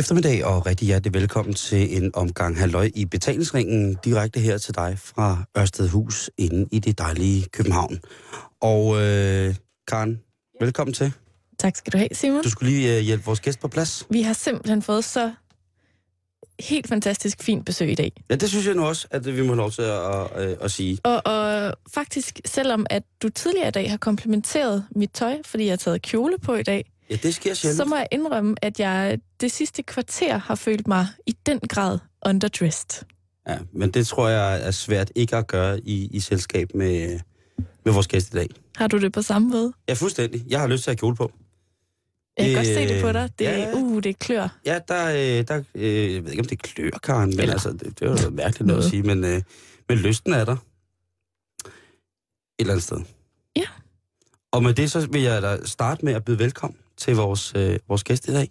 Eftermiddag 0.02 0.44
og 0.44 0.66
rigtig 0.66 0.86
hjertelig 0.86 1.14
velkommen 1.14 1.54
til 1.54 2.02
en 2.02 2.10
omgang 2.14 2.58
halløj 2.58 2.90
i 2.94 3.04
betalingsringen, 3.04 3.98
direkte 4.04 4.40
her 4.40 4.58
til 4.58 4.74
dig 4.74 4.98
fra 4.98 5.44
Ørstedhus 5.58 6.30
inde 6.38 6.68
i 6.72 6.78
det 6.78 6.98
dejlige 6.98 7.44
København. 7.52 7.98
Og 8.60 9.02
øh, 9.02 9.54
Karen, 9.88 10.20
velkommen 10.60 10.94
til. 10.94 11.12
Tak 11.58 11.76
skal 11.76 11.92
du 11.92 11.98
have, 11.98 12.08
Simon. 12.12 12.42
Du 12.42 12.50
skulle 12.50 12.72
lige 12.72 12.96
øh, 12.96 13.02
hjælpe 13.02 13.24
vores 13.24 13.40
gæst 13.40 13.60
på 13.60 13.68
plads. 13.68 14.06
Vi 14.10 14.22
har 14.22 14.32
simpelthen 14.32 14.82
fået 14.82 15.04
så 15.04 15.32
helt 16.60 16.88
fantastisk 16.88 17.42
fint 17.42 17.66
besøg 17.66 17.90
i 17.90 17.94
dag. 17.94 18.12
Ja, 18.30 18.34
det 18.34 18.48
synes 18.48 18.66
jeg 18.66 18.74
nu 18.74 18.84
også, 18.84 19.08
at 19.10 19.36
vi 19.36 19.42
må 19.42 19.46
have 19.46 19.56
lov 19.56 19.70
til 19.70 19.82
at, 19.82 20.30
at, 20.36 20.56
at 20.60 20.70
sige. 20.70 20.98
Og, 21.04 21.22
og 21.26 21.74
faktisk, 21.94 22.40
selvom 22.44 22.86
at 22.90 23.02
du 23.22 23.28
tidligere 23.28 23.68
i 23.68 23.70
dag 23.70 23.90
har 23.90 23.96
komplimenteret 23.96 24.84
mit 24.96 25.10
tøj, 25.14 25.36
fordi 25.44 25.64
jeg 25.64 25.72
har 25.72 25.76
taget 25.76 26.02
kjole 26.02 26.38
på 26.38 26.54
i 26.54 26.62
dag, 26.62 26.91
Ja, 27.12 27.16
det 27.22 27.34
sker 27.34 27.54
sjældent. 27.54 27.76
så 27.76 27.84
må 27.84 27.96
jeg 27.96 28.06
indrømme, 28.12 28.54
at 28.62 28.80
jeg 28.80 29.18
det 29.40 29.52
sidste 29.52 29.82
kvarter 29.82 30.36
har 30.38 30.54
følt 30.54 30.86
mig 30.88 31.06
i 31.26 31.32
den 31.46 31.60
grad 31.68 31.98
underdressed. 32.26 33.04
Ja, 33.48 33.58
men 33.72 33.90
det 33.90 34.06
tror 34.06 34.28
jeg 34.28 34.66
er 34.66 34.70
svært 34.70 35.12
ikke 35.14 35.36
at 35.36 35.46
gøre 35.46 35.80
i, 35.80 36.06
i 36.12 36.20
selskab 36.20 36.74
med, 36.74 37.20
med 37.84 37.92
vores 37.92 38.06
gæst 38.08 38.28
i 38.34 38.36
dag. 38.36 38.48
Har 38.76 38.86
du 38.86 38.98
det 39.00 39.12
på 39.12 39.22
samme 39.22 39.48
måde? 39.48 39.72
Ja, 39.88 39.94
fuldstændig. 39.94 40.44
Jeg 40.48 40.60
har 40.60 40.66
lyst 40.68 40.84
til 40.84 40.90
at 40.90 40.98
kjole 40.98 41.16
på. 41.16 41.32
Jeg 42.36 42.44
kan 42.46 42.48
Det- 42.48 42.56
godt 42.56 42.66
se 42.66 42.94
det 42.94 43.02
på 43.02 43.12
dig. 43.12 43.30
Det, 43.38 43.44
ja. 43.44 43.72
uh, 43.74 44.02
det 44.02 44.18
klør. 44.18 44.58
Ja, 44.66 44.78
der, 44.88 45.06
øh, 45.08 45.48
der 45.48 45.62
øh, 45.74 46.14
jeg 46.14 46.24
ved 46.24 46.30
ikke, 46.30 46.40
om 46.40 46.46
det 46.48 46.62
klør, 46.62 46.90
Karen, 47.02 47.30
men 47.30 47.40
Eller- 47.40 47.52
altså, 47.52 47.72
det, 47.72 48.00
det 48.00 48.02
er 48.08 48.22
jo 48.24 48.30
mærkeligt 48.30 48.66
noget 48.66 48.84
at 48.84 48.90
sige, 48.90 49.02
men, 49.02 49.24
øh, 49.24 49.42
men 49.88 49.98
lysten 49.98 50.32
er 50.32 50.44
der. 50.44 50.52
Et 50.52 50.60
eller 52.58 52.72
andet 52.72 52.84
sted. 52.84 53.00
Ja. 53.56 53.66
Og 54.52 54.62
med 54.62 54.74
det, 54.74 54.90
så 54.90 55.06
vil 55.06 55.22
jeg 55.22 55.42
da 55.42 55.64
starte 55.64 56.04
med 56.04 56.12
at 56.14 56.24
byde 56.24 56.38
velkommen 56.38 56.78
til 57.02 57.16
vores, 57.16 57.52
øh, 57.56 57.78
vores 57.88 58.04
gæst 58.04 58.28
i 58.28 58.32
dag, 58.32 58.50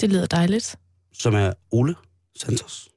Det 0.00 0.10
lyder 0.10 0.26
dejligt. 0.26 0.76
som 1.12 1.34
er 1.34 1.52
Ole 1.70 1.94
Santos. 2.36 2.88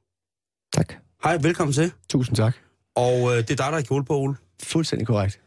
Tak. 0.72 0.94
Hej, 1.24 1.36
velkommen 1.36 1.72
til. 1.74 1.92
Tusind 2.08 2.36
tak. 2.36 2.54
Og 2.94 3.12
øh, 3.30 3.36
det 3.36 3.38
er 3.38 3.44
dig, 3.44 3.56
der 3.58 3.72
har 3.72 3.80
kjole 3.80 4.04
på, 4.04 4.16
Ole. 4.18 4.34
Fuldstændig 4.62 5.06
korrekt. 5.06 5.40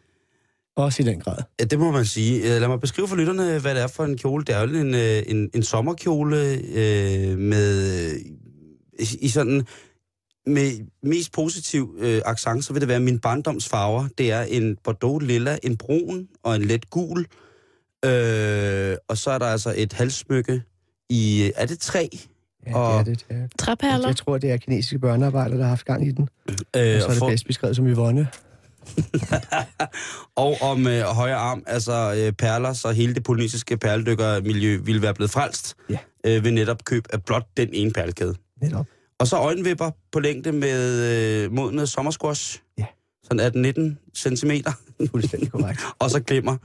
Også 0.76 1.04
i 1.04 1.06
den 1.06 1.20
grad. 1.20 1.38
Ja, 1.60 1.66
det 1.66 1.80
må 1.80 1.92
man 1.92 2.06
sige. 2.06 2.36
Øh, 2.56 2.62
Lad 2.62 2.68
mig 2.68 2.80
beskrive 2.80 3.08
for 3.08 3.16
lytterne, 3.16 3.60
hvad 3.60 3.76
det 3.76 3.84
er 3.84 3.88
for 3.88 4.04
en 4.06 4.18
kjole. 4.18 4.44
Det 4.46 4.56
er 4.56 4.62
jo 4.62 4.68
en, 4.68 4.96
øh, 4.96 5.24
en, 5.28 5.50
en 5.54 5.64
sommerkjole 5.64 6.38
øh, 6.54 7.38
med 7.38 7.94
øh, 8.14 9.06
i 9.20 9.30
sådan 9.30 9.68
med 10.46 10.72
mest 11.04 11.32
positiv 11.32 11.96
øh, 12.00 12.22
accent, 12.26 12.66
så 12.66 12.74
vil 12.74 12.82
det 12.82 12.90
være 12.90 13.00
min 13.00 13.20
barndomsfarver. 13.20 14.08
Det 14.18 14.32
er 14.32 14.42
en 14.42 14.78
bordeaux 14.84 15.24
lilla, 15.24 15.58
en 15.64 15.78
brun 15.78 16.28
og 16.44 16.56
en 16.56 16.62
let 16.62 16.90
gul. 16.90 17.26
Øh, 18.06 18.98
og 19.08 19.18
så 19.18 19.32
er 19.32 19.38
der 19.38 19.46
altså 19.46 19.74
et 19.78 19.94
halssmykke 19.94 20.62
i, 21.10 21.52
er 21.56 21.66
det 21.66 21.80
træ? 21.80 22.08
Ja, 22.68 22.78
Og- 22.78 23.06
det 23.06 23.12
er 23.12 23.16
det. 23.16 23.26
det 23.30 23.38
er. 23.38 23.48
Træperler? 23.60 24.08
Jeg 24.08 24.16
tror, 24.16 24.38
det 24.38 24.52
er 24.52 24.58
kinesiske 24.58 25.00
børnearbejdere, 25.00 25.58
der 25.58 25.64
har 25.64 25.70
haft 25.70 25.86
gang 25.86 26.08
i 26.08 26.12
den. 26.12 26.30
Øh, 26.50 26.56
Og 26.56 26.56
så 26.76 26.82
er 27.06 27.10
det 27.10 27.18
for, 27.18 27.30
bedst 27.30 27.46
beskrevet 27.46 27.76
som 27.76 27.88
Yvonne. 27.88 28.28
og 30.36 30.58
om 30.62 30.88
øh, 30.88 31.02
højre 31.04 31.36
arm, 31.36 31.64
altså 31.68 32.14
øh, 32.18 32.32
perler, 32.34 32.74
så 32.74 32.92
hele 32.92 33.14
det 33.16 33.24
polynesiske 33.24 33.78
perledykkermiljø 33.78 34.78
ville 34.84 35.02
være 35.02 35.14
blevet 35.14 35.32
frelst 35.32 35.76
Ja. 35.90 35.98
øh, 36.26 36.44
ved 36.44 36.52
netop 36.52 36.84
køb 36.86 37.06
af 37.14 37.24
blot 37.24 37.48
den 37.58 37.70
ene 37.74 37.92
perlekæde. 37.92 38.36
Netop. 38.62 38.86
Og 39.20 39.28
så 39.28 39.38
øjenvipper 39.38 39.92
på 40.12 40.20
længde 40.20 40.52
med 40.52 41.04
øh, 41.46 41.52
modne 41.52 41.88
sommersquash. 41.88 42.60
Ja. 42.78 42.86
Sådan 43.24 43.96
18-19 44.00 44.12
centimeter. 44.16 44.72
Fuldstændig 45.12 45.52
korrekt. 45.52 45.82
og 46.00 46.10
så 46.10 46.20
glimmer. 46.20 46.58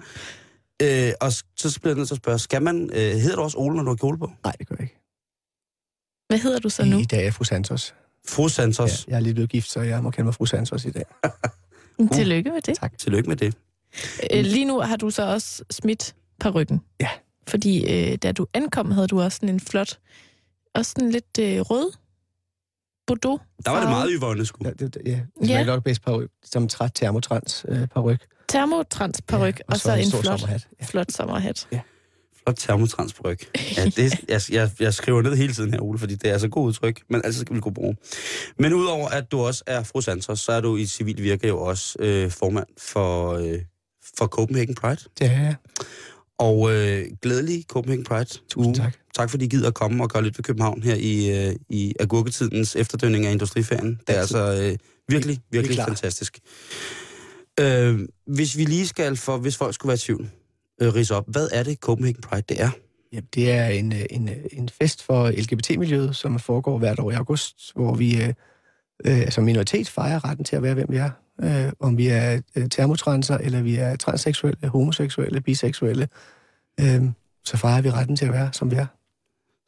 Øh, 0.83 1.13
og 1.21 1.33
så 1.33 1.79
bliver 1.81 1.93
jeg 1.93 1.97
nødt 1.97 2.09
til 2.09 2.15
at 2.15 2.19
spørge, 2.19 2.39
skal 2.39 2.63
man, 2.63 2.91
øh, 2.93 2.99
hedder 2.99 3.37
du 3.37 3.43
også 3.43 3.59
Ole, 3.59 3.77
når 3.77 3.83
du 3.83 3.91
har 3.91 3.97
kjole 3.97 4.19
på? 4.19 4.31
Nej, 4.45 4.53
det 4.59 4.67
gør 4.69 4.77
jeg 4.79 4.83
ikke. 4.83 5.01
Hvad 6.29 6.39
hedder 6.39 6.59
du 6.59 6.69
så 6.69 6.85
nu? 6.85 6.99
I, 6.99 7.05
dag 7.05 7.19
er 7.19 7.23
jeg 7.23 7.35
fru 7.35 7.45
Santos. 7.45 7.95
Fru 8.29 8.49
Santos, 8.49 9.07
Ja, 9.07 9.11
jeg 9.11 9.17
er 9.17 9.21
lige 9.21 9.35
blevet 9.35 9.51
gift, 9.51 9.71
så 9.71 9.81
jeg 9.81 10.03
må 10.03 10.11
kalde 10.11 10.25
mig 10.25 10.35
fru 10.35 10.47
Santos 10.47 10.85
i 10.85 10.91
dag. 10.91 11.05
Tillykke 12.15 12.51
med 12.51 12.61
det. 12.63 12.77
Tak. 12.77 12.99
tillykke 12.99 13.29
med 13.29 13.37
det. 13.37 13.55
Øh, 14.33 14.45
lige 14.45 14.65
nu 14.65 14.81
har 14.81 14.97
du 14.97 15.11
så 15.11 15.23
også 15.23 15.65
smidt 15.71 16.15
på 16.41 16.51
ryggen. 16.51 16.81
Ja. 17.01 17.09
Fordi 17.49 17.85
øh, 18.13 18.19
da 18.23 18.33
du 18.33 18.47
ankom, 18.55 18.91
havde 18.91 19.07
du 19.07 19.21
også 19.21 19.37
sådan 19.37 19.49
en 19.49 19.61
flot, 19.61 19.99
også 20.75 20.91
sådan 20.91 21.11
lidt 21.11 21.39
øh, 21.41 21.61
rød 21.61 21.93
Bordeaux. 23.07 23.43
Der 23.64 23.71
var 23.71 23.81
det 23.81 23.88
meget 23.88 24.11
Yvonne, 24.12 24.47
sgu. 24.47 24.64
Ja, 24.64 24.71
det, 24.71 24.97
ja. 25.07 25.11
det 25.40 25.49
Ja. 25.49 25.61
er 25.61 25.64
nok 25.64 25.85
bedst 25.85 26.03
på 26.05 26.23
som 26.45 26.69
træt 26.69 26.93
termotrans 26.95 27.67
øh, 27.69 27.87
par 27.88 28.01
ryg. 28.01 28.19
Termotrans 28.49 29.23
på 29.29 29.37
ryg, 29.37 29.57
og, 29.69 29.77
så, 29.77 29.95
en 29.95 30.07
stor 30.07 30.21
flot, 30.23 30.38
sommerhat. 30.40 30.69
Ja. 30.81 30.87
flot 30.87 31.12
sommerhat. 31.12 31.69
Flot 32.45 32.57
termotransbryg. 32.57 33.38
Ja, 33.77 33.85
det, 33.85 34.14
jeg, 34.29 34.40
jeg, 34.51 34.71
jeg 34.81 34.95
skriver 34.95 35.23
ned 35.23 35.37
hele 35.37 35.53
tiden 35.53 35.71
her, 35.73 35.81
Ole, 35.81 35.99
fordi 35.99 36.14
det 36.14 36.31
er 36.31 36.38
så 36.38 36.49
god 36.49 36.67
udtryk, 36.67 37.03
men 37.11 37.21
altid 37.25 37.40
skal 37.40 37.57
vi 37.57 37.61
kunne 37.61 37.75
bruge. 37.75 37.97
Men 38.59 38.73
udover 38.73 39.09
at 39.09 39.33
du 39.33 39.40
også 39.40 39.64
er 39.67 39.83
fru 39.83 40.01
Santos, 40.01 40.40
så 40.40 40.53
er 40.53 40.61
du 40.61 40.77
i 40.77 40.87
civil 40.87 41.23
virke 41.23 41.49
jo 41.49 41.61
også 41.61 41.97
øh, 41.99 42.31
formand 42.31 42.67
for, 42.79 43.33
øh, 43.33 43.59
for 44.19 44.27
Copenhagen 44.27 44.75
Pride. 44.75 44.97
Det 45.19 45.27
er 45.27 45.31
jeg. 45.40 45.55
Og 46.38 46.75
øh, 46.75 47.05
glædelig 47.23 47.64
Copenhagen 47.68 48.05
Pride. 48.05 48.38
Tusind 48.49 48.75
tak. 48.75 48.94
Tak 49.14 49.31
fordi 49.31 49.44
I 49.44 49.49
gider 49.49 49.68
at 49.68 49.75
komme 49.75 50.03
og 50.05 50.11
gøre 50.11 50.23
lidt 50.23 50.38
ved 50.38 50.42
København 50.42 50.83
her 50.83 50.94
i, 50.94 51.47
øh, 51.49 51.57
i 51.68 51.94
agurketidens 52.01 52.77
efterdønning 52.77 53.27
af 53.27 53.33
industriferien. 53.33 54.01
Det 54.07 54.16
er 54.16 54.20
altså 54.20 54.62
øh, 54.62 54.77
virkelig, 55.09 55.40
virkelig 55.51 55.77
klar. 55.77 55.87
fantastisk. 55.87 56.38
Øh, 57.61 57.99
hvis 58.27 58.57
vi 58.57 58.64
lige 58.64 58.87
skal, 58.87 59.16
for 59.16 59.37
hvis 59.37 59.57
folk 59.57 59.75
skulle 59.75 59.88
være 59.88 59.94
i 59.94 59.99
tvivl, 59.99 60.31
øh, 60.83 60.94
rise 60.94 61.14
op, 61.14 61.25
hvad 61.29 61.49
er 61.53 61.62
det 61.62 61.79
Copenhagen 61.79 62.23
Pride 62.23 62.44
det 62.49 62.61
er? 62.61 62.70
Ja, 63.12 63.20
det 63.35 63.51
er 63.51 63.66
en, 63.66 63.92
øh, 63.92 64.05
en, 64.11 64.29
øh, 64.29 64.37
en 64.53 64.68
fest 64.68 65.03
for 65.03 65.31
LGBT-miljøet, 65.31 66.16
som 66.16 66.38
foregår 66.38 66.79
hvert 66.79 66.99
år 66.99 67.11
i 67.11 67.14
august, 67.14 67.73
hvor 67.75 67.94
vi 67.94 68.23
øh, 68.23 68.33
øh, 69.07 69.31
som 69.31 69.44
minoritet 69.44 69.88
fejrer 69.88 70.25
retten 70.25 70.44
til 70.44 70.57
at 70.57 70.62
være, 70.62 70.75
hvem 70.75 70.87
vi 70.90 70.97
er. 70.97 71.11
Øh, 71.42 71.73
om 71.81 71.97
vi 71.97 72.07
er 72.09 72.40
øh, 72.57 72.68
termotranser, 72.68 73.38
eller 73.38 73.62
vi 73.62 73.77
er 73.77 73.97
transseksuelle, 73.97 74.68
homoseksuelle, 74.68 75.40
biseksuelle, 75.40 76.09
øh, 76.81 77.03
så 77.44 77.57
fejrer 77.57 77.83
vi 77.83 77.90
retten 77.90 78.16
til 78.16 78.27
at 78.27 78.33
være, 78.33 78.51
som 78.53 78.70
vi 78.70 78.77
er. 78.77 78.87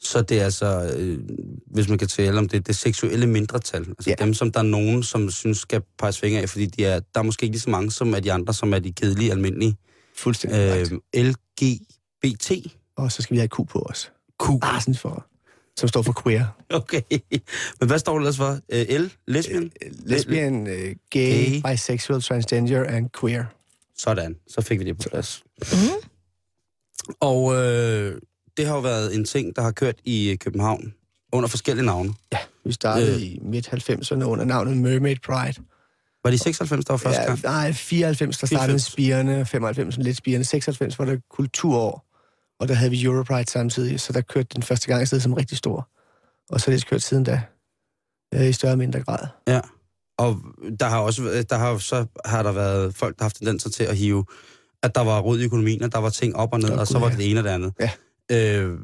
Så 0.00 0.22
det 0.22 0.40
er 0.40 0.44
altså, 0.44 0.94
øh, 0.98 1.18
hvis 1.66 1.88
man 1.88 1.98
kan 1.98 2.09
tale 2.09 2.38
om 2.38 2.48
det, 2.48 2.66
det 2.66 2.76
seksuelle 2.76 3.26
mindretal. 3.26 3.81
Altså 3.88 4.11
Ja. 4.11 4.24
dem, 4.24 4.35
som 4.35 4.52
der 4.52 4.61
er 4.61 4.64
nogen, 4.64 5.02
som 5.02 5.31
synes 5.31 5.59
skal 5.59 5.83
peges 5.98 6.20
fingre 6.20 6.40
af, 6.42 6.48
fordi 6.48 6.66
de 6.66 6.85
er, 6.85 7.00
der 7.14 7.20
er 7.20 7.22
måske 7.24 7.44
ikke 7.44 7.55
lige 7.55 7.61
så 7.61 7.70
mange, 7.70 7.90
som 7.90 8.14
er 8.14 8.20
de 8.20 8.33
andre, 8.33 8.55
som 8.55 8.72
er 8.74 8.79
de 8.79 8.92
kedelige, 8.92 9.31
almindelige. 9.31 9.76
Fuldstændig 10.16 10.87
øh, 11.16 11.24
LGBT. 11.24 12.50
Og 12.96 13.12
så 13.12 13.22
skal 13.22 13.35
vi 13.35 13.38
have 13.38 13.48
Q 13.48 13.57
på 13.68 13.79
os. 13.90 14.12
Q. 14.44 14.46
Sådan 14.81 14.94
for, 14.94 15.26
som 15.76 15.88
står 15.88 16.02
for 16.02 16.22
queer. 16.24 16.44
Okay. 16.70 17.00
Men 17.80 17.88
hvad 17.88 17.98
står 17.98 18.12
der 18.12 18.18
ellers 18.18 18.36
for? 18.36 18.58
Øh, 18.72 19.00
L? 19.00 19.10
Lesbian? 19.26 19.70
Lesbian, 19.92 20.66
øh, 20.66 20.74
gay, 20.74 20.94
Gay. 21.10 21.60
gay, 21.62 21.72
bisexual, 21.72 22.22
transgender 22.22 22.84
and 22.84 23.10
queer. 23.20 23.44
Sådan, 23.98 24.36
så 24.48 24.60
fik 24.60 24.78
vi 24.80 24.84
det 24.84 24.96
på 24.96 25.08
plads. 25.10 25.42
Mm. 25.72 25.76
Og 27.20 27.54
øh, 27.54 28.20
det 28.56 28.66
har 28.66 28.74
jo 28.74 28.80
været 28.80 29.14
en 29.14 29.24
ting, 29.24 29.56
der 29.56 29.62
har 29.62 29.70
kørt 29.70 29.96
i 30.04 30.30
øh, 30.30 30.38
København 30.38 30.94
under 31.32 31.48
forskellige 31.48 31.86
navne. 31.86 32.14
Vi 32.64 32.72
startede 32.72 33.10
Øh. 33.10 33.14
øh. 33.16 33.22
i 33.22 33.38
midt-90'erne 33.42 34.22
under 34.24 34.44
navnet 34.44 34.76
Mermaid 34.76 35.16
Pride. 35.26 35.54
Var 36.24 36.30
det 36.30 36.34
i 36.34 36.42
96, 36.42 36.84
der 36.84 36.92
var 36.92 36.98
første 36.98 37.20
Ja, 37.22 37.26
gang? 37.26 37.42
nej, 37.42 37.72
94, 37.72 38.38
der 38.38 38.46
94. 38.46 38.82
startede 38.82 38.92
spirene, 38.92 39.46
95 39.46 39.96
lidt 39.98 40.16
spirene, 40.16 40.44
96 40.44 40.98
var 40.98 41.04
der 41.04 41.16
kulturår, 41.30 42.06
og 42.61 42.69
der 42.69 42.75
havde 42.75 42.90
vi 42.90 43.05
Europride 43.05 43.51
samtidig, 43.51 44.01
så 44.01 44.12
der 44.12 44.21
kørte 44.21 44.49
den 44.55 44.62
første 44.62 44.87
gang 44.87 45.01
afsted 45.01 45.21
som 45.21 45.33
rigtig 45.33 45.59
stor. 45.59 45.88
Og 46.51 46.61
så 46.61 46.71
er 46.71 46.75
det 46.75 46.87
kørt 46.87 47.03
siden 47.03 47.25
da, 47.25 47.40
øh, 48.35 48.49
i 48.49 48.53
større 48.53 48.73
og 48.73 48.79
mindre 48.79 49.03
grad. 49.03 49.27
Ja. 49.49 49.61
Og 50.19 50.37
der 50.81 50.87
har 50.87 50.99
også 51.01 51.23
været- 51.23 51.51
der 51.51 51.57
har, 51.57 51.79
så 51.79 52.07
har 52.25 52.42
der 52.42 52.53
været 52.53 52.95
folk, 52.95 53.16
der 53.19 53.23
har 53.23 53.25
haft 53.25 53.37
tendenser 53.37 53.71
til 53.71 53.85
at 53.85 53.97
hive, 53.97 54.25
at 54.83 54.95
der 54.95 55.01
var 55.01 55.21
rod 55.21 55.38
i 55.40 55.45
økonomien, 55.45 55.83
og 55.83 55.92
der 55.92 55.99
var 55.99 56.11
ting 56.11 56.37
op 56.37 56.53
og 56.53 56.61
ned, 56.61 56.73
Åh, 56.73 56.79
og 56.79 56.87
så 56.87 56.99
var 56.99 57.11
ja. 57.11 57.16
det 57.16 57.31
ene 57.31 57.40
og 57.40 57.45
det 57.45 57.51
andet. 57.51 57.73
Ja. 57.81 57.90
Øh, 58.62 58.79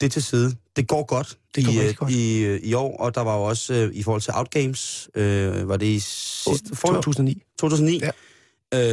det 0.00 0.12
til 0.12 0.22
side. 0.22 0.56
Det 0.76 0.88
går 0.88 1.04
godt, 1.04 1.38
Det 1.54 1.64
går 1.64 1.72
i, 1.72 1.92
godt. 1.92 2.10
i, 2.12 2.44
øh, 2.44 2.60
i 2.62 2.74
år, 2.74 2.96
og 2.96 3.14
der 3.14 3.20
var 3.20 3.36
jo 3.36 3.42
også 3.42 3.74
øh, 3.74 3.94
i 3.94 4.02
forhold 4.02 4.22
til 4.22 4.32
Outgames, 4.36 5.08
øh, 5.14 5.68
var 5.68 5.76
det 5.76 5.86
i 5.86 5.98
sidste 6.00 6.76
forår? 6.76 6.94
2009. 6.94 7.42
2009, 7.58 8.00
Ja. 8.02 8.10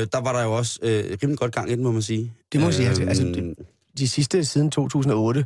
øh, 0.02 0.08
der 0.12 0.22
var 0.22 0.34
der 0.34 0.44
jo 0.44 0.52
også 0.58 0.80
øh, 0.82 1.18
rimelig 1.24 1.40
godt 1.40 1.54
gang 1.56 1.72
i 1.72 1.76
den, 1.76 1.84
må 1.84 1.92
man 1.92 2.02
sige. 2.02 2.34
Det 2.52 2.60
må 2.60 2.66
man 2.66 2.74
sige, 2.74 2.88
altså- 2.88 3.02
Øhm, 3.02 3.10
altså, 3.10 3.24
det- 3.26 3.56
De 3.98 4.08
sidste, 4.08 4.46
siden 4.46 4.72
2008, 4.72 5.46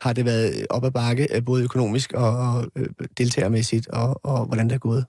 har 0.00 0.12
det 0.12 0.24
været 0.24 0.66
op 0.70 0.84
ad 0.84 0.90
bakke, 0.90 1.36
øh, 1.36 1.44
både 1.44 1.62
økonomisk 1.64 2.12
og, 2.12 2.36
og 2.36 2.66
øh, 2.76 2.86
deltagermæssigt, 3.18 3.88
og, 3.88 4.20
og 4.24 4.46
hvordan 4.46 4.68
det 4.68 4.74
er 4.74 4.78
gået. 4.78 5.04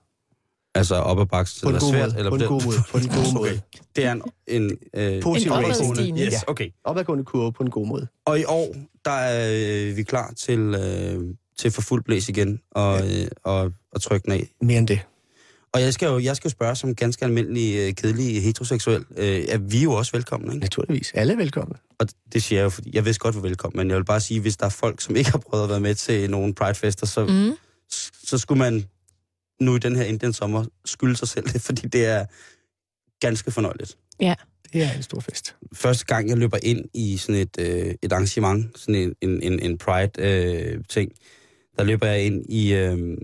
altså 0.74 0.94
op 0.94 1.20
ad 1.20 1.26
bakke, 1.26 1.50
så 1.50 1.62
På 1.62 1.68
en 1.68 1.74
det 1.74 1.80
er 1.82 1.84
god 1.86 1.92
svært? 1.92 2.08
måde. 2.08 2.18
Eller 2.18 2.30
På 2.30 2.36
en 2.36 2.42
god 2.48 2.64
måde. 2.64 2.76
På 2.90 2.98
en 2.98 3.08
god 3.08 3.34
måde. 3.40 3.50
Okay. 3.50 3.60
Det 3.96 4.04
er 4.04 4.12
en... 4.12 4.22
en 4.46 4.70
øh, 4.94 5.22
Positiv 5.22 5.50
En 5.52 5.56
opadgående. 5.58 6.22
Yes, 6.24 6.32
Ja. 6.32 6.38
okay. 6.46 6.68
Opadgående 6.84 7.24
kurve 7.24 7.52
på 7.52 7.62
en 7.62 7.70
god 7.70 7.86
måde. 7.86 8.06
Og 8.24 8.40
i 8.40 8.44
år, 8.44 8.74
der 9.04 9.10
er 9.10 9.50
øh, 9.90 9.96
vi 9.96 10.02
klar 10.02 10.32
til, 10.36 10.58
øh, 10.60 11.34
til 11.58 11.70
for 11.70 11.82
fuld 11.82 12.04
blæs 12.04 12.28
igen, 12.28 12.60
og, 12.70 12.98
øh, 13.00 13.28
og, 13.44 13.72
og 13.92 14.02
trykke 14.02 14.24
den 14.24 14.32
af. 14.32 14.48
Mere 14.62 14.78
end 14.78 14.88
det. 14.88 15.00
Og 15.76 15.82
jeg 15.82 15.94
skal 15.94 16.06
jo, 16.06 16.18
jeg 16.18 16.36
skal 16.36 16.48
jo 16.48 16.52
spørge 16.52 16.76
som 16.76 16.94
ganske 16.94 17.24
almindelig, 17.24 17.76
øh, 17.76 17.94
kedelig 17.94 18.42
heteroseksuel, 18.42 19.04
øh, 19.16 19.44
er 19.48 19.58
vi 19.58 19.82
jo 19.82 19.92
også 19.92 20.12
velkomne, 20.12 20.46
ikke? 20.46 20.58
Naturligvis. 20.58 21.12
Alle 21.14 21.32
er 21.32 21.36
velkomne. 21.36 21.74
Og 21.98 22.06
det 22.32 22.42
siger 22.42 22.58
jeg 22.58 22.64
jo, 22.64 22.70
fordi 22.70 22.90
jeg 22.92 23.04
vidste 23.04 23.20
godt, 23.20 23.34
hvor 23.34 23.42
velkommen, 23.42 23.78
men 23.78 23.88
jeg 23.88 23.96
vil 23.96 24.04
bare 24.04 24.20
sige, 24.20 24.40
hvis 24.40 24.56
der 24.56 24.66
er 24.66 24.70
folk, 24.70 25.00
som 25.00 25.16
ikke 25.16 25.30
har 25.30 25.38
prøvet 25.38 25.64
at 25.64 25.70
være 25.70 25.80
med 25.80 25.94
til 25.94 26.30
nogle 26.30 26.54
Pride-fester, 26.54 27.06
så, 27.06 27.26
mm. 27.26 27.52
Så 28.24 28.38
skulle 28.38 28.58
man 28.58 28.84
nu 29.60 29.76
i 29.76 29.78
den 29.78 29.96
her 29.96 30.04
Indian 30.04 30.32
sommer 30.32 30.64
skylde 30.84 31.16
sig 31.16 31.28
selv 31.28 31.46
det, 31.46 31.62
fordi 31.66 31.88
det 31.88 32.06
er 32.06 32.24
ganske 33.20 33.50
fornøjeligt. 33.50 33.96
Det 34.72 34.82
er 34.82 34.92
en 34.92 35.02
stor 35.02 35.20
fest. 35.20 35.56
første 35.72 36.04
gang, 36.04 36.28
jeg 36.28 36.38
løber 36.38 36.58
ind 36.62 36.84
i 36.94 37.16
sådan 37.16 37.40
et, 37.40 37.56
øh, 37.58 37.94
et 38.02 38.12
arrangement, 38.12 38.78
sådan 38.78 38.94
en, 38.94 39.14
en, 39.22 39.42
en, 39.42 39.60
en 39.60 39.78
Pride-ting, 39.78 41.12
der 41.78 41.84
løber 41.84 42.06
jeg 42.06 42.26
ind 42.26 42.44
i, 42.48 42.74
øh, 42.74 43.16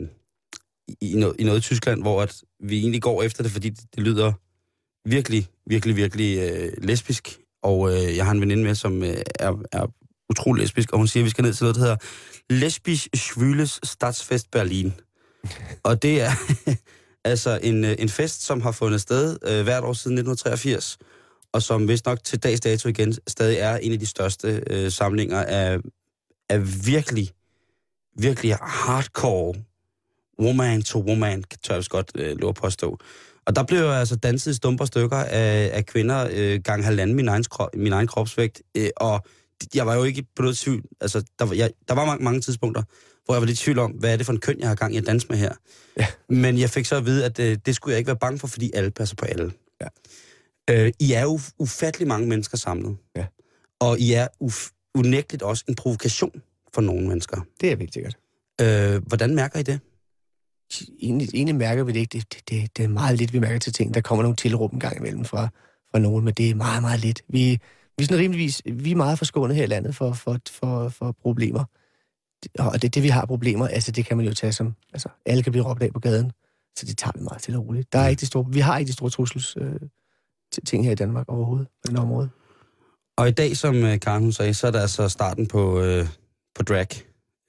i, 1.00 1.14
noget, 1.16 1.36
i 1.38 1.44
noget 1.44 1.58
i 1.58 1.62
Tyskland, 1.62 2.02
hvor 2.02 2.22
at 2.22 2.42
vi 2.60 2.78
egentlig 2.78 3.02
går 3.02 3.22
efter 3.22 3.42
det, 3.42 3.52
fordi 3.52 3.68
det, 3.68 3.84
det 3.94 4.02
lyder 4.02 4.32
virkelig, 5.08 5.46
virkelig, 5.66 5.96
virkelig 5.96 6.38
øh, 6.38 6.72
lesbisk. 6.78 7.38
Og 7.62 7.92
øh, 7.92 8.16
jeg 8.16 8.24
har 8.24 8.32
en 8.32 8.40
veninde 8.40 8.62
med, 8.62 8.74
som 8.74 9.02
øh, 9.02 9.16
er, 9.40 9.62
er 9.72 9.86
utrolig 10.30 10.60
lesbisk, 10.60 10.92
og 10.92 10.98
hun 10.98 11.08
siger, 11.08 11.22
at 11.22 11.24
vi 11.24 11.30
skal 11.30 11.44
ned 11.44 11.54
til 11.54 11.64
noget, 11.64 11.76
der 11.76 11.80
hedder 11.80 11.96
Lesbisch 12.50 13.08
Schwules 13.14 13.80
Stadsfest 13.84 14.50
Berlin. 14.50 14.92
og 15.88 16.02
det 16.02 16.20
er 16.20 16.32
altså 17.30 17.60
en, 17.62 17.84
øh, 17.84 17.96
en 17.98 18.08
fest, 18.08 18.42
som 18.42 18.60
har 18.60 18.72
fundet 18.72 19.00
sted 19.00 19.38
øh, 19.44 19.62
hvert 19.62 19.84
år 19.84 19.92
siden 19.92 20.18
1983, 20.18 20.98
og 21.52 21.62
som 21.62 21.88
vist 21.88 22.06
nok 22.06 22.24
til 22.24 22.38
dags 22.38 22.60
dato 22.60 22.88
igen 22.88 23.14
stadig 23.28 23.56
er 23.56 23.76
en 23.76 23.92
af 23.92 23.98
de 23.98 24.06
største 24.06 24.62
øh, 24.70 24.92
samlinger 24.92 25.42
af, 25.42 25.78
af 26.48 26.86
virkelig, 26.86 27.30
virkelig 28.18 28.56
hardcore 28.62 29.54
woman 30.42 30.82
to 30.82 31.00
woman, 31.00 31.44
tør 31.64 31.74
jeg 31.74 31.78
vist 31.78 31.90
godt 31.90 32.12
øh, 32.14 32.36
lov 32.38 32.48
at 32.48 32.54
påstå. 32.54 32.98
Og 33.46 33.56
der 33.56 33.62
blev 33.62 33.80
jo 33.80 33.90
altså 33.92 34.16
danset 34.16 34.50
i 34.50 34.54
stumper 34.54 34.84
stykker 34.84 35.16
af, 35.16 35.70
af 35.72 35.86
kvinder 35.86 36.28
øh, 36.32 36.60
gang 36.64 36.84
halvanden 36.84 37.16
min 37.16 37.28
egen, 37.28 37.44
krop, 37.44 37.68
min 37.76 37.92
egen 37.92 38.06
kropsvægt. 38.06 38.62
Øh, 38.76 38.90
og 38.96 39.24
jeg 39.74 39.86
var 39.86 39.94
jo 39.94 40.04
ikke 40.04 40.24
på 40.36 40.42
noget 40.42 40.58
tvivl, 40.58 40.82
altså 41.00 41.22
der 41.38 41.44
var, 41.44 41.54
jeg, 41.54 41.70
der 41.88 41.94
var 41.94 42.04
mange, 42.04 42.24
mange 42.24 42.40
tidspunkter, 42.40 42.82
hvor 43.24 43.34
jeg 43.34 43.40
var 43.40 43.46
lidt 43.46 43.60
i 43.60 43.62
tvivl 43.62 43.78
om, 43.78 43.90
hvad 43.90 44.12
er 44.12 44.16
det 44.16 44.26
for 44.26 44.32
en 44.32 44.40
køn, 44.40 44.60
jeg 44.60 44.68
har 44.68 44.74
gang 44.74 44.94
i 44.94 44.96
at 44.96 45.06
danse 45.06 45.26
med 45.30 45.36
her. 45.36 45.52
Ja. 45.96 46.06
Men 46.28 46.58
jeg 46.58 46.70
fik 46.70 46.86
så 46.86 46.96
at 46.96 47.06
vide, 47.06 47.24
at 47.24 47.38
øh, 47.38 47.58
det 47.66 47.76
skulle 47.76 47.92
jeg 47.92 47.98
ikke 47.98 48.08
være 48.08 48.16
bange 48.16 48.38
for, 48.38 48.46
fordi 48.46 48.70
alle 48.74 48.90
passer 48.90 49.16
på 49.16 49.24
alle. 49.24 49.52
Ja. 49.80 49.86
Øh, 50.70 50.92
I 50.98 51.12
er 51.12 51.22
jo 51.22 51.40
ufattelig 51.58 52.08
mange 52.08 52.28
mennesker 52.28 52.58
samlet. 52.58 52.96
Ja. 53.16 53.26
Og 53.80 53.98
I 53.98 54.12
er 54.12 54.28
uf- 54.44 54.90
unægteligt 54.94 55.42
også 55.42 55.64
en 55.68 55.74
provokation 55.74 56.42
for 56.74 56.80
nogle 56.80 57.08
mennesker. 57.08 57.40
Det 57.60 57.72
er 57.72 57.86
sikkert. 57.92 58.16
Øh, 58.60 59.02
hvordan 59.06 59.34
mærker 59.34 59.58
I 59.58 59.62
det? 59.62 59.80
Egentlig, 61.00 61.28
egentlig 61.34 61.54
mærker 61.54 61.84
vi 61.84 61.92
det 61.92 62.00
ikke. 62.00 62.18
Det, 62.18 62.32
det, 62.32 62.48
det, 62.50 62.76
det 62.76 62.84
er 62.84 62.88
meget 62.88 63.18
lidt, 63.18 63.32
vi 63.32 63.38
mærker 63.38 63.58
til 63.58 63.72
ting. 63.72 63.94
Der 63.94 64.00
kommer 64.00 64.22
nogle 64.22 64.36
tilråb 64.36 64.72
en 64.72 64.80
gang 64.80 64.96
imellem 64.96 65.24
fra, 65.24 65.48
fra 65.90 65.98
nogen, 65.98 66.24
men 66.24 66.34
det 66.34 66.50
er 66.50 66.54
meget, 66.54 66.82
meget 66.82 67.00
lidt. 67.00 67.22
Vi, 67.28 67.60
vi 67.98 68.02
er 68.02 68.04
sådan 68.04 68.22
rimeligvis, 68.22 68.62
vi 68.64 68.90
er 68.90 68.96
meget 68.96 69.18
forskånet 69.18 69.56
her 69.56 69.64
i 69.64 69.66
landet 69.66 69.96
for, 69.96 70.12
for, 70.12 70.38
for, 70.50 70.88
for 70.88 71.12
problemer. 71.22 71.64
og 72.58 72.72
det 72.72 72.84
er 72.84 72.90
det, 72.90 73.02
vi 73.02 73.08
har 73.08 73.26
problemer. 73.26 73.68
Altså, 73.68 73.92
det 73.92 74.06
kan 74.06 74.16
man 74.16 74.26
jo 74.26 74.34
tage 74.34 74.52
som... 74.52 74.74
Altså, 74.92 75.08
alle 75.26 75.42
kan 75.42 75.52
blive 75.52 75.64
råbt 75.64 75.82
af 75.82 75.92
på 75.92 76.00
gaden. 76.00 76.32
Så 76.78 76.86
det 76.86 76.98
tager 76.98 77.12
vi 77.18 77.22
meget 77.22 77.42
til 77.42 77.56
og 77.56 77.66
roligt. 77.66 77.92
Der 77.92 77.98
er 77.98 78.08
ikke 78.08 78.20
de 78.20 78.26
store, 78.26 78.46
vi 78.48 78.60
har 78.60 78.78
ikke 78.78 78.88
de 78.88 78.92
store 78.92 79.10
trussels 79.10 79.56
øh, 79.56 79.80
ting 80.66 80.84
her 80.84 80.92
i 80.92 80.94
Danmark 80.94 81.28
overhovedet 81.28 81.68
på 81.68 81.88
den 81.88 81.96
område. 81.96 82.30
Og 83.16 83.28
i 83.28 83.30
dag, 83.30 83.56
som 83.56 83.76
øh, 83.84 84.00
Karen 84.00 84.22
hun 84.22 84.32
sagde, 84.32 84.54
så 84.54 84.66
er 84.66 84.70
der 84.70 84.80
altså 84.80 85.08
starten 85.08 85.46
på, 85.46 85.80
øh, 85.80 86.06
på 86.54 86.62
drag. 86.62 86.88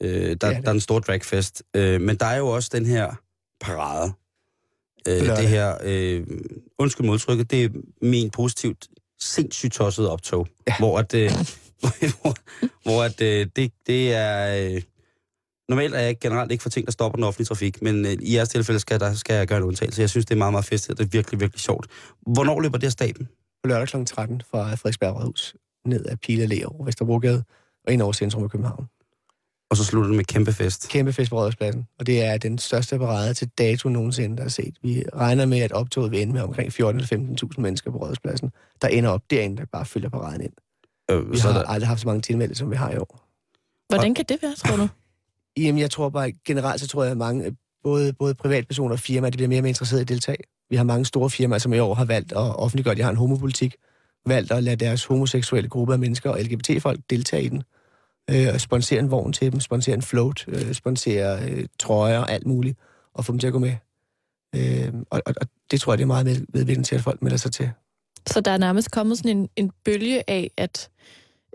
Øh, 0.04 0.12
der, 0.12 0.34
det. 0.34 0.42
der 0.42 0.68
er 0.68 0.72
en 0.72 0.80
stor 0.80 1.00
dragfest. 1.00 1.64
Øh, 1.76 2.02
men 2.02 2.16
der 2.16 2.26
er 2.26 2.38
jo 2.38 2.48
også 2.48 2.70
den 2.74 2.86
her 2.86 3.12
parade. 3.62 4.14
Øh, 5.08 5.22
Lørdag. 5.22 5.38
det 5.38 5.50
her, 5.50 5.78
øh, 5.84 6.28
undskyld 6.80 7.06
modtrykket, 7.06 7.52
det 7.52 7.64
er 7.64 7.70
min 8.02 8.30
positivt 8.30 8.88
sindssygt 9.20 9.74
tosset 9.74 10.10
optog. 10.10 10.48
Ja. 10.68 10.76
Hvor 10.80 11.00
at, 11.00 11.14
øh, 11.14 11.32
hvor, 12.22 12.36
hvor 12.84 13.04
at, 13.04 13.22
øh, 13.22 13.48
det, 13.56 13.72
det 13.88 14.14
er... 14.14 14.74
Øh, 14.76 14.82
normalt 15.70 15.96
er 15.96 16.00
jeg 16.00 16.20
generelt 16.20 16.52
ikke 16.52 16.62
for 16.62 16.70
ting, 16.70 16.86
der 16.86 16.92
stopper 16.92 17.16
den 17.16 17.24
offentlige 17.24 17.46
trafik, 17.46 17.82
men 17.82 18.06
øh, 18.06 18.12
i 18.22 18.36
jeres 18.36 18.50
tilfælde 18.50 18.80
skal, 18.80 19.00
der, 19.00 19.14
skal 19.14 19.34
jeg 19.34 19.48
gøre 19.48 19.58
en 19.58 19.64
undtagelse. 19.64 20.02
Jeg 20.02 20.10
synes, 20.10 20.26
det 20.26 20.34
er 20.34 20.38
meget, 20.38 20.54
meget 20.54 20.66
festet. 20.66 20.98
Det 20.98 21.04
er 21.04 21.10
virkelig, 21.10 21.40
virkelig 21.40 21.62
sjovt. 21.62 21.88
Hvornår 22.22 22.60
løber 22.60 22.78
det 22.78 22.88
af 22.88 22.92
staben? 22.92 23.30
På 23.64 23.68
lørdag 23.68 23.88
kl. 23.88 24.06
13 24.06 24.42
fra 24.52 24.76
Frederiksberg 24.76 25.16
Rådhus 25.16 25.56
ned 25.86 26.06
ad 26.06 26.18
Pile 26.18 26.44
Allé 26.44 26.66
over 26.66 26.86
Vesterbrogade 26.86 27.44
og 27.88 27.94
ind 27.94 28.02
over 28.02 28.14
centrum 28.14 28.44
af 28.44 28.50
København. 28.50 28.88
Og 29.72 29.78
så 29.78 29.84
slutter 29.84 30.08
det 30.08 30.18
med 30.18 30.26
kæmpe 30.26 30.54
fest. 30.54 30.90
Kæmpe 30.90 31.14
fest 31.14 31.30
på 31.30 31.38
Rådhuspladsen, 31.38 31.88
og 32.00 32.08
det 32.08 32.24
er 32.24 32.38
den 32.38 32.58
største 32.58 32.98
parade 33.00 33.34
til 33.34 33.50
dato 33.58 33.90
nogensinde, 33.90 34.38
der 34.38 34.44
er 34.44 34.48
set. 34.50 34.76
Vi 34.82 35.04
regner 35.16 35.46
med, 35.46 35.60
at 35.60 35.72
optoget 35.72 36.12
vil 36.12 36.22
ende 36.22 36.34
med 36.34 36.42
omkring 36.42 36.72
14-15.000 36.74 37.50
mennesker 37.58 37.92
på 37.92 37.98
Rådhuspladsen, 37.98 38.52
der 38.82 38.88
ender 38.88 39.10
op 39.10 39.22
derinde, 39.30 39.58
der 39.58 39.66
bare 39.72 39.86
følger 39.86 40.10
paraden 40.10 40.42
ind. 40.42 40.54
Øh, 41.12 41.32
Vi 41.32 41.38
så 41.38 41.48
har 41.52 41.60
der, 41.60 41.68
aldrig 41.68 41.88
haft 41.88 42.02
så 42.02 42.08
mange 42.08 42.22
tilmeldte, 42.22 42.56
som 42.56 42.72
vi 42.72 42.76
har 42.76 42.92
i 42.92 42.98
år. 42.98 43.20
Hvordan 43.90 44.14
kan 44.14 44.26
det 44.30 44.38
være, 44.42 44.56
tror 44.56 44.76
du? 44.76 44.88
Jamen, 45.64 45.80
jeg 45.80 45.92
tror 45.92 46.10
bare, 46.10 46.32
generelt 46.48 46.82
så 46.82 46.88
tror 46.88 47.04
jeg, 47.04 47.12
at 47.12 47.18
mange, 47.18 47.56
både, 47.84 48.14
både 48.14 48.36
privatpersoner 48.36 48.94
og 48.94 49.00
firmaer, 49.00 49.30
de 49.32 49.38
bliver 49.38 49.50
mere 49.50 49.60
og 49.60 49.64
mere 49.64 49.70
interesserede 49.70 50.02
i 50.02 50.04
at 50.04 50.10
deltage. 50.10 50.38
Vi 50.70 50.76
har 50.76 50.84
mange 50.84 51.06
store 51.06 51.30
firmaer, 51.30 51.60
som 51.60 51.74
i 51.74 51.80
år 51.80 51.94
har 51.94 52.06
valgt 52.06 52.32
at 52.32 52.38
offentliggøre, 52.56 52.92
at 52.92 52.98
de 52.98 53.04
har 53.04 53.10
en 53.10 53.18
homopolitik, 53.18 53.76
valgt 54.26 54.52
at 54.52 54.64
lade 54.64 54.76
deres 54.76 55.06
homoseksuelle 55.06 55.70
gruppe 55.70 55.94
af 55.94 56.00
mennesker 56.00 56.30
og 56.30 56.40
LGBT-folk 56.40 57.00
deltage 57.10 57.44
i 57.44 57.50
den. 57.50 57.64
Øh, 58.30 58.58
sponsere 58.60 59.00
en 59.00 59.12
vogn 59.12 59.34
til 59.34 59.52
dem, 59.52 59.60
sponsere 59.60 59.96
en 59.96 60.02
float, 60.02 60.46
øh, 60.48 60.74
sponsere 60.74 61.50
øh, 61.50 61.66
trøjer 61.80 62.20
og 62.20 62.32
alt 62.32 62.48
muligt, 62.48 62.78
og 63.14 63.26
få 63.26 63.32
dem 63.32 63.40
til 63.40 63.48
at 63.48 63.54
gå 63.54 63.60
med. 63.60 63.76
Øh, 64.56 64.94
og, 65.10 65.22
og, 65.26 65.34
og 65.42 65.48
det 65.72 65.82
tror 65.82 65.94
jeg, 65.94 65.98
det 65.98 66.04
er 66.04 66.08
meget 66.08 66.26
med- 66.26 66.46
medvirkende 66.50 66.88
til, 66.88 66.96
at 66.96 67.02
folk 67.02 67.22
melder 67.22 67.38
sig 67.38 67.52
til. 67.52 67.72
Så 68.28 68.42
der 68.42 68.52
er 68.52 68.58
nærmest 68.58 68.92
kommet 68.92 69.18
sådan 69.18 69.38
en, 69.38 69.50
en 69.56 69.72
bølge 69.86 70.30
af, 70.30 70.52
at 70.58 70.90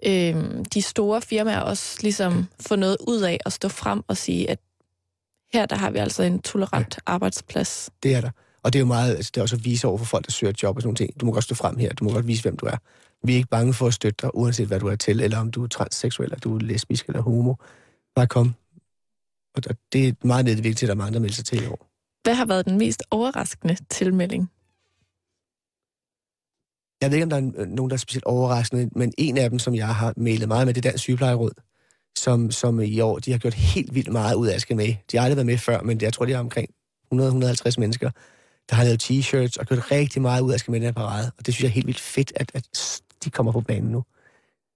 øhm, 0.06 0.64
de 0.64 0.82
store 0.82 1.20
firmaer 1.22 1.60
også 1.60 1.98
ligesom 2.02 2.46
får 2.60 2.76
noget 2.76 2.96
ud 3.08 3.20
af 3.20 3.38
at 3.46 3.52
stå 3.52 3.68
frem 3.68 4.02
og 4.08 4.16
sige, 4.16 4.50
at 4.50 4.58
her 5.52 5.66
der 5.66 5.76
har 5.76 5.90
vi 5.90 5.98
altså 5.98 6.22
en 6.22 6.38
tolerant 6.42 6.98
arbejdsplads. 7.06 7.90
Det 8.02 8.14
er 8.14 8.20
der. 8.20 8.30
Og 8.62 8.72
det 8.72 8.78
er 8.78 8.80
jo 8.80 8.86
meget, 8.86 9.16
altså, 9.16 9.30
det 9.34 9.40
er 9.40 9.42
også 9.42 9.56
at 9.56 9.64
vise 9.64 9.86
over 9.88 9.98
for 9.98 10.04
folk, 10.04 10.26
der 10.26 10.32
søger 10.32 10.52
job 10.62 10.76
og 10.76 10.82
sådan 10.82 10.86
nogle 10.86 10.96
ting. 10.96 11.20
Du 11.20 11.26
må 11.26 11.32
godt 11.32 11.44
stå 11.44 11.54
frem 11.54 11.76
her, 11.76 11.92
du 11.92 12.04
må 12.04 12.12
godt 12.12 12.26
vise, 12.26 12.42
hvem 12.42 12.56
du 12.56 12.66
er. 12.66 12.76
Vi 13.22 13.32
er 13.32 13.36
ikke 13.36 13.48
bange 13.48 13.74
for 13.74 13.86
at 13.86 13.94
støtte 13.94 14.16
dig, 14.22 14.34
uanset 14.34 14.66
hvad 14.66 14.80
du 14.80 14.86
er 14.86 14.96
til, 14.96 15.20
eller 15.20 15.38
om 15.38 15.50
du 15.50 15.64
er 15.64 15.68
transseksuel, 15.68 16.26
eller 16.26 16.38
du 16.38 16.56
er 16.56 16.60
lesbisk 16.60 17.06
eller 17.06 17.22
homo. 17.22 17.54
Bare 18.14 18.26
kom. 18.26 18.54
Og 19.54 19.62
det 19.92 20.08
er 20.08 20.12
meget 20.24 20.46
vigtigt, 20.46 20.82
at 20.82 20.86
der 20.86 20.94
er 20.94 20.98
mange, 20.98 21.14
der 21.14 21.20
melder 21.20 21.34
sig 21.34 21.44
til 21.44 21.62
i 21.62 21.66
år. 21.66 21.88
Hvad 22.22 22.34
har 22.34 22.44
været 22.44 22.66
den 22.66 22.78
mest 22.78 23.02
overraskende 23.10 23.76
tilmelding? 23.90 24.50
Jeg 27.00 27.10
ved 27.10 27.16
ikke, 27.16 27.24
om 27.24 27.30
der 27.30 27.36
er 27.36 27.62
øh, 27.62 27.68
nogen, 27.68 27.90
der 27.90 27.94
er 27.94 27.98
specielt 27.98 28.24
overraskende, 28.24 28.90
men 28.92 29.12
en 29.18 29.38
af 29.38 29.50
dem, 29.50 29.58
som 29.58 29.74
jeg 29.74 29.94
har 29.94 30.12
mailet 30.16 30.48
meget 30.48 30.66
med, 30.66 30.74
det 30.74 30.86
er 30.86 30.90
Dansk 30.90 31.02
Sygeplejeråd, 31.02 31.50
som, 32.18 32.50
som 32.50 32.80
i 32.80 33.00
år, 33.00 33.18
de 33.18 33.30
har 33.30 33.38
gjort 33.38 33.54
helt 33.54 33.94
vildt 33.94 34.12
meget 34.12 34.34
ud 34.34 34.46
af 34.46 34.54
at 34.54 34.60
skal 34.60 34.76
med. 34.76 34.94
De 35.12 35.16
har 35.16 35.24
aldrig 35.24 35.36
været 35.36 35.46
med 35.46 35.58
før, 35.58 35.82
men 35.82 36.00
jeg 36.00 36.12
tror, 36.12 36.24
de 36.24 36.32
har 36.32 36.40
omkring 36.40 36.68
100-150 37.14 37.74
mennesker, 37.78 38.10
der 38.70 38.76
har 38.76 38.84
lavet 38.84 39.02
t-shirts 39.02 39.60
og 39.60 39.66
gjort 39.66 39.90
rigtig 39.90 40.22
meget 40.22 40.40
ud 40.40 40.50
af 40.50 40.54
at 40.54 40.60
skal 40.60 40.70
med 40.70 40.80
i 40.80 40.80
den 40.80 40.86
her 40.86 40.92
parade. 40.92 41.32
Og 41.38 41.46
det 41.46 41.54
synes 41.54 41.62
jeg 41.62 41.68
er 41.68 41.72
helt 41.74 41.86
vildt 41.86 42.00
fedt, 42.00 42.32
at, 42.36 42.50
at 42.54 42.68
de 43.24 43.30
kommer 43.30 43.52
på 43.52 43.60
banen 43.60 43.90
nu. 43.92 44.04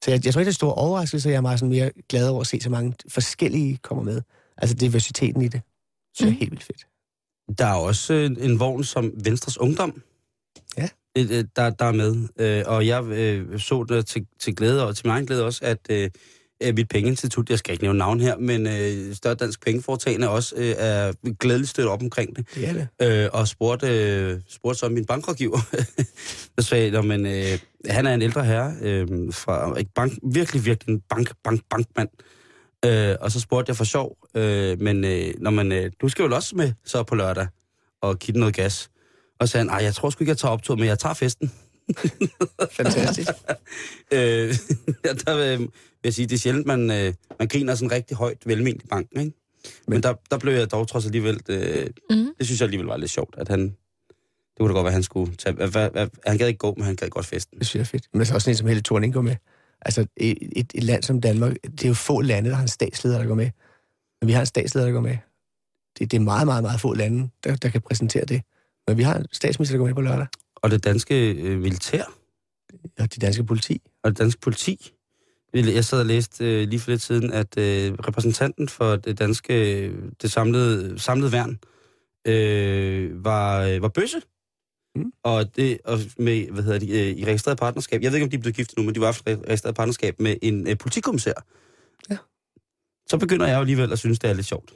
Så 0.05 0.11
jeg, 0.11 0.25
jeg 0.25 0.33
tror 0.35 0.41
ikke, 0.41 0.47
det 0.49 0.53
er 0.53 0.57
en 0.59 0.63
stor 0.65 0.73
overraskelse. 0.73 1.29
Jeg 1.29 1.37
er 1.37 1.41
meget 1.41 1.59
sådan 1.59 1.71
mere 1.71 1.91
glad 2.09 2.29
over 2.29 2.41
at 2.41 2.47
se, 2.47 2.61
så 2.61 2.71
mange 2.71 2.95
forskellige 3.09 3.77
kommer 3.83 4.05
med. 4.05 4.23
Altså 4.57 4.77
diversiteten 4.77 5.43
i 5.43 5.49
det, 5.49 5.61
synes 6.15 6.21
jeg 6.21 6.29
er 6.29 6.33
Mm. 6.33 6.39
helt 6.39 6.51
vildt 6.51 6.65
fedt. 6.65 6.87
Der 7.59 7.67
er 7.67 7.75
også 7.75 8.15
øh, 8.15 8.31
en 8.41 8.61
vogn 8.61 8.85
som 8.85 9.13
Venstres 9.25 9.59
Ungdom, 9.59 10.03
Ja. 10.79 10.89
øh, 11.19 11.45
der, 11.57 11.71
der 11.71 11.85
er 11.85 11.93
med. 11.93 12.29
Øh, 12.39 12.65
Og 12.67 12.87
jeg 12.87 13.05
så 13.61 13.85
det 13.89 14.07
til, 14.07 14.27
til 14.41 14.57
glæde, 14.57 14.87
og 14.87 14.97
til 14.97 15.07
min 15.07 15.11
egen 15.13 15.27
glæde 15.27 15.45
også, 15.45 15.61
at 15.65 15.91
øh, 16.65 16.75
mit 16.75 16.89
pengeinstitut, 16.89 17.51
jeg 17.51 17.59
skal 17.59 17.73
ikke 17.73 17.85
nævne 17.85 17.99
navn 17.99 18.21
her, 18.21 18.37
men 18.37 18.67
øh, 18.67 19.15
Større 19.15 19.35
Dansk 19.35 19.65
Pengeforetagende 19.65 20.29
også 20.29 20.55
øh, 20.57 20.75
er 20.79 21.13
glædeligt 21.41 21.71
støttet 21.71 21.93
op 21.93 22.03
omkring 22.03 22.37
det. 22.37 22.47
Det 22.55 22.69
er 22.69 22.73
det. 23.01 23.23
Øh, 23.23 23.29
og 23.33 23.49
spurgte, 23.49 23.87
øh, 23.87 24.41
spurgte 24.49 24.79
så 24.79 24.89
min 24.89 25.05
bankrådgiver, 25.05 25.59
der 26.57 26.63
sagde, 26.63 26.91
"Nå, 26.91 27.03
men, 27.03 27.27
øh, 27.27 27.59
han 27.87 28.07
er 28.07 28.15
en 28.15 28.23
ældre 28.23 28.45
herre, 28.45 28.75
øh, 28.83 29.09
fra 29.33 29.77
ikke 29.79 29.91
bank, 29.95 30.13
virkelig, 30.33 30.65
virkelig 30.65 30.93
en 30.95 31.01
bank, 31.09 31.33
bank, 31.45 31.61
bankmand. 31.71 32.09
Øh, 32.85 33.17
og 33.21 33.33
så 33.33 33.41
spurgte 33.41 33.71
jeg 33.71 33.77
for 33.77 33.85
sjov, 33.85 34.17
øh, 34.37 34.81
men 34.81 35.05
øh, 35.05 35.35
når 35.39 35.51
man, 35.51 35.73
øh, 35.73 35.91
du 36.01 36.09
skal 36.09 36.25
vel 36.25 36.33
også 36.33 36.57
med 36.57 36.73
så 36.85 37.03
på 37.03 37.15
lørdag 37.15 37.47
og 38.03 38.19
den 38.27 38.41
noget 38.41 38.55
gas. 38.55 38.89
Og 39.41 39.49
så 39.49 39.53
sagde 39.53 39.69
han, 39.69 39.79
"Ej, 39.79 39.85
jeg 39.85 39.95
tror 39.95 40.11
sgu 40.11 40.25
ikke, 40.25 40.31
jeg 40.31 40.39
tager 40.39 40.53
optog, 40.53 40.79
men 40.79 40.89
jeg 40.89 40.99
tager 40.99 41.15
festen. 41.15 41.53
Fantastisk. 42.79 43.31
Øh, 44.13 44.19
ja, 45.05 45.13
der 45.13 45.37
vil 45.37 45.59
vil 45.59 46.09
jeg 46.09 46.15
sige, 46.15 46.27
det 46.27 46.35
er 46.35 46.39
sjældent, 46.39 46.67
man, 46.67 46.91
øh, 46.91 47.15
man 47.39 47.49
griner 47.49 47.75
sådan 47.75 47.91
rigtig 47.93 48.17
højt 48.17 48.47
velment 48.47 48.83
i 48.83 48.87
banken, 48.87 49.21
ikke? 49.21 49.37
Men, 49.65 49.95
men 49.95 50.03
der, 50.03 50.15
der 50.31 50.39
blev 50.39 50.53
jeg 50.53 50.71
dog 50.71 50.89
trods 50.89 51.07
alligevel, 51.07 51.41
øh, 51.49 51.87
Mm. 52.11 52.35
det 52.39 52.47
synes 52.47 52.61
jeg 52.61 52.67
alligevel 52.67 52.87
var 52.87 52.97
lidt 52.97 53.11
sjovt, 53.11 53.35
at 53.39 53.49
han, 53.49 53.61
det 53.63 54.59
kunne 54.59 54.69
da 54.69 54.73
godt 54.73 54.85
være, 54.85 54.91
at 54.91 54.93
han 54.93 55.03
skulle 55.03 55.37
tage, 55.37 55.55
hvad, 55.55 55.91
hvad, 55.91 56.07
han 56.27 56.39
gad 56.39 56.49
ikke 56.49 56.59
gå, 56.59 56.75
men 56.77 56.85
han 56.85 56.97
gad 56.97 57.09
godt 57.09 57.27
festen. 57.27 57.59
Det 57.59 57.67
synes 57.67 57.75
jeg 57.75 57.81
er 57.81 57.99
fedt. 57.99 58.09
Men 58.15 58.27
så 58.27 58.35
også 58.35 58.51
en 58.51 58.57
som 58.57 58.67
Helle 58.67 58.83
Thorning 58.83 59.15
går 59.15 59.21
med. 59.21 59.37
Altså, 59.81 60.07
et, 60.17 60.39
et, 60.57 60.73
et 60.75 60.83
land 60.85 61.03
som 61.03 61.21
Danmark, 61.21 61.57
det 61.63 61.85
er 61.85 61.89
jo 61.89 61.95
få 61.95 62.21
lande, 62.21 62.51
der 62.51 62.57
har 62.57 62.63
en 62.63 62.69
statsleder, 62.69 63.19
der 63.19 63.27
går 63.27 63.35
med. 63.35 63.51
Men 64.21 64.29
vi 64.29 64.33
har 64.33 64.41
en 64.41 64.47
statsleder, 64.47 64.87
der 64.87 64.93
går 64.93 65.01
med. 65.01 65.17
Det, 65.99 66.11
det 66.11 66.17
er 66.17 66.21
meget, 66.21 66.47
meget, 66.47 66.63
meget 66.63 66.81
få 66.81 66.95
lande, 66.95 67.29
der, 67.45 67.57
der 67.57 67.69
kan 67.69 67.81
præsentere 67.81 68.25
det. 68.25 68.43
Men 68.89 68.99
vi 68.99 69.03
har 69.03 69.17
en 69.17 69.27
statsminister, 69.33 69.75
der 69.75 69.79
går 69.79 69.87
med 69.87 69.95
på 69.95 70.01
lørdag. 70.01 70.27
Og 70.63 70.71
det 70.71 70.85
danske 70.85 71.33
øh, 71.33 71.61
militær 71.61 72.05
Og 72.99 73.15
det 73.15 73.21
danske 73.21 73.45
politi. 73.45 73.81
og 74.03 74.11
det 74.11 74.19
danske 74.19 74.41
politi. 74.41 74.93
Jeg 75.55 75.85
sad 75.85 76.01
og 76.01 76.07
læste 76.07 76.63
øh, 76.63 76.69
lige 76.69 76.81
for 76.81 76.91
lidt 76.91 77.03
siden, 77.03 77.33
at 77.33 77.59
øh, 77.59 77.93
repræsentanten 77.93 78.69
for 78.69 78.97
det 78.97 79.19
danske, 79.19 79.55
det 80.23 80.33
samlede, 80.33 80.99
samlede 80.99 81.33
værn, 81.33 81.59
øh, 82.27 83.25
var, 83.25 83.63
øh, 83.63 83.83
var 83.83 83.89
bøsse. 83.89 84.21
Mm. 84.95 85.13
Og 85.23 85.57
det 85.57 85.79
og 85.85 85.99
med, 86.19 86.51
hvad 86.51 86.63
hedder 86.63 86.79
de, 86.79 86.91
øh, 86.91 87.19
i 87.19 87.25
registreret 87.25 87.59
partnerskab. 87.59 88.03
Jeg 88.03 88.11
ved 88.11 88.19
ikke, 88.19 88.25
om 88.25 88.31
de 88.31 88.39
blevet 88.39 88.57
gift 88.57 88.77
nu, 88.77 88.83
men 88.83 88.95
de 88.95 89.01
var 89.01 89.29
i 89.29 89.35
registreret 89.35 89.77
partnerskab 89.77 90.21
med 90.21 90.37
en 90.43 90.69
øh, 90.69 90.79
politikommissær. 90.79 91.33
Ja. 92.11 92.17
Så 93.09 93.19
begynder 93.19 93.47
jeg 93.47 93.55
jo 93.55 93.61
alligevel 93.61 93.93
at 93.93 93.99
synes, 93.99 94.19
det 94.19 94.31
er 94.31 94.35
lidt 94.35 94.47
sjovt. 94.47 94.73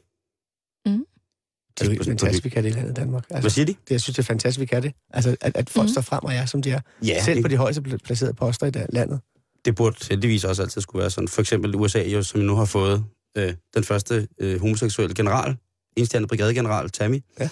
Det 1.78 1.80
er 1.80 1.86
jo 1.86 1.90
helt 1.92 2.04
fantastisk, 2.06 2.44
vi 2.44 2.48
kan 2.50 2.64
det 2.64 2.70
i 2.70 2.72
landet 2.72 2.96
Danmark. 2.96 3.24
Hvad 3.28 3.36
Altså, 3.36 3.50
siger 3.50 3.66
de? 3.66 3.72
det, 3.72 3.90
jeg 3.90 4.00
synes, 4.00 4.16
det 4.16 4.22
er 4.22 4.26
fantastisk, 4.26 4.60
vi 4.60 4.66
kan 4.66 4.82
det. 4.82 4.92
Altså, 5.10 5.36
at, 5.40 5.56
at 5.56 5.70
folk 5.70 5.84
mm. 5.84 5.92
står 5.92 6.00
frem 6.02 6.24
og 6.24 6.34
er, 6.34 6.46
som 6.46 6.62
de 6.62 6.70
er. 6.70 6.80
Ja, 7.04 7.22
Selv 7.24 7.36
det, 7.36 7.44
på 7.44 7.48
de 7.48 7.56
højeste 7.56 7.82
pla- 7.88 7.96
placerede 7.96 8.34
poster 8.34 8.66
i 8.66 8.70
landet. 8.92 9.20
det 9.64 9.74
burde 9.74 9.96
heldigvis 10.10 10.44
også 10.44 10.62
altid 10.62 10.80
skulle 10.80 11.00
være 11.00 11.10
sådan. 11.10 11.28
For 11.28 11.40
eksempel 11.40 11.74
USA, 11.76 12.02
jo, 12.08 12.22
som 12.22 12.40
nu 12.40 12.54
har 12.54 12.64
fået 12.64 13.04
øh, 13.36 13.54
den 13.74 13.84
første 13.84 14.28
øh, 14.40 14.60
homoseksuelle 14.60 15.14
general, 15.14 15.56
enstjernet 15.96 16.28
brigadegeneral, 16.28 16.90
Tammy. 16.90 17.20
Ja. 17.40 17.48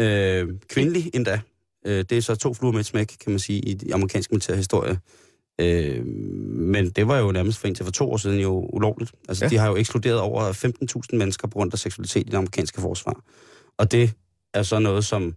Øh, 0.00 0.48
kvindelig 0.68 1.10
endda. 1.14 1.40
Øh, 1.86 2.04
det 2.10 2.18
er 2.18 2.22
så 2.22 2.34
to 2.34 2.54
fluer 2.54 2.72
med 2.72 2.80
et 2.80 2.86
smæk, 2.86 3.06
kan 3.06 3.30
man 3.32 3.38
sige, 3.38 3.60
i 3.60 3.74
de 3.74 3.94
amerikanske 3.94 4.32
militære 4.34 4.56
historie. 4.56 4.98
Øh, 5.60 6.06
men 6.46 6.90
det 6.90 7.08
var 7.08 7.18
jo 7.18 7.32
nærmest 7.32 7.58
for 7.58 7.66
indtil 7.66 7.84
for 7.84 7.92
to 7.92 8.10
år 8.12 8.16
siden 8.16 8.40
jo 8.40 8.68
ulovligt. 8.72 9.12
Altså. 9.28 9.44
Ja. 9.44 9.48
de 9.48 9.56
har 9.58 9.68
jo 9.68 9.76
ekskluderet 9.76 10.20
over 10.20 10.52
15.000 11.12 11.16
mennesker 11.16 11.48
på 11.48 11.52
grund 11.52 11.72
af 11.72 11.78
seksualitet 11.78 12.20
i 12.26 12.30
det 12.30 12.34
amerikanske 12.36 12.80
forsvar. 12.80 13.20
Og 13.78 13.92
det 13.92 14.12
er 14.54 14.62
så 14.62 14.78
noget, 14.78 15.04
som 15.04 15.34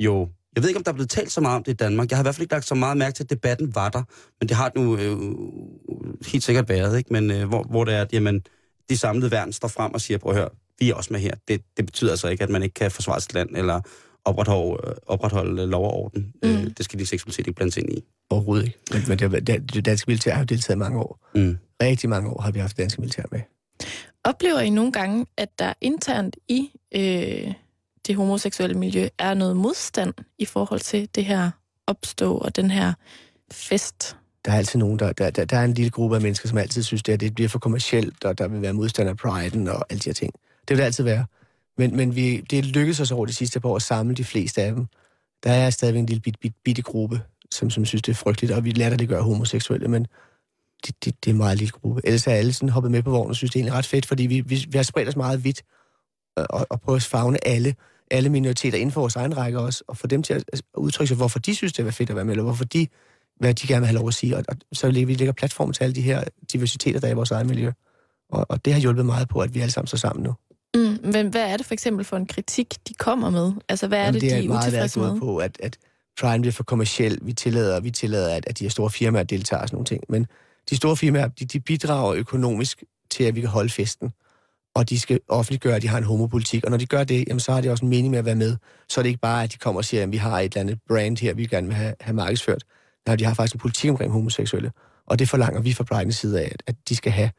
jo... 0.00 0.28
Jeg 0.56 0.62
ved 0.62 0.70
ikke, 0.70 0.78
om 0.78 0.84
der 0.84 0.90
er 0.90 0.94
blevet 0.94 1.10
talt 1.10 1.32
så 1.32 1.40
meget 1.40 1.56
om 1.56 1.62
det 1.64 1.72
i 1.72 1.76
Danmark. 1.76 2.10
Jeg 2.10 2.18
har 2.18 2.22
i 2.22 2.24
hvert 2.24 2.34
fald 2.34 2.42
ikke 2.42 2.54
lagt 2.54 2.66
så 2.66 2.74
meget 2.74 2.96
mærke 2.96 3.14
til, 3.14 3.24
at 3.24 3.30
debatten 3.30 3.74
var 3.74 3.88
der. 3.88 4.02
Men 4.40 4.48
det 4.48 4.56
har 4.56 4.68
det 4.68 4.82
nu 4.82 4.96
øh, 4.96 5.16
helt 6.26 6.44
sikkert 6.44 6.68
været, 6.68 6.98
ikke? 6.98 7.12
Men 7.12 7.30
øh, 7.30 7.48
hvor, 7.48 7.62
hvor 7.62 7.84
det 7.84 7.94
er, 7.94 8.00
at 8.02 8.12
jamen, 8.12 8.42
de 8.90 8.96
samlede 8.96 9.30
værn 9.30 9.52
står 9.52 9.68
frem 9.68 9.94
og 9.94 10.00
siger, 10.00 10.18
prøv 10.18 10.32
at 10.32 10.38
høre, 10.38 10.48
vi 10.78 10.90
er 10.90 10.94
også 10.94 11.12
med 11.12 11.20
her. 11.20 11.34
Det, 11.48 11.60
det 11.76 11.86
betyder 11.86 12.10
altså 12.10 12.28
ikke, 12.28 12.44
at 12.44 12.50
man 12.50 12.62
ikke 12.62 12.74
kan 12.74 12.90
forsvare 12.90 13.20
sit 13.20 13.34
land, 13.34 13.56
eller 13.56 13.80
opretholde, 14.24 14.88
øh, 14.88 14.94
opretholde 15.06 15.66
lov 15.66 15.84
og 15.84 15.92
orden. 15.94 16.32
Mm. 16.42 16.48
Øh, 16.48 16.64
Mm. 16.64 16.74
det 16.74 16.84
skal 16.84 16.98
de 16.98 17.06
seksualitet 17.06 17.46
ikke 17.46 17.56
blande 17.56 17.72
sig 17.72 17.82
ind 17.82 17.92
i. 17.92 18.04
Overhovedet 18.30 18.64
ikke. 18.66 18.78
Men, 18.92 19.02
men 19.08 19.18
det, 19.18 19.74
det, 19.74 19.84
danske 19.84 20.04
militær 20.10 20.32
har 20.32 20.40
jo 20.40 20.44
deltaget 20.44 20.76
i 20.76 20.78
mange 20.78 20.98
år. 20.98 21.28
Mm. 21.34 21.56
Rigtig 21.82 22.08
mange 22.10 22.30
år 22.30 22.40
har 22.40 22.50
vi 22.50 22.58
haft 22.58 22.76
danske 22.78 23.00
militær 23.00 23.22
med. 23.32 23.40
Oplever 24.24 24.60
I 24.60 24.70
nogle 24.70 24.92
gange, 24.92 25.26
at 25.36 25.48
der 25.58 25.72
internt 25.80 26.36
i 26.48 26.70
øh, 26.94 27.52
det 28.06 28.16
homoseksuelle 28.16 28.78
miljø 28.78 29.08
er 29.18 29.34
noget 29.34 29.56
modstand 29.56 30.14
i 30.38 30.44
forhold 30.44 30.80
til 30.80 31.08
det 31.14 31.24
her 31.24 31.50
opstå 31.86 32.36
og 32.36 32.56
den 32.56 32.70
her 32.70 32.92
fest, 33.52 34.16
der 34.44 34.52
er 34.52 34.56
altid 34.56 34.78
nogen, 34.78 34.98
der, 34.98 35.12
der, 35.12 35.30
der, 35.30 35.44
der 35.44 35.58
er 35.58 35.64
en 35.64 35.74
lille 35.74 35.90
gruppe 35.90 36.16
af 36.16 36.22
mennesker, 36.22 36.48
som 36.48 36.58
altid 36.58 36.82
synes, 36.82 37.02
det, 37.02 37.12
at 37.12 37.20
det 37.20 37.34
bliver 37.34 37.48
for 37.48 37.58
kommercielt, 37.58 38.24
og 38.24 38.38
der 38.38 38.48
vil 38.48 38.62
være 38.62 38.72
modstander 38.72 39.12
af 39.12 39.16
priden 39.16 39.68
og 39.68 39.84
alle 39.90 40.00
de 40.00 40.08
her 40.08 40.14
ting. 40.14 40.32
Det 40.32 40.70
vil 40.70 40.78
det 40.78 40.84
altid 40.84 41.04
være. 41.04 41.26
Men, 41.78 41.96
men 41.96 42.16
vi, 42.16 42.40
det 42.40 42.66
lykkedes 42.66 43.00
os 43.00 43.10
over 43.10 43.26
de 43.26 43.32
sidste 43.32 43.60
par 43.60 43.68
år 43.68 43.76
at 43.76 43.82
samle 43.82 44.14
de 44.14 44.24
fleste 44.24 44.62
af 44.62 44.74
dem. 44.74 44.86
Der 45.44 45.52
er 45.52 45.70
stadigvæk 45.70 46.00
en 46.00 46.06
lille 46.06 46.20
bit, 46.20 46.40
bit, 46.40 46.52
bitte 46.64 46.82
gruppe, 46.82 47.20
som, 47.50 47.70
som 47.70 47.84
synes, 47.84 48.02
det 48.02 48.12
er 48.12 48.16
frygteligt, 48.16 48.52
og 48.52 48.64
vi 48.64 48.70
latterliggør 48.70 49.16
det 49.16 49.24
homoseksuelle, 49.24 49.88
men 49.88 50.06
det, 50.86 51.04
det, 51.04 51.24
det 51.24 51.30
er 51.30 51.34
en 51.34 51.38
meget 51.38 51.58
lille 51.58 51.72
gruppe. 51.72 52.00
Ellers 52.04 52.26
er 52.26 52.32
alle 52.32 52.52
sådan 52.52 52.68
hoppet 52.68 52.92
med 52.92 53.02
på 53.02 53.10
vognen 53.10 53.30
og 53.30 53.36
synes, 53.36 53.50
det 53.50 53.56
er 53.56 53.60
egentlig 53.60 53.78
ret 53.78 53.86
fedt, 53.86 54.06
fordi 54.06 54.26
vi, 54.26 54.40
vi, 54.40 54.66
vi 54.68 54.78
har 54.78 54.82
spredt 54.82 55.08
os 55.08 55.16
meget 55.16 55.44
vidt 55.44 55.62
øh, 56.38 56.44
og, 56.50 56.66
og 56.70 56.80
prøvet 56.80 56.98
at 56.98 57.02
fagne 57.02 57.46
alle, 57.46 57.74
alle 58.10 58.28
minoriteter 58.28 58.78
inden 58.78 58.92
for 58.92 59.00
vores 59.00 59.16
egen 59.16 59.36
række 59.36 59.58
også, 59.58 59.84
og 59.88 59.96
få 59.96 60.06
dem 60.06 60.22
til 60.22 60.34
at 60.34 60.62
udtrykke 60.76 61.08
sig, 61.08 61.16
hvorfor 61.16 61.38
de 61.38 61.54
synes, 61.54 61.72
det 61.72 61.86
er 61.86 61.90
fedt 61.90 62.10
at 62.10 62.16
være 62.16 62.24
med, 62.24 62.32
eller 62.32 62.44
hvorfor 62.44 62.64
de, 62.64 62.86
hvad 63.40 63.54
de 63.54 63.66
gerne 63.66 63.80
vil 63.80 63.86
have 63.86 63.98
lov 63.98 64.08
at 64.08 64.14
sige. 64.14 64.36
Og, 64.36 64.44
og 64.48 64.56
så 64.72 64.90
lægger 64.90 65.06
vi 65.06 65.14
lægger 65.14 65.32
platform 65.32 65.72
til 65.72 65.84
alle 65.84 65.94
de 65.94 66.00
her 66.00 66.24
diversiteter, 66.52 67.00
der 67.00 67.06
er 67.06 67.12
i 67.12 67.14
vores 67.14 67.30
eget 67.30 67.46
miljø. 67.46 67.72
Og, 68.30 68.46
og 68.48 68.64
det 68.64 68.72
har 68.72 68.80
hjulpet 68.80 69.06
meget 69.06 69.28
på, 69.28 69.40
at 69.40 69.54
vi 69.54 69.60
alle 69.60 69.72
sammen 69.72 69.86
står 69.86 69.98
sammen 69.98 70.22
nu. 70.22 70.34
Mm, 70.74 71.12
men 71.12 71.28
hvad 71.28 71.42
er 71.42 71.56
det 71.56 71.66
for 71.66 71.74
eksempel 71.74 72.04
for 72.04 72.16
en 72.16 72.26
kritik, 72.26 72.74
de 72.88 72.94
kommer 72.94 73.30
med? 73.30 73.52
Altså, 73.68 73.88
hvad 73.88 73.98
er 73.98 74.02
Jamen, 74.02 74.14
det, 74.14 74.22
det 74.22 74.30
de 74.30 74.44
er 74.44 74.48
meget 74.48 74.66
utilfredse 74.66 75.00
med? 75.00 75.18
på, 75.20 75.36
at, 75.36 75.56
at 75.60 75.78
Pride 76.20 76.40
bliver 76.40 76.52
for 76.52 76.64
kommersiel. 76.64 77.18
Vi 77.22 77.32
tillader, 77.32 77.80
vi 77.80 77.90
tillader 77.90 78.36
at, 78.36 78.46
at 78.46 78.58
de 78.58 78.64
her 78.64 78.70
store 78.70 78.90
firmaer 78.90 79.22
deltager 79.22 79.62
og 79.62 79.68
sådan 79.68 79.76
nogle 79.76 79.86
ting. 79.86 80.04
Men 80.08 80.26
de 80.70 80.76
store 80.76 80.96
firmaer, 80.96 81.28
de, 81.28 81.44
de 81.44 81.60
bidrager 81.60 82.14
økonomisk 82.14 82.84
til, 83.10 83.24
at 83.24 83.34
vi 83.34 83.40
kan 83.40 83.50
holde 83.50 83.70
festen. 83.70 84.12
Og 84.74 84.90
de 84.90 85.00
skal 85.00 85.20
offentliggøre, 85.28 85.76
at 85.76 85.82
de 85.82 85.88
har 85.88 85.98
en 85.98 86.04
homopolitik. 86.04 86.64
Og 86.64 86.70
når 86.70 86.78
de 86.78 86.86
gør 86.86 87.04
det, 87.04 87.24
jamen, 87.28 87.40
så 87.40 87.52
har 87.52 87.60
de 87.60 87.70
også 87.70 87.84
en 87.84 87.90
mening 87.90 88.10
med 88.10 88.18
at 88.18 88.24
være 88.24 88.34
med. 88.34 88.56
Så 88.88 89.00
er 89.00 89.02
det 89.02 89.08
ikke 89.08 89.20
bare, 89.20 89.44
at 89.44 89.52
de 89.52 89.58
kommer 89.58 89.80
og 89.80 89.84
siger, 89.84 90.02
at 90.02 90.12
vi 90.12 90.16
har 90.16 90.40
et 90.40 90.44
eller 90.44 90.60
andet 90.60 90.78
brand 90.88 91.18
her, 91.18 91.34
vi 91.34 91.46
gerne 91.46 91.66
vil 91.66 91.76
have, 91.76 91.94
have 92.00 92.14
markedsført. 92.14 92.64
Nej, 93.06 93.16
de 93.16 93.24
har 93.24 93.34
faktisk 93.34 93.54
en 93.54 93.60
politik 93.60 93.90
omkring 93.90 94.12
homoseksuelle. 94.12 94.72
Og 95.06 95.18
det 95.18 95.28
forlanger 95.28 95.60
vi 95.60 95.72
fra 95.72 95.84
Pride's 95.92 96.10
side 96.10 96.40
af, 96.40 96.44
at, 96.44 96.62
at 96.66 96.74
de 96.88 96.96
skal 96.96 97.12
have. 97.12 97.30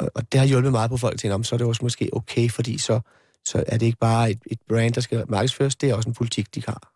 Og, 0.00 0.10
og 0.14 0.32
det 0.32 0.40
har 0.40 0.46
hjulpet 0.46 0.72
meget 0.72 0.90
på 0.90 0.96
folk 0.96 1.18
til, 1.18 1.32
om 1.32 1.44
så 1.44 1.54
er 1.54 1.58
det 1.58 1.66
også 1.66 1.84
måske 1.84 2.10
okay, 2.12 2.50
fordi 2.50 2.78
så, 2.78 3.00
så 3.44 3.64
er 3.66 3.78
det 3.78 3.86
ikke 3.86 3.98
bare 3.98 4.30
et, 4.30 4.40
et 4.46 4.58
brand, 4.68 4.94
der 4.94 5.00
skal 5.00 5.24
markedsføres, 5.28 5.76
det 5.76 5.90
er 5.90 5.94
også 5.94 6.08
en 6.08 6.14
politik, 6.14 6.54
de 6.54 6.62
har. 6.68 6.91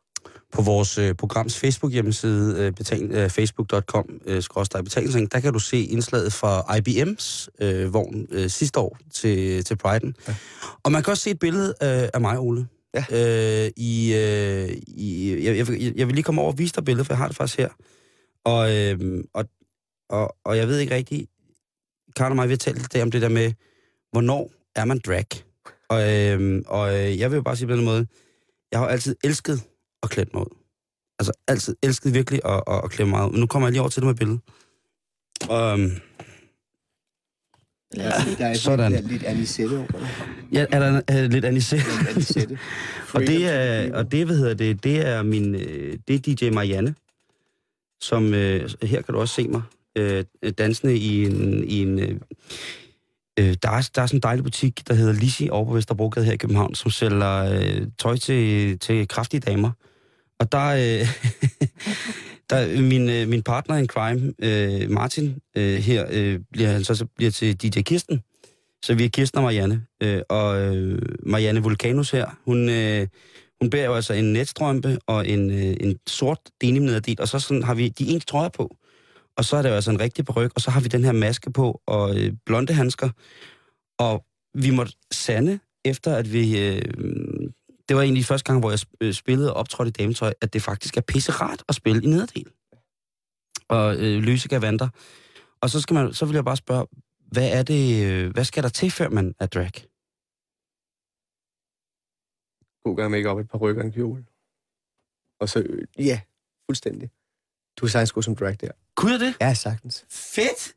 På 0.53 0.63
vores 0.63 0.99
øh, 0.99 1.15
programs 1.15 1.59
Facebook-hjemmeside, 1.59 2.61
øh, 2.67 2.73
betal, 2.73 3.11
øh, 3.13 3.31
facebook.com, 3.31 4.21
øh, 4.27 4.43
der 5.33 5.41
kan 5.43 5.53
du 5.53 5.59
se 5.59 5.83
indslaget 5.85 6.33
fra 6.33 6.61
IBM's 6.79 7.47
øh, 7.65 7.95
vogn 7.95 8.27
øh, 8.31 8.51
sidste 8.51 8.81
år 8.81 8.99
til, 9.13 9.65
til 9.65 9.79
Pride'en. 9.87 10.13
Ja. 10.29 10.35
Og 10.83 10.93
man 10.93 11.03
kan 11.03 11.11
også 11.11 11.23
se 11.23 11.31
et 11.31 11.39
billede 11.39 11.69
øh, 11.83 12.09
af 12.15 12.21
mig, 12.21 12.39
Ole. 12.39 12.67
Ja. 12.95 13.05
Øh, 13.65 13.71
i, 13.77 14.15
øh, 14.15 14.69
i, 14.89 15.35
jeg, 15.45 15.57
jeg, 15.57 15.69
vil- 15.69 15.95
jeg 15.97 16.07
vil 16.07 16.15
lige 16.15 16.23
komme 16.25 16.41
over 16.41 16.53
og 16.53 16.59
vise 16.59 16.75
dig 16.75 16.85
billedet, 16.85 17.07
for 17.07 17.13
jeg 17.15 17.19
har 17.19 17.27
det 17.27 17.37
faktisk 17.37 17.59
her. 17.59 17.69
Og, 18.45 18.77
øh, 18.77 19.25
og, 19.35 19.45
og, 20.11 20.37
og 20.45 20.57
jeg 20.57 20.69
ved 20.69 20.79
ikke 20.79 20.95
rigtigt, 20.95 21.31
Karen 22.17 22.33
og 22.33 22.37
mig, 22.37 22.49
vi 22.49 22.53
har 22.53 22.57
talt 22.59 22.95
lidt 22.95 23.03
om 23.03 23.11
det 23.11 23.23
der 23.23 23.29
med, 23.29 23.53
hvornår 24.13 24.51
er 24.75 24.85
man 24.85 24.99
drag? 25.07 25.27
Og, 25.89 26.13
øh, 26.15 26.63
og 26.67 26.95
øh, 26.99 27.19
jeg 27.19 27.31
vil 27.31 27.37
jo 27.37 27.43
bare 27.43 27.57
sige 27.57 27.69
på 27.69 27.77
den 27.77 27.85
måde, 27.85 28.07
jeg 28.73 28.81
har 28.81 28.87
altid 28.87 29.17
elsket 29.25 29.61
at 30.03 30.11
klæde 30.11 30.29
mig 30.35 30.43
ud. 30.43 30.57
Altså 31.19 31.33
altid 31.49 31.77
elsket 31.83 32.15
virkelig 32.15 32.41
at, 32.45 32.63
at, 32.67 32.81
at 32.85 32.91
klæde 32.91 33.11
mig 33.11 33.27
ud. 33.27 33.31
Men 33.31 33.41
nu 33.41 33.47
kommer 33.47 33.69
jeg 33.69 33.73
lige 33.73 33.81
over 33.81 33.91
til 33.91 34.03
det 34.03 34.07
med 34.07 34.15
billedet. 34.15 34.41
Og, 35.49 35.81
øhm, 35.81 35.91
Lad 37.95 38.13
os 38.13 38.23
se. 38.23 38.37
Der 38.39 38.47
er 38.47 38.55
Sådan. 38.55 38.93
Der 38.93 38.99
er 38.99 39.03
lidt 39.03 39.23
anisette 39.23 39.75
over 39.77 39.87
det. 39.87 40.09
ja, 40.53 40.67
er 40.71 40.79
der 40.79 41.01
er 41.09 41.29
lidt 41.29 41.45
anisette? 41.45 41.85
Anisette. 42.11 42.59
og 43.15 43.21
det 43.21 43.47
er, 43.55 43.95
og 43.97 44.13
det, 44.13 44.27
hvad 44.27 44.37
hedder 44.37 44.55
det, 44.55 44.85
det 44.85 45.07
er 45.07 45.23
min, 45.23 45.55
øh, 45.55 45.99
det 46.09 46.29
er 46.29 46.35
DJ 46.35 46.51
Marianne, 46.51 46.95
som, 48.01 48.35
øh, 48.35 48.71
her 48.83 49.03
kan 49.03 49.15
du 49.15 49.21
også 49.21 49.35
se 49.35 49.49
mig, 49.49 49.63
øh, 49.97 50.25
dansende 50.59 50.97
i 50.97 51.27
en, 51.27 51.65
i 51.65 51.83
en 51.83 52.23
øh, 53.39 53.57
der, 53.63 53.71
er, 53.71 53.91
der 53.95 54.03
er 54.03 54.07
sådan 54.07 54.19
en 54.19 54.23
dejlig 54.23 54.45
butik, 54.45 54.89
der 54.89 54.95
hedder 54.95 55.13
Lisi 55.13 55.49
over 55.51 55.65
på 55.65 55.75
Vesterbrogade 55.75 56.27
her 56.27 56.33
i 56.33 56.37
København, 56.37 56.75
som 56.75 56.91
sælger 56.91 57.45
øh, 57.45 57.87
tøj 57.99 58.17
til, 58.17 58.79
til 58.79 59.09
kraftige 59.09 59.41
damer. 59.41 59.71
Og 60.39 60.53
der, 60.53 60.67
øh, 60.67 61.09
der 62.51 62.83
min, 62.83 63.11
øh, 63.11 63.29
min 63.29 63.43
partner 63.43 63.77
in 63.77 63.87
crime, 63.87 64.33
øh, 64.39 64.91
Martin, 64.91 65.39
øh, 65.57 65.75
her 65.79 66.07
øh, 66.11 66.41
bliver 66.53 66.69
han 66.69 66.85
så, 66.85 66.95
så 66.95 67.07
bliver 67.17 67.31
til 67.31 67.63
DJ 67.63 67.81
Kirsten. 67.81 68.21
Så 68.83 68.95
vi 68.95 69.05
er 69.05 69.09
Kirsten 69.09 69.39
og 69.39 69.43
Marianne. 69.43 69.83
Øh, 70.03 70.23
og 70.29 70.61
øh, 70.61 71.03
Marianne 71.23 71.63
Vulkanus 71.63 72.11
her, 72.11 72.27
hun, 72.45 72.69
øh, 72.69 73.07
hun 73.61 73.71
bærer 73.71 73.87
jo 73.87 73.95
altså 73.95 74.13
en 74.13 74.33
netstrømpe 74.33 74.99
og 75.07 75.29
en, 75.29 75.51
øh, 75.51 75.77
en 75.81 75.99
sort 76.07 76.39
denim 76.61 76.83
nederdel, 76.83 77.21
og 77.21 77.29
så 77.29 77.39
sådan 77.39 77.63
har 77.63 77.75
vi 77.75 77.89
de 77.89 78.09
ens 78.09 78.25
trøjer 78.25 78.49
på. 78.49 78.77
Og 79.37 79.45
så 79.45 79.57
er 79.57 79.63
der 79.63 79.69
jo 79.69 79.75
altså 79.75 79.91
en 79.91 80.01
rigtig 80.01 80.25
peruk, 80.25 80.53
og 80.55 80.61
så 80.61 80.71
har 80.71 80.81
vi 80.81 80.89
den 80.89 81.05
her 81.05 81.13
maske 81.13 81.53
på, 81.53 81.83
og 81.87 82.17
øh, 82.19 82.33
blonde 82.47 82.73
handsker. 82.73 83.11
Og 83.99 84.25
vi 84.55 84.71
måtte 84.71 84.93
sande, 85.13 85.61
efter 85.85 86.17
at 86.17 86.33
vi... 86.33 86.67
Øh, 86.67 86.83
det 87.89 87.97
var 87.97 88.03
egentlig 88.03 88.25
første 88.25 88.53
gang, 88.53 88.61
hvor 88.61 88.71
jeg 88.71 88.79
øh, 89.01 89.13
spillede 89.13 89.53
og 89.55 89.61
optrådte 89.61 89.89
i 89.89 89.93
dametøj, 89.93 90.33
at 90.41 90.53
det 90.53 90.63
faktisk 90.63 90.97
er 90.97 91.01
pisse 91.01 91.33
rart 91.33 91.65
at 91.69 91.75
spille 91.75 92.03
i 92.03 92.07
nederdel. 92.07 92.51
Og 93.69 93.97
øh, 93.97 94.23
løse 94.23 94.49
gavanter. 94.49 94.89
Og 95.61 95.71
så, 95.71 95.81
skal 95.81 95.95
man, 95.95 96.13
så 96.13 96.27
vil 96.27 96.35
jeg 96.35 96.45
bare 96.45 96.57
spørge, 96.57 96.87
hvad 97.33 97.53
er 97.59 97.63
det, 97.63 98.07
øh, 98.07 98.33
hvad 98.33 98.45
skal 98.45 98.63
der 98.63 98.69
til, 98.69 98.91
før 98.91 99.09
man 99.09 99.35
er 99.41 99.47
drag? 99.47 99.73
God 102.85 102.97
gang 102.97 103.11
make 103.11 103.31
op 103.31 103.39
et 103.39 103.49
par 103.51 103.59
rykker 103.59 103.83
og 103.83 103.87
en 103.87 103.93
kjole. 103.93 104.27
Og 105.41 105.49
så, 105.49 105.59
øh, 105.61 105.87
ja, 105.99 106.21
fuldstændig. 106.71 107.11
Du 107.77 107.87
kan 107.87 107.89
sagtens 107.89 108.13
gå 108.13 108.23
som 108.23 108.37
drag 108.37 108.57
der. 108.61 108.71
Kunne 108.95 109.13
jeg 109.13 109.21
det? 109.21 109.35
Ja, 109.41 109.55
sagtens. 109.55 110.05
Fedt! 110.11 110.75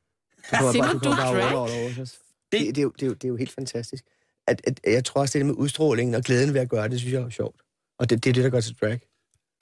Du 0.52 0.58
kommer 0.58 0.74
bare, 0.82 0.94
du, 0.94 1.00
kommer 1.00 1.16
du 1.16 1.22
er 1.22 1.32
bare 1.32 1.34
drag? 1.34 1.56
over, 1.56 1.70
over, 1.70 1.80
over, 1.80 2.02
os. 2.02 2.20
det, 2.52 2.60
det, 2.76 2.78
er 2.78 2.82
jo, 2.82 2.90
det, 2.90 3.04
er 3.04 3.08
jo, 3.08 3.14
det 3.14 3.24
er 3.24 3.28
jo 3.28 3.36
helt 3.36 3.52
fantastisk. 3.52 4.04
At, 4.48 4.62
at, 4.64 4.80
jeg 4.84 5.06
tror 5.06 5.22
også, 5.22 5.38
det 5.38 5.46
med 5.46 5.54
udstrålingen 5.54 6.16
og 6.16 6.24
glæden 6.24 6.54
ved 6.54 6.62
at 6.62 6.70
gøre 6.70 6.90
det, 6.90 7.00
synes 7.00 7.14
jeg 7.14 7.22
er 7.22 7.30
sjovt. 7.30 7.62
Og 8.00 8.10
det, 8.10 8.24
det 8.24 8.30
er 8.30 8.34
det, 8.34 8.44
der 8.44 8.50
gør 8.50 8.62
til 8.62 8.76
drag. 8.82 9.00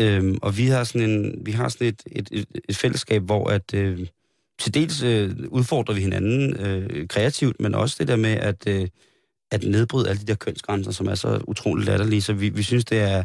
Øhm, 0.02 0.38
og 0.42 0.58
vi 0.58 0.68
har 0.68 0.84
sådan, 0.84 1.10
en, 1.10 1.46
vi 1.46 1.52
har 1.52 1.70
sådan 1.70 1.88
et, 1.88 2.04
et, 2.06 2.30
et, 2.32 2.48
et 2.70 2.78
fællesskab, 2.78 3.24
hvor 3.24 3.50
at, 3.50 3.74
øh, 3.74 4.08
til 4.60 4.74
dels 4.74 5.04
øh, 5.04 5.36
udfordrer 5.48 5.96
vi 5.96 6.02
hinanden 6.02 6.58
øh, 6.58 7.08
kreativt, 7.08 7.60
men 7.60 7.76
også 7.76 7.96
det 8.00 8.08
der 8.08 8.16
med 8.16 8.32
at, 8.32 8.68
øh, 8.68 8.88
at 9.52 9.64
nedbryde 9.64 10.10
alle 10.10 10.22
de 10.22 10.26
der 10.26 10.36
kønsgrænser, 10.36 10.92
som 10.92 11.08
er 11.08 11.16
så 11.16 11.42
utroligt 11.48 11.88
latterlige. 11.88 12.22
Så 12.22 12.34
vi, 12.34 12.50
vi 12.50 12.64
synes, 12.64 12.86
det 12.86 13.00
er 13.00 13.24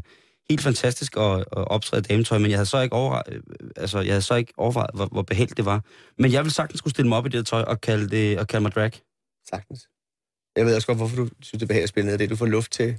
helt 0.51 0.61
fantastisk 0.63 1.17
at, 1.17 1.23
at 1.39 1.45
optræde 1.53 2.03
dametøj, 2.03 2.39
men 2.39 2.51
jeg 2.51 2.59
havde 2.59 2.67
så 2.67 2.81
ikke, 2.81 2.95
overvejet, 2.97 3.23
øh, 3.35 3.41
altså, 3.77 4.01
jeg 4.01 4.13
havde 4.13 4.23
så 4.23 4.35
ikke 4.35 4.53
overvejet, 4.57 4.91
hvor, 4.95 5.07
hvor 5.07 5.23
behageligt 5.23 5.57
det 5.57 5.65
var. 5.65 5.85
Men 6.19 6.33
jeg 6.33 6.45
vil 6.45 6.53
sagtens 6.53 6.79
skulle 6.79 6.91
stille 6.95 7.09
mig 7.09 7.19
op 7.19 7.27
i 7.27 7.29
det 7.29 7.47
tøj 7.47 7.63
og 7.63 7.81
kalde, 7.81 8.09
det, 8.09 8.39
og 8.39 8.49
kalde 8.49 8.63
mig 8.63 8.73
drag. 8.73 8.91
Sagtens. 9.51 9.89
Jeg 10.57 10.67
ved 10.67 10.75
også 10.75 10.87
godt, 10.87 10.99
hvorfor 10.99 11.17
du 11.17 11.29
synes, 11.43 11.51
det 11.51 11.63
er 11.63 11.67
behageligt 11.67 11.83
at 11.83 11.89
spille 11.89 12.11
ned. 12.11 12.19
Det 12.19 12.25
er, 12.25 12.29
du 12.29 12.37
får 12.37 12.47
luft 12.47 12.73
til 12.73 12.99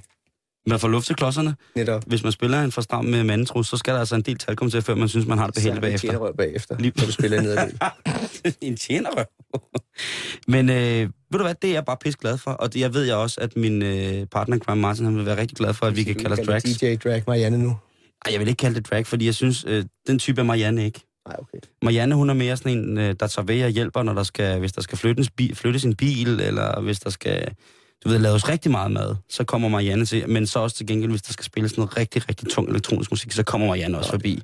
Man 0.66 0.80
får 0.80 0.88
luft 0.88 1.06
til 1.06 1.16
klodserne. 1.16 1.56
netop. 1.76 2.04
Hvis 2.06 2.22
man 2.22 2.32
spiller 2.32 2.62
en 2.62 2.72
for 2.72 2.80
stram 2.82 3.04
med 3.04 3.24
mandetrus, 3.24 3.68
så 3.68 3.76
skal 3.76 3.94
der 3.94 4.00
altså 4.00 4.14
en 4.14 4.22
del 4.22 4.38
talkom 4.38 4.70
til, 4.70 4.82
før 4.82 4.94
man 4.94 5.08
synes, 5.08 5.26
man 5.26 5.38
har 5.38 5.46
det 5.46 5.54
behageligt 5.54 5.80
bagefter. 5.82 6.08
bagefter. 6.18 6.32
bagefter, 6.36 6.78
Lige- 6.78 6.92
når 6.96 7.06
du 7.06 7.12
spiller 7.12 7.40
ned 7.42 7.56
det. 7.56 8.56
en 8.68 8.76
tjenerøv. 8.76 9.24
Men 10.48 10.70
øh, 10.70 11.00
ved 11.30 11.38
du 11.38 11.42
hvad, 11.42 11.54
det 11.62 11.70
er 11.70 11.74
jeg 11.74 11.84
bare 11.84 11.96
pisse 12.00 12.18
glad 12.18 12.38
for, 12.38 12.50
og 12.50 12.74
det, 12.74 12.80
jeg 12.80 12.94
ved 12.94 13.04
jeg 13.04 13.16
også, 13.16 13.40
at 13.40 13.56
min 13.56 13.82
øh, 13.82 14.26
partner, 14.26 14.58
Graham 14.58 14.78
Martin, 14.78 15.04
han 15.04 15.16
vil 15.16 15.26
være 15.26 15.36
rigtig 15.36 15.56
glad 15.56 15.74
for, 15.74 15.86
at 15.86 15.96
vi 15.96 16.02
kan 16.02 16.14
kalde 16.14 16.32
os 16.32 16.46
drags. 16.46 16.64
DJ 16.64 16.94
Drag 16.94 17.22
Marianne 17.26 17.58
nu. 17.58 17.76
Ej, 18.26 18.32
jeg 18.32 18.40
vil 18.40 18.48
ikke 18.48 18.58
kalde 18.58 18.74
det 18.74 18.90
drag, 18.90 19.06
fordi 19.06 19.26
jeg 19.26 19.34
synes, 19.34 19.64
øh, 19.68 19.84
den 20.06 20.18
type 20.18 20.40
er 20.40 20.44
Marianne 20.44 20.84
ikke. 20.84 21.00
Nej, 21.28 21.36
okay. 21.38 21.58
Marianne, 21.82 22.14
hun 22.14 22.30
er 22.30 22.34
mere 22.34 22.56
sådan 22.56 22.78
en, 22.78 22.98
øh, 22.98 23.14
der 23.20 23.26
tager 23.26 23.46
ved 23.46 23.64
og 23.64 23.70
hjælper, 23.70 24.02
når 24.02 24.12
der 24.12 24.22
skal, 24.22 24.58
hvis 24.58 24.72
der 24.72 24.82
skal 24.82 24.98
flyttes, 24.98 25.30
bi, 25.30 25.54
flyttes 25.54 25.84
en 25.84 25.96
bil, 25.96 26.40
eller 26.40 26.80
hvis 26.80 27.00
der 27.00 27.10
skal, 27.10 27.54
du 28.04 28.08
ved, 28.08 28.18
laves 28.18 28.48
rigtig 28.48 28.70
meget 28.70 28.90
mad, 28.90 29.16
så 29.28 29.44
kommer 29.44 29.68
Marianne 29.68 30.04
til. 30.04 30.28
Men 30.28 30.46
så 30.46 30.58
også 30.58 30.76
til 30.76 30.86
gengæld, 30.86 31.10
hvis 31.10 31.22
der 31.22 31.32
skal 31.32 31.44
spilles 31.44 31.76
noget 31.76 31.96
rigtig, 31.96 32.28
rigtig 32.28 32.48
tung 32.48 32.68
elektronisk 32.68 33.10
musik, 33.10 33.32
så 33.32 33.42
kommer 33.42 33.66
Marianne 33.66 33.98
også 33.98 34.10
forbi. 34.10 34.42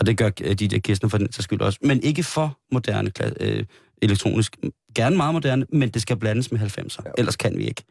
Og 0.00 0.06
det 0.06 0.16
gør 0.16 0.30
øh, 0.42 0.54
DJ 0.54 0.78
Kirsten 0.78 1.10
for 1.10 1.18
den 1.18 1.32
sags 1.32 1.44
skyld 1.44 1.60
også. 1.60 1.78
Men 1.82 2.02
ikke 2.02 2.22
for 2.22 2.58
moderne 2.72 3.10
øh, 3.40 3.64
elektronisk. 4.02 4.56
Gerne 4.94 5.16
meget 5.16 5.34
moderne, 5.34 5.66
men 5.72 5.88
det 5.88 6.02
skal 6.02 6.16
blandes 6.16 6.52
med 6.52 6.60
90'er. 6.60 7.02
Ja. 7.04 7.10
Ellers 7.18 7.36
kan 7.36 7.58
vi 7.58 7.64
ikke. 7.64 7.82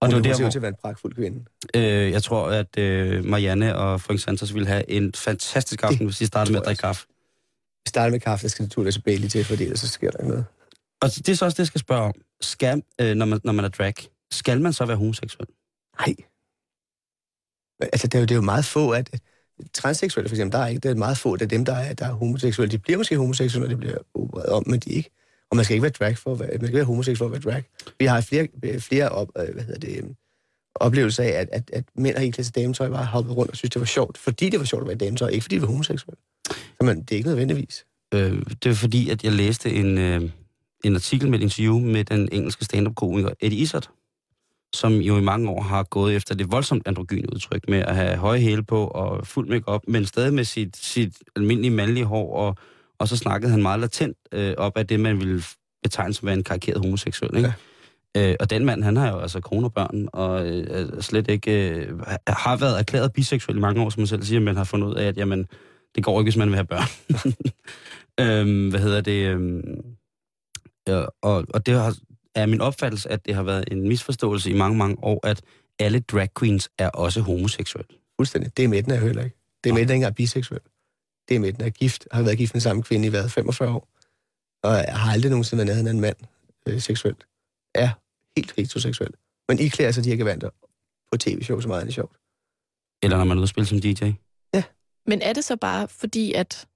Og 0.00 0.06
Og 0.06 0.08
det 0.08 0.16
var 0.16 0.22
det 0.22 0.38
der, 0.38 0.50
til 0.50 0.58
at 0.58 0.62
være 0.62 0.68
en 0.68 0.76
pragtfuld 0.82 1.14
kvinde. 1.14 1.44
øh, 1.74 2.10
jeg 2.10 2.22
tror, 2.22 2.48
at 2.50 2.78
øh, 2.78 3.24
Marianne 3.24 3.76
og 3.76 4.00
Frank 4.00 4.20
Santos 4.20 4.54
ville 4.54 4.68
have 4.68 4.90
en 4.90 5.12
fantastisk 5.14 5.82
aften, 5.82 6.04
hvis 6.06 6.18
de 6.18 6.26
startede 6.26 6.52
med 6.52 6.60
at 6.60 6.66
drikke 6.66 6.80
kaffe. 6.80 7.06
Vi 7.84 7.88
starter 7.88 8.10
med 8.10 8.20
kaffe, 8.20 8.42
der 8.42 8.48
skal 8.48 8.62
naturligvis 8.62 8.98
Bailey 8.98 9.28
til, 9.28 9.44
fordi 9.44 9.62
ellers 9.62 9.80
så 9.80 9.88
sker 9.88 10.10
der 10.10 10.18
ikke 10.18 10.28
noget. 10.28 10.44
Og 11.02 11.08
det 11.16 11.28
er 11.28 11.34
så 11.34 11.44
også 11.44 11.54
det, 11.54 11.58
jeg 11.58 11.66
skal 11.66 11.80
spørge 11.80 12.02
om. 12.02 12.12
Skal, 12.40 12.82
øh, 13.00 13.14
når, 13.14 13.26
man, 13.26 13.40
når 13.44 13.52
man 13.52 13.64
er 13.64 13.68
drag, 13.68 13.94
skal 14.30 14.60
man 14.60 14.72
så 14.72 14.84
være 14.84 14.96
homoseksuel? 14.96 15.48
Nej. 16.00 16.14
Altså, 17.80 18.06
det 18.06 18.14
er, 18.14 18.18
jo, 18.18 18.24
det 18.24 18.30
er 18.30 18.36
jo 18.36 18.42
meget 18.42 18.64
få, 18.64 18.90
at 18.90 19.20
transseksuelle 19.74 20.28
for 20.28 20.34
eksempel, 20.34 20.52
der 20.58 20.64
er 20.64 20.68
ikke, 20.68 20.80
det 20.80 20.90
er 20.90 20.94
meget 20.94 21.18
få 21.18 21.36
af 21.40 21.48
dem, 21.48 21.64
der 21.64 21.74
er, 21.74 21.92
der 21.92 22.06
er 22.06 22.12
homoseksuelle. 22.12 22.72
De 22.72 22.78
bliver 22.78 22.98
måske 22.98 23.16
homoseksuelle, 23.16 23.68
når 23.68 23.74
de 23.74 23.80
bliver 23.80 23.98
opereret 24.14 24.48
om, 24.48 24.62
men 24.66 24.80
de 24.80 24.90
ikke. 24.90 25.10
Og 25.50 25.56
man 25.56 25.64
skal 25.64 25.74
ikke 25.74 25.82
være 25.82 25.92
drag 25.92 26.18
for 26.18 26.32
at 26.32 26.40
være, 26.40 26.48
man 26.48 26.66
skal 26.66 26.74
være 26.74 26.84
homoseksuel 26.84 27.18
for 27.18 27.24
at 27.24 27.32
være 27.32 27.52
drag. 27.52 27.64
Vi 27.98 28.04
har 28.04 28.20
flere, 28.20 28.48
flere 28.80 29.08
op, 29.08 29.28
øh, 29.38 29.54
hvad 29.54 29.64
hedder 29.64 29.80
det, 29.80 30.16
oplevelse 30.80 31.22
oplevelser 31.22 31.22
af, 31.22 31.40
at, 31.40 31.48
at, 31.52 31.70
at 31.72 31.84
mænd 31.94 32.16
har 32.16 32.22
ikke 32.22 32.34
klædt 32.34 32.54
dametøj, 32.54 32.88
bare 32.88 33.04
hoppet 33.04 33.36
rundt 33.36 33.50
og 33.50 33.56
synes, 33.56 33.70
det 33.70 33.80
var 33.80 33.86
sjovt, 33.86 34.18
fordi 34.18 34.48
det 34.48 34.58
var 34.58 34.64
sjovt 34.64 34.82
at 34.82 34.88
være 34.88 34.96
dametøj, 34.96 35.28
ikke 35.28 35.42
fordi 35.42 35.54
det 35.54 35.62
var 35.62 35.68
homoseksuel. 35.68 36.16
Så 36.48 36.82
man, 36.82 37.00
det 37.00 37.12
er 37.12 37.16
ikke 37.16 37.28
nødvendigvis. 37.28 37.86
Øh, 38.14 38.42
det 38.62 38.70
er 38.70 38.74
fordi, 38.74 39.10
at 39.10 39.24
jeg 39.24 39.32
læste 39.32 39.70
en, 39.70 39.98
øh, 39.98 40.30
en 40.84 40.94
artikel 40.94 41.30
med 41.30 41.38
et 41.38 41.42
interview 41.42 41.78
med 41.78 42.04
den 42.04 42.28
engelske 42.32 42.64
stand-up-komiker 42.64 43.30
Eddie 43.40 43.58
Izzard, 43.58 43.90
som 44.76 44.94
jo 44.94 45.18
i 45.18 45.20
mange 45.20 45.50
år 45.50 45.62
har 45.62 45.82
gået 45.82 46.16
efter 46.16 46.34
det 46.34 46.52
voldsomt 46.52 46.88
androgyne 46.88 47.32
udtryk 47.32 47.68
med 47.68 47.78
at 47.78 47.94
have 47.96 48.16
høje 48.16 48.40
hæle 48.40 48.62
på 48.62 48.86
og 48.86 49.26
fuld 49.26 49.48
makeup, 49.48 49.80
men 49.88 50.06
stadig 50.06 50.34
med 50.34 50.44
sit, 50.44 50.76
sit 50.76 51.14
almindelige 51.36 51.70
mandlige 51.70 52.04
hår, 52.04 52.36
og, 52.36 52.56
og 52.98 53.08
så 53.08 53.16
snakkede 53.16 53.50
han 53.50 53.62
meget 53.62 53.80
latent 53.80 54.16
øh, 54.32 54.54
op 54.58 54.76
af 54.76 54.86
det, 54.86 55.00
man 55.00 55.20
ville 55.20 55.42
betegne 55.82 56.14
som 56.14 56.28
en 56.28 56.44
karikeret 56.44 56.80
homoseksuel. 56.80 57.36
Ikke? 57.36 57.54
Ja. 58.14 58.30
Øh, 58.30 58.36
og 58.40 58.50
den 58.50 58.64
mand, 58.64 58.84
han 58.84 58.96
har 58.96 59.10
jo 59.10 59.18
altså 59.18 59.40
kone 59.40 59.66
og 59.66 59.72
børn, 59.72 60.08
og 60.12 60.48
øh, 60.48 61.02
slet 61.02 61.28
ikke 61.28 61.70
øh, 61.70 62.00
har 62.28 62.56
været 62.56 62.78
erklæret 62.78 63.12
biseksuel 63.12 63.56
i 63.56 63.60
mange 63.60 63.82
år, 63.82 63.90
som 63.90 64.00
man 64.00 64.06
selv 64.06 64.22
siger, 64.22 64.40
men 64.40 64.56
har 64.56 64.64
fundet 64.64 64.88
ud 64.88 64.94
af, 64.94 65.06
at 65.06 65.16
jamen, 65.16 65.46
det 65.94 66.04
går 66.04 66.20
ikke, 66.20 66.26
hvis 66.26 66.36
man 66.36 66.48
vil 66.48 66.56
have 66.56 66.66
børn. 66.66 66.88
øhm, 68.20 68.70
hvad 68.70 68.80
hedder 68.80 69.00
det? 69.00 69.26
Øhm, 69.26 69.82
ja, 70.88 71.04
og, 71.22 71.44
og 71.54 71.66
det 71.66 71.74
har, 71.74 71.96
er 72.36 72.46
min 72.46 72.60
opfattelse, 72.60 73.08
at 73.10 73.26
det 73.26 73.34
har 73.34 73.42
været 73.42 73.64
en 73.72 73.88
misforståelse 73.88 74.50
i 74.50 74.54
mange, 74.54 74.78
mange 74.78 74.96
år, 75.04 75.26
at 75.26 75.42
alle 75.78 76.00
drag 76.00 76.28
queens 76.38 76.70
er 76.78 76.88
også 76.88 77.20
homoseksuelle. 77.20 77.88
Fuldstændig. 78.20 78.56
Det 78.56 78.64
er 78.64 78.68
midten 78.68 78.92
af 78.92 79.00
heller 79.00 79.24
ikke. 79.24 79.36
Det 79.64 79.70
er 79.70 79.74
midten 79.74 79.94
ikke 79.94 80.06
er 80.06 80.10
biseksuel. 80.10 80.60
Det 81.28 81.34
er 81.36 81.40
midten 81.40 81.62
af 81.64 81.74
gift. 81.74 82.08
Har 82.12 82.22
været 82.22 82.38
gift 82.38 82.54
med 82.54 82.60
samme 82.60 82.82
kvinde 82.82 83.06
i 83.06 83.10
hvad, 83.10 83.28
45 83.28 83.68
år. 83.74 83.88
Og 84.62 84.72
jeg 84.74 84.98
har 84.98 85.12
aldrig 85.12 85.30
nogensinde 85.30 85.66
været 85.66 85.84
nede 85.84 85.94
en 85.94 86.00
mand 86.00 86.16
øh, 86.68 86.80
seksuelt. 86.80 87.26
Er 87.74 87.88
helt 88.36 88.52
heteroseksuel. 88.56 89.10
Men 89.48 89.58
I 89.58 89.68
klæder 89.68 89.90
sig 89.92 90.04
de 90.04 90.08
her 90.10 90.16
gevanter 90.16 90.50
på 91.12 91.16
tv-show, 91.18 91.60
så 91.60 91.68
meget 91.68 91.80
er 91.80 91.84
det 91.84 91.94
sjovt. 91.94 92.16
Eller 93.02 93.16
når 93.16 93.24
man 93.24 93.36
er 93.36 93.40
ude 93.40 93.42
at 93.44 93.48
spille 93.48 93.66
som 93.66 93.80
DJ. 93.80 94.10
Men 95.08 95.22
er 95.22 95.32
det 95.32 95.44
så 95.44 95.56
bare 95.56 95.88
fordi, 95.88 96.32
at, 96.32 96.66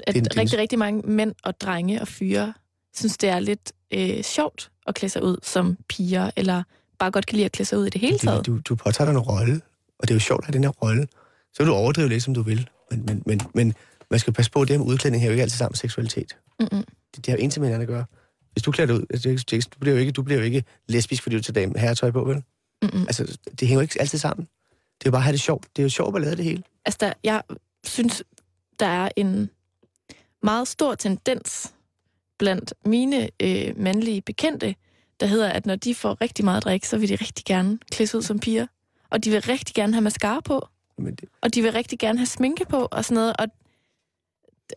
at 0.00 0.14
Det 0.14 0.16
er 0.16 0.18
en- 0.20 0.24
det, 0.24 0.36
rigtig, 0.36 0.58
rigtig 0.58 0.78
mange 0.78 1.02
mænd 1.02 1.34
og 1.44 1.60
drenge 1.60 2.00
og 2.00 2.08
fyre 2.08 2.54
synes, 2.96 3.18
det 3.18 3.28
er 3.28 3.38
lidt 3.40 3.72
øh, 3.94 4.22
sjovt 4.22 4.70
at 4.86 4.94
klæde 4.94 5.12
sig 5.12 5.22
ud 5.22 5.36
som 5.42 5.76
piger, 5.88 6.30
eller 6.36 6.62
bare 6.98 7.10
godt 7.10 7.26
kan 7.26 7.36
lide 7.36 7.44
at 7.44 7.52
klæde 7.52 7.68
sig 7.68 7.78
ud 7.78 7.86
i 7.86 7.90
det 7.90 8.00
hele 8.00 8.18
taget? 8.18 8.46
Du, 8.46 8.58
du 8.58 8.74
påtager 8.74 9.10
dig 9.10 9.18
en 9.18 9.24
rolle, 9.24 9.60
og 9.98 10.08
det 10.08 10.10
er 10.10 10.14
jo 10.14 10.20
sjovt 10.20 10.40
at 10.40 10.46
have 10.46 10.52
den 10.52 10.64
her 10.64 10.70
rolle. 10.70 11.08
Så 11.52 11.56
kan 11.56 11.66
du 11.66 11.72
overdrive 11.72 12.08
lidt, 12.08 12.22
som 12.22 12.34
du 12.34 12.42
vil. 12.42 12.68
Men, 12.90 13.04
men, 13.06 13.22
men, 13.26 13.40
men 13.54 13.74
man 14.10 14.20
skal 14.20 14.32
passe 14.32 14.50
på, 14.50 14.62
at 14.62 14.68
det 14.68 14.76
her 14.76 14.84
med 14.84 14.92
udklædning 14.92 15.22
her 15.22 15.28
er 15.28 15.30
jo 15.30 15.34
ikke 15.34 15.42
altid 15.42 15.58
sammen 15.58 15.72
med 15.72 15.76
seksualitet. 15.76 16.36
Mm-mm. 16.60 16.84
Det, 17.16 17.26
det 17.26 17.28
har 17.28 17.36
intet 17.36 17.60
med 17.60 17.68
hinanden 17.68 17.88
at 17.88 17.94
gøre. 17.94 18.04
Hvis 18.52 18.62
du 18.62 18.70
klæder 18.70 18.86
dig 18.86 18.96
ud, 18.96 19.06
altså, 19.10 19.44
det 19.50 19.74
du 19.74 19.78
bliver 19.80 19.94
jo 19.94 20.00
ikke, 20.00 20.12
du 20.12 20.22
bliver 20.22 20.38
jo 20.38 20.44
ikke 20.44 20.64
lesbisk, 20.88 21.22
fordi 21.22 21.36
du 21.36 21.42
tager 21.42 21.52
dame 21.52 21.78
herretøj 21.78 22.10
på, 22.10 22.24
vel? 22.24 22.42
Mm-mm. 22.82 23.02
Altså, 23.02 23.38
det 23.60 23.68
hænger 23.68 23.80
jo 23.80 23.80
ikke 23.80 24.00
altid 24.00 24.18
sammen. 24.18 24.48
Det 24.98 25.06
er 25.06 25.10
jo 25.10 25.10
bare 25.10 25.18
at 25.18 25.24
have 25.24 25.32
det 25.32 25.40
sjovt. 25.40 25.66
Det 25.76 25.82
er 25.82 25.84
jo 25.84 25.90
sjovt 25.90 26.16
at 26.16 26.22
lave 26.22 26.36
det 26.36 26.44
hele. 26.44 26.62
Altså, 26.86 26.98
der, 27.00 27.12
jeg 27.24 27.42
synes, 27.84 28.22
der 28.80 28.86
er 28.86 29.08
en 29.16 29.50
meget 30.42 30.68
stor 30.68 30.94
tendens 30.94 31.72
blandt 32.40 32.74
mine 32.84 33.28
øh, 33.42 33.72
mandlige 33.76 34.22
bekendte, 34.22 34.74
der 35.20 35.26
hedder, 35.26 35.48
at 35.48 35.66
når 35.66 35.76
de 35.76 35.94
får 35.94 36.20
rigtig 36.20 36.44
meget 36.44 36.64
drik, 36.64 36.84
så 36.84 36.98
vil 36.98 37.08
de 37.08 37.14
rigtig 37.14 37.44
gerne 37.44 37.78
klædes 37.92 38.14
ud 38.14 38.22
som 38.22 38.38
piger. 38.38 38.66
Og 39.10 39.24
de 39.24 39.30
vil 39.30 39.42
rigtig 39.42 39.74
gerne 39.74 39.92
have 39.92 40.02
mascara 40.02 40.40
på, 40.40 40.68
Men 40.98 41.14
det, 41.14 41.28
og 41.42 41.54
de 41.54 41.62
vil 41.62 41.72
rigtig 41.72 41.98
gerne 41.98 42.18
have 42.18 42.26
sminke 42.26 42.64
på 42.64 42.88
og 42.90 43.04
sådan 43.04 43.14
noget. 43.14 43.34
Og, 43.38 43.46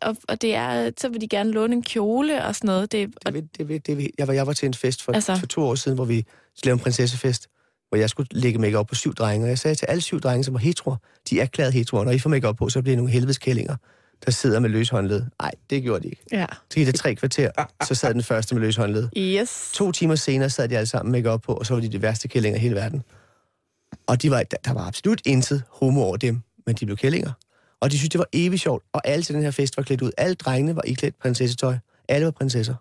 og, 0.02 0.18
og 0.28 0.42
det 0.42 0.56
er, 0.56 0.92
så 0.98 1.10
vil 1.10 1.22
de 1.22 1.28
gerne 1.28 1.52
låne 1.52 1.76
en 1.76 1.84
kjole 1.84 2.46
og 2.46 2.56
sådan 2.56 2.68
noget. 2.68 2.92
Det, 2.92 3.08
det, 3.08 3.18
og, 3.26 3.34
det, 3.34 3.68
ved, 3.68 3.80
det 3.80 3.98
ved. 3.98 4.08
Jeg, 4.18 4.28
var, 4.28 4.34
jeg 4.34 4.48
var 4.48 4.54
til 4.54 4.66
en 4.66 4.74
fest 4.74 5.04
for, 5.04 5.12
Altså. 5.12 5.36
for 5.36 5.48
to 5.48 5.62
år 5.62 5.76
siden, 5.76 5.96
hvor 5.96 6.06
vi 6.06 6.26
lavede 6.64 6.80
en 6.80 6.84
prinsessefest, 6.84 7.48
hvor 7.90 7.98
jeg 7.98 8.10
skulle 8.10 8.28
lægge 8.32 8.60
make 8.60 8.78
op 8.78 8.88
på 8.88 8.96
syv 8.96 9.14
drenge. 9.14 9.46
Og 9.46 9.50
jeg 9.50 9.60
sagde 9.60 9.76
til 9.76 9.86
alle 9.86 10.02
syv 10.02 10.20
drenge, 10.20 10.44
som 10.44 10.54
var 10.54 10.60
heteroer, 10.60 10.98
de 11.30 11.40
er 11.40 11.44
erklæret 11.44 11.74
heteroer. 11.74 12.04
Når 12.04 12.12
I 12.12 12.20
får 12.20 12.30
make 12.30 12.48
op 12.48 12.56
på, 12.56 12.70
så 12.70 12.82
bliver 12.82 12.94
I 12.94 12.96
nogle 12.96 13.12
helvedeskællinger, 13.12 13.76
der 14.26 14.32
sidder 14.32 14.60
med 14.60 14.70
løs 14.70 14.90
håndled. 14.90 15.24
Nej, 15.42 15.52
det 15.70 15.84
gjorde 15.84 16.04
de 16.04 16.08
ikke. 16.08 16.24
ja. 16.32 16.46
Så 16.70 16.76
gik 16.76 16.88
det 16.88 16.96
tre 16.96 17.16
kvarter, 17.16 17.52
så 17.84 17.96
sad 17.96 18.14
den 18.14 18.24
første 18.24 18.56
med 18.56 18.62
løs 18.62 18.76
håndled. 18.76 19.10
Yes. 19.18 19.70
To 19.74 19.92
timer 19.92 20.16
senere 20.16 20.50
sad 20.50 20.70
de 20.70 20.78
alle 20.78 20.88
sammen 20.88 21.12
make 21.12 21.30
op 21.30 21.42
på, 21.42 21.54
og 21.54 21.66
så 21.66 21.74
var 21.74 21.82
de 21.82 21.88
de 21.92 22.02
værste 22.02 22.28
kællinger 22.28 22.58
i 22.60 22.62
hele 22.62 22.76
verden. 22.76 23.04
Og 24.08 24.22
de 24.22 24.32
var, 24.32 24.44
der, 24.44 24.58
der 24.66 24.74
var 24.74 24.88
absolut 24.88 25.22
intet 25.26 25.64
homo 25.70 26.02
over 26.02 26.18
dem, 26.18 26.42
men 26.66 26.76
de 26.76 26.86
blev 26.86 26.98
kællinger. 26.98 27.32
Og 27.80 27.92
de 27.92 27.98
synes, 27.98 28.10
det 28.10 28.20
var 28.20 28.28
evigt 28.34 28.62
sjovt. 28.62 28.84
Og 28.94 29.02
alle 29.08 29.24
til 29.24 29.36
den 29.36 29.44
her 29.44 29.52
fest 29.52 29.78
var 29.78 29.84
klædt 29.84 30.02
ud. 30.02 30.12
Alle 30.18 30.36
drengene 30.36 30.76
var 30.76 30.82
iklædt 30.82 31.20
prinsessetøj. 31.20 31.78
Alle 32.10 32.26
var 32.26 32.32
prinsesser. 32.32 32.76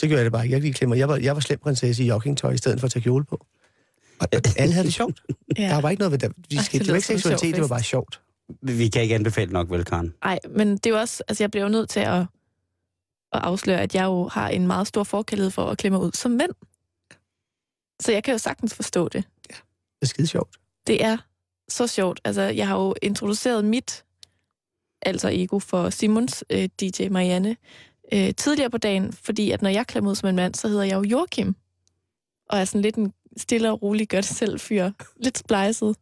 Så 0.00 0.06
gjorde 0.06 0.16
jeg 0.18 0.24
det 0.24 0.32
bare. 0.32 0.46
Jeg, 0.48 0.62
gik 0.62 0.88
mig. 0.88 0.98
jeg, 0.98 1.08
var, 1.08 1.16
jeg 1.16 1.34
var 1.34 1.40
slem 1.40 1.58
prinsesse 1.58 2.04
i 2.04 2.06
joggingtøj, 2.06 2.52
i 2.52 2.56
stedet 2.56 2.80
for 2.80 2.86
at 2.86 2.92
tage 2.92 3.02
kjole 3.02 3.24
på. 3.24 3.46
Og 4.20 4.28
alle 4.56 4.72
havde 4.74 4.86
det 4.86 4.94
sjovt. 4.94 5.20
Ja. 5.58 5.68
Der 5.68 5.80
var 5.80 5.90
ikke 5.90 6.00
noget 6.00 6.12
ved 6.12 6.18
det. 6.18 6.32
Vi 6.50 6.56
skete. 6.56 6.78
det 6.84 6.88
var 6.88 6.94
ikke 6.94 7.06
seksualitet, 7.06 7.54
det 7.54 7.62
var 7.62 7.68
bare 7.68 7.82
sjovt. 7.82 8.20
Vi 8.62 8.88
kan 8.88 9.02
ikke 9.02 9.14
anbefale 9.14 9.52
nok, 9.52 9.70
vel, 9.70 9.84
Karen? 9.84 10.14
Ej, 10.22 10.38
men 10.50 10.76
det 10.76 10.86
er 10.86 10.90
jo 10.90 10.98
også, 11.00 11.22
altså 11.28 11.42
jeg 11.42 11.50
bliver 11.50 11.64
jo 11.64 11.70
nødt 11.70 11.88
til 11.88 12.00
at, 12.00 12.20
at 12.20 12.26
afsløre, 13.32 13.80
at 13.80 13.94
jeg 13.94 14.04
jo 14.04 14.28
har 14.28 14.48
en 14.48 14.66
meget 14.66 14.86
stor 14.86 15.04
forkærlighed 15.04 15.50
for 15.50 15.70
at 15.70 15.78
klemme 15.78 16.00
ud 16.00 16.12
som 16.12 16.30
mænd. 16.30 16.50
Så 18.00 18.12
jeg 18.12 18.24
kan 18.24 18.32
jo 18.32 18.38
sagtens 18.38 18.74
forstå 18.74 19.08
det. 19.08 19.24
Det 19.48 19.62
er 20.02 20.06
skide 20.06 20.26
sjovt. 20.26 20.56
Det 20.86 21.04
er 21.04 21.16
så 21.68 21.86
sjovt. 21.86 22.20
Altså, 22.24 22.42
jeg 22.42 22.68
har 22.68 22.76
jo 22.76 22.94
introduceret 23.02 23.64
mit 23.64 24.04
altså 25.02 25.28
ego 25.32 25.58
for 25.58 25.90
Simons 25.90 26.44
øh, 26.50 26.68
DJ 26.80 27.08
Marianne 27.08 27.56
øh, 28.12 28.34
tidligere 28.34 28.70
på 28.70 28.78
dagen, 28.78 29.12
fordi 29.12 29.50
at 29.50 29.62
når 29.62 29.70
jeg 29.70 29.86
klemmer 29.86 30.10
ud 30.10 30.14
som 30.14 30.28
en 30.28 30.36
mand, 30.36 30.54
så 30.54 30.68
hedder 30.68 30.82
jeg 30.82 30.94
jo 30.94 31.02
Joachim. 31.02 31.56
Og 32.48 32.58
er 32.58 32.64
sådan 32.64 32.80
lidt 32.80 32.96
en 32.96 33.12
stille 33.36 33.70
og 33.70 33.82
rolig 33.82 34.08
gør 34.08 34.20
det 34.20 34.30
selv 34.30 34.60
fyr. 34.60 34.90
Lidt 35.16 35.38
splejset. 35.38 35.96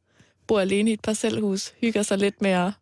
Bor 0.53 0.61
alene 0.61 0.91
i 0.91 0.93
et 0.93 1.01
parcelhus. 1.01 1.75
Hygger 1.81 2.03
sig 2.03 2.19
lidt 2.19 2.43
med 2.43 2.51
at, 2.51 2.73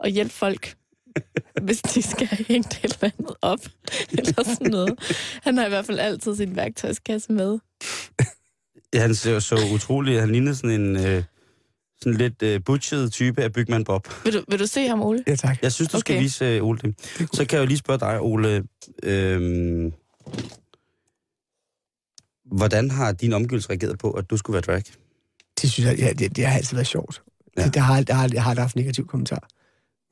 at 0.00 0.12
hjælpe 0.12 0.32
folk, 0.32 0.76
hvis 1.66 1.82
de 1.82 2.02
skal 2.02 2.26
have 2.26 2.44
hængt 2.48 2.80
et 2.84 2.84
eller 2.84 3.10
andet 3.18 3.34
op. 3.42 3.58
Eller 4.12 4.44
sådan 4.44 4.70
noget. 4.70 5.18
Han 5.42 5.56
har 5.56 5.66
i 5.66 5.68
hvert 5.68 5.86
fald 5.86 5.98
altid 5.98 6.36
sin 6.36 6.56
værktøjskasse 6.56 7.32
med. 7.32 7.58
Ja, 8.94 9.00
han 9.00 9.14
ser 9.14 9.38
så 9.38 9.58
utrolig, 9.74 10.20
han 10.20 10.30
ligner 10.30 10.52
sådan 10.52 10.80
en 10.80 10.96
øh, 10.96 11.22
sådan 12.00 12.18
lidt 12.18 12.42
øh, 12.42 12.60
butchet 12.64 13.12
type 13.12 13.42
af 13.42 13.52
Bygman 13.52 13.84
Bob. 13.84 14.08
Vil 14.24 14.32
du, 14.32 14.44
vil 14.48 14.58
du 14.58 14.66
se 14.66 14.88
ham, 14.88 15.02
Ole? 15.02 15.24
Ja, 15.26 15.36
tak. 15.36 15.62
Jeg 15.62 15.72
synes, 15.72 15.90
du 15.90 15.98
skal 15.98 16.12
Okay. 16.14 16.22
vise 16.22 16.44
øh, 16.44 16.64
Ole 16.64 16.78
det. 16.78 16.94
Så 17.32 17.44
kan 17.46 17.56
jeg 17.56 17.62
jo 17.64 17.68
lige 17.68 17.78
spørge 17.78 18.00
dig, 18.00 18.20
Ole. 18.20 18.64
Øh, 19.02 19.92
hvordan 22.44 22.90
har 22.90 23.12
din 23.12 23.32
omgivelser 23.32 23.70
reageret 23.70 23.98
på, 23.98 24.10
at 24.10 24.30
du 24.30 24.36
skulle 24.36 24.54
være 24.54 24.62
drag? 24.62 24.82
Det 25.62 25.70
synes 25.72 25.86
jeg, 25.88 25.98
ja, 25.98 26.12
det, 26.12 26.36
det 26.36 26.46
har 26.46 26.56
altid 26.56 26.76
været 26.76 26.86
sjovt. 26.86 27.22
Ja. 27.56 27.64
Det, 27.64 27.74
det 27.74 27.82
har, 27.82 28.04
jeg, 28.08 28.16
har, 28.16 28.30
jeg 28.32 28.42
har 28.42 28.54
haft 28.54 28.76
negativ 28.76 29.06
kommentar. 29.06 29.48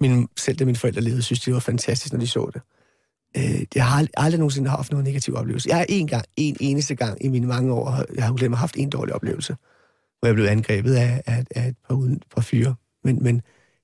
Min, 0.00 0.28
selv 0.38 0.56
da 0.56 0.64
mine 0.64 0.76
forældre 0.76 1.00
levede, 1.00 1.22
synes 1.22 1.40
det 1.40 1.54
var 1.54 1.60
fantastisk, 1.60 2.12
når 2.12 2.20
de 2.20 2.26
så 2.26 2.50
det. 2.54 2.62
Øh, 3.36 3.62
jeg 3.74 3.86
har 3.86 3.98
aldrig, 3.98 4.12
aldrig 4.16 4.38
nogensinde 4.38 4.70
haft 4.70 4.92
nogen 4.92 5.04
negativ 5.04 5.34
oplevelse. 5.34 5.68
Jeg 5.68 5.76
har 5.76 5.86
en 5.88 6.06
gang, 6.06 6.24
en 6.36 6.56
eneste 6.60 6.94
gang 6.94 7.24
i 7.24 7.28
mine 7.28 7.46
mange 7.46 7.72
år, 7.72 8.04
jeg 8.14 8.24
har 8.24 8.34
glemt, 8.34 8.56
haft 8.56 8.76
en 8.76 8.90
dårlig 8.90 9.14
oplevelse, 9.14 9.56
hvor 10.18 10.26
jeg 10.26 10.34
blev 10.34 10.46
angrebet 10.46 10.94
af, 10.94 11.22
af, 11.26 11.44
af 11.56 11.68
et 11.68 11.76
par, 11.88 11.94
uden, 11.94 12.22
par 12.34 12.40
fyre. 12.42 12.74
Men, 13.04 13.22
men, 13.22 13.42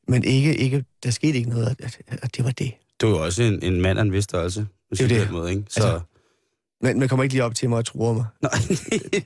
men 0.08 0.24
ikke, 0.24 0.56
ikke, 0.56 0.84
der 1.04 1.10
skete 1.10 1.38
ikke 1.38 1.50
noget, 1.50 1.76
at, 1.78 1.98
at 2.08 2.36
det 2.36 2.44
var 2.44 2.50
det. 2.50 2.72
Du 3.00 3.06
er 3.06 3.10
jo 3.10 3.24
også 3.24 3.42
en, 3.42 3.62
en 3.62 3.80
mand 3.80 3.98
af 3.98 4.02
en 4.02 4.12
vis 4.12 4.24
størrelse. 4.24 4.66
på 4.90 4.94
Det 4.94 5.10
det. 5.10 5.30
Måde, 5.30 5.50
ikke? 5.50 5.64
Så, 5.68 5.82
Altså- 5.82 6.00
Men 6.80 6.98
man 6.98 7.08
kommer 7.08 7.22
ikke 7.22 7.34
lige 7.34 7.44
op 7.44 7.54
til 7.54 7.68
mig 7.68 7.78
og 7.78 7.84
truer 7.84 8.12
mig. 8.12 8.24
Nej. 8.42 8.52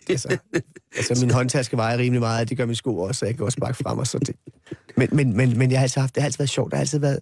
Altså, 0.08 0.38
altså 0.96 1.26
min 1.26 1.30
håndtaske 1.30 1.76
vejer 1.76 1.98
rimelig 1.98 2.20
meget, 2.20 2.48
det 2.48 2.56
gør 2.56 2.66
min 2.66 2.74
sko 2.74 2.98
også, 2.98 3.18
så 3.18 3.26
jeg 3.26 3.36
kan 3.36 3.44
også 3.44 3.56
sparke 3.56 3.76
frem 3.76 3.98
og 3.98 4.06
så 4.06 4.18
det. 4.18 4.36
Men, 4.96 5.08
men, 5.12 5.36
men, 5.36 5.58
men 5.58 5.70
jeg 5.70 5.78
har 5.78 5.82
altid 5.82 6.00
haft, 6.00 6.14
det 6.14 6.22
har 6.22 6.26
altid 6.26 6.38
været 6.38 6.50
sjovt, 6.50 6.70
det 6.70 6.76
har 6.76 6.80
altid 6.80 6.98
været, 6.98 7.18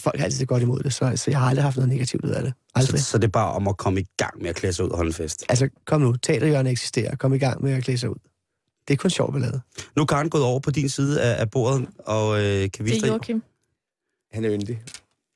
folk 0.00 0.18
har 0.18 0.24
altid 0.24 0.46
godt 0.46 0.62
imod 0.62 0.80
det, 0.82 0.94
så, 0.94 1.12
så 1.16 1.30
jeg 1.30 1.40
har 1.40 1.48
aldrig 1.48 1.62
haft 1.64 1.76
noget 1.76 1.88
negativt 1.88 2.24
ud 2.24 2.30
af 2.30 2.42
det. 2.42 2.52
så, 2.52 2.72
Aldrig. 2.74 3.00
så 3.00 3.18
det 3.18 3.24
er 3.24 3.28
bare 3.28 3.52
om 3.52 3.68
at 3.68 3.76
komme 3.76 4.00
i 4.00 4.06
gang 4.16 4.42
med 4.42 4.50
at 4.50 4.56
klæde 4.56 4.72
sig 4.72 4.84
ud 4.84 4.90
og 4.90 4.96
holde 4.96 5.08
en 5.08 5.14
fest. 5.14 5.44
Altså, 5.48 5.68
kom 5.86 6.00
nu, 6.00 6.16
teaterhjørnet 6.16 6.72
eksisterer, 6.72 7.16
kom 7.16 7.34
i 7.34 7.38
gang 7.38 7.62
med 7.62 7.72
at 7.72 7.84
klæde 7.84 7.98
sig 7.98 8.10
ud. 8.10 8.16
Det 8.88 8.94
er 8.94 8.98
kun 8.98 9.10
sjovt 9.10 9.32
ballade. 9.32 9.60
Nu 9.96 10.02
er 10.02 10.06
Karen 10.06 10.30
gået 10.30 10.44
over 10.44 10.60
på 10.60 10.70
din 10.70 10.88
side 10.88 11.22
af, 11.22 11.40
af 11.40 11.50
bordet, 11.50 11.88
og 11.98 12.44
øh, 12.44 12.70
kan 12.70 12.84
vise 12.84 12.96
Det 12.96 13.02
er. 13.02 13.06
Joachim. 13.06 13.42
Han 14.32 14.44
er 14.44 14.52
yndig. 14.54 14.82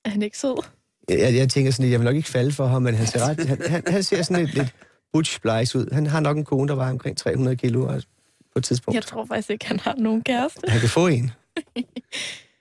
Er 0.04 0.10
han 0.10 0.22
ikke 0.22 0.38
sød? 0.38 0.62
Jeg, 1.08 1.34
jeg, 1.34 1.48
tænker 1.48 1.70
sådan 1.72 1.82
lidt, 1.84 1.92
jeg 1.92 2.00
vil 2.00 2.04
nok 2.04 2.16
ikke 2.16 2.28
falde 2.28 2.52
for 2.52 2.66
ham, 2.66 2.82
men 2.82 2.94
han 2.94 3.06
ser, 3.06 3.28
ret, 3.28 3.46
han, 3.46 3.58
han, 3.68 3.82
han 3.86 4.02
ser 4.02 4.22
sådan 4.22 4.44
lidt, 4.44 4.54
lidt 4.54 4.74
butch 5.12 5.40
ud. 5.76 5.94
Han 5.94 6.06
har 6.06 6.20
nok 6.20 6.36
en 6.36 6.44
kone, 6.44 6.68
der 6.68 6.74
var 6.74 6.90
omkring 6.90 7.16
300 7.16 7.56
kilo 7.56 7.88
altså, 7.88 8.08
på 8.52 8.58
et 8.58 8.64
tidspunkt. 8.64 8.94
Jeg 8.94 9.04
tror 9.04 9.24
faktisk 9.26 9.50
ikke, 9.50 9.66
han 9.66 9.80
har 9.80 9.94
nogen 9.98 10.22
kæreste. 10.22 10.60
Han 10.68 10.80
kan 10.80 10.88
få 10.88 11.06
en. 11.06 11.30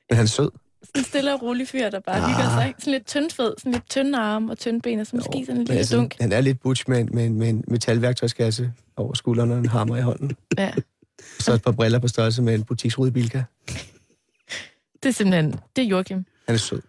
Men 0.10 0.16
han 0.18 0.24
er 0.24 0.26
sød. 0.30 0.50
Sådan 0.84 1.00
en 1.02 1.04
stille 1.06 1.34
og 1.34 1.42
rolig 1.42 1.68
fyr, 1.68 1.90
der 1.90 2.00
bare 2.00 2.16
Ah. 2.16 2.30
hygger 2.30 2.44
sig. 2.50 2.74
Sådan 2.80 2.94
lidt 2.94 3.06
tyndfed, 3.08 3.54
sådan 3.58 3.72
lidt 3.72 3.90
tynde 3.90 4.18
arme 4.18 4.52
og 4.52 4.58
tynde 4.58 4.82
ben, 4.82 5.00
og 5.00 5.08
så 5.08 5.16
måske 5.16 5.44
sådan 5.46 5.62
en 5.62 5.66
lille 5.68 5.78
altså, 5.80 5.96
dunk. 5.98 6.16
Han 6.20 6.32
er 6.32 6.42
lidt 6.42 6.62
butch 6.62 6.84
med, 6.88 7.04
med, 7.04 7.30
med 7.30 7.50
en 7.50 7.64
metalværktøjskasse 7.68 8.72
over 8.98 9.14
skulderen 9.14 9.52
og 9.52 9.58
en 9.58 9.66
hammer 9.66 9.98
i 9.98 10.02
hånden. 10.02 10.32
Ja. 10.58 10.72
Så 11.40 11.54
et 11.54 11.62
par 11.64 11.72
briller 11.72 12.00
på 12.00 12.08
størrelse 12.08 12.42
med 12.42 12.56
en 12.56 12.64
butiksrude 12.64 13.12
bilka. 13.12 13.44
Det 15.04 15.10
er 15.10 15.12
simpelthen, 15.12 15.56
det 15.76 15.82
er 15.84 15.88
Joachim. 15.88 16.26
Han 16.48 16.56
er 16.56 16.60
sød. 16.60 16.82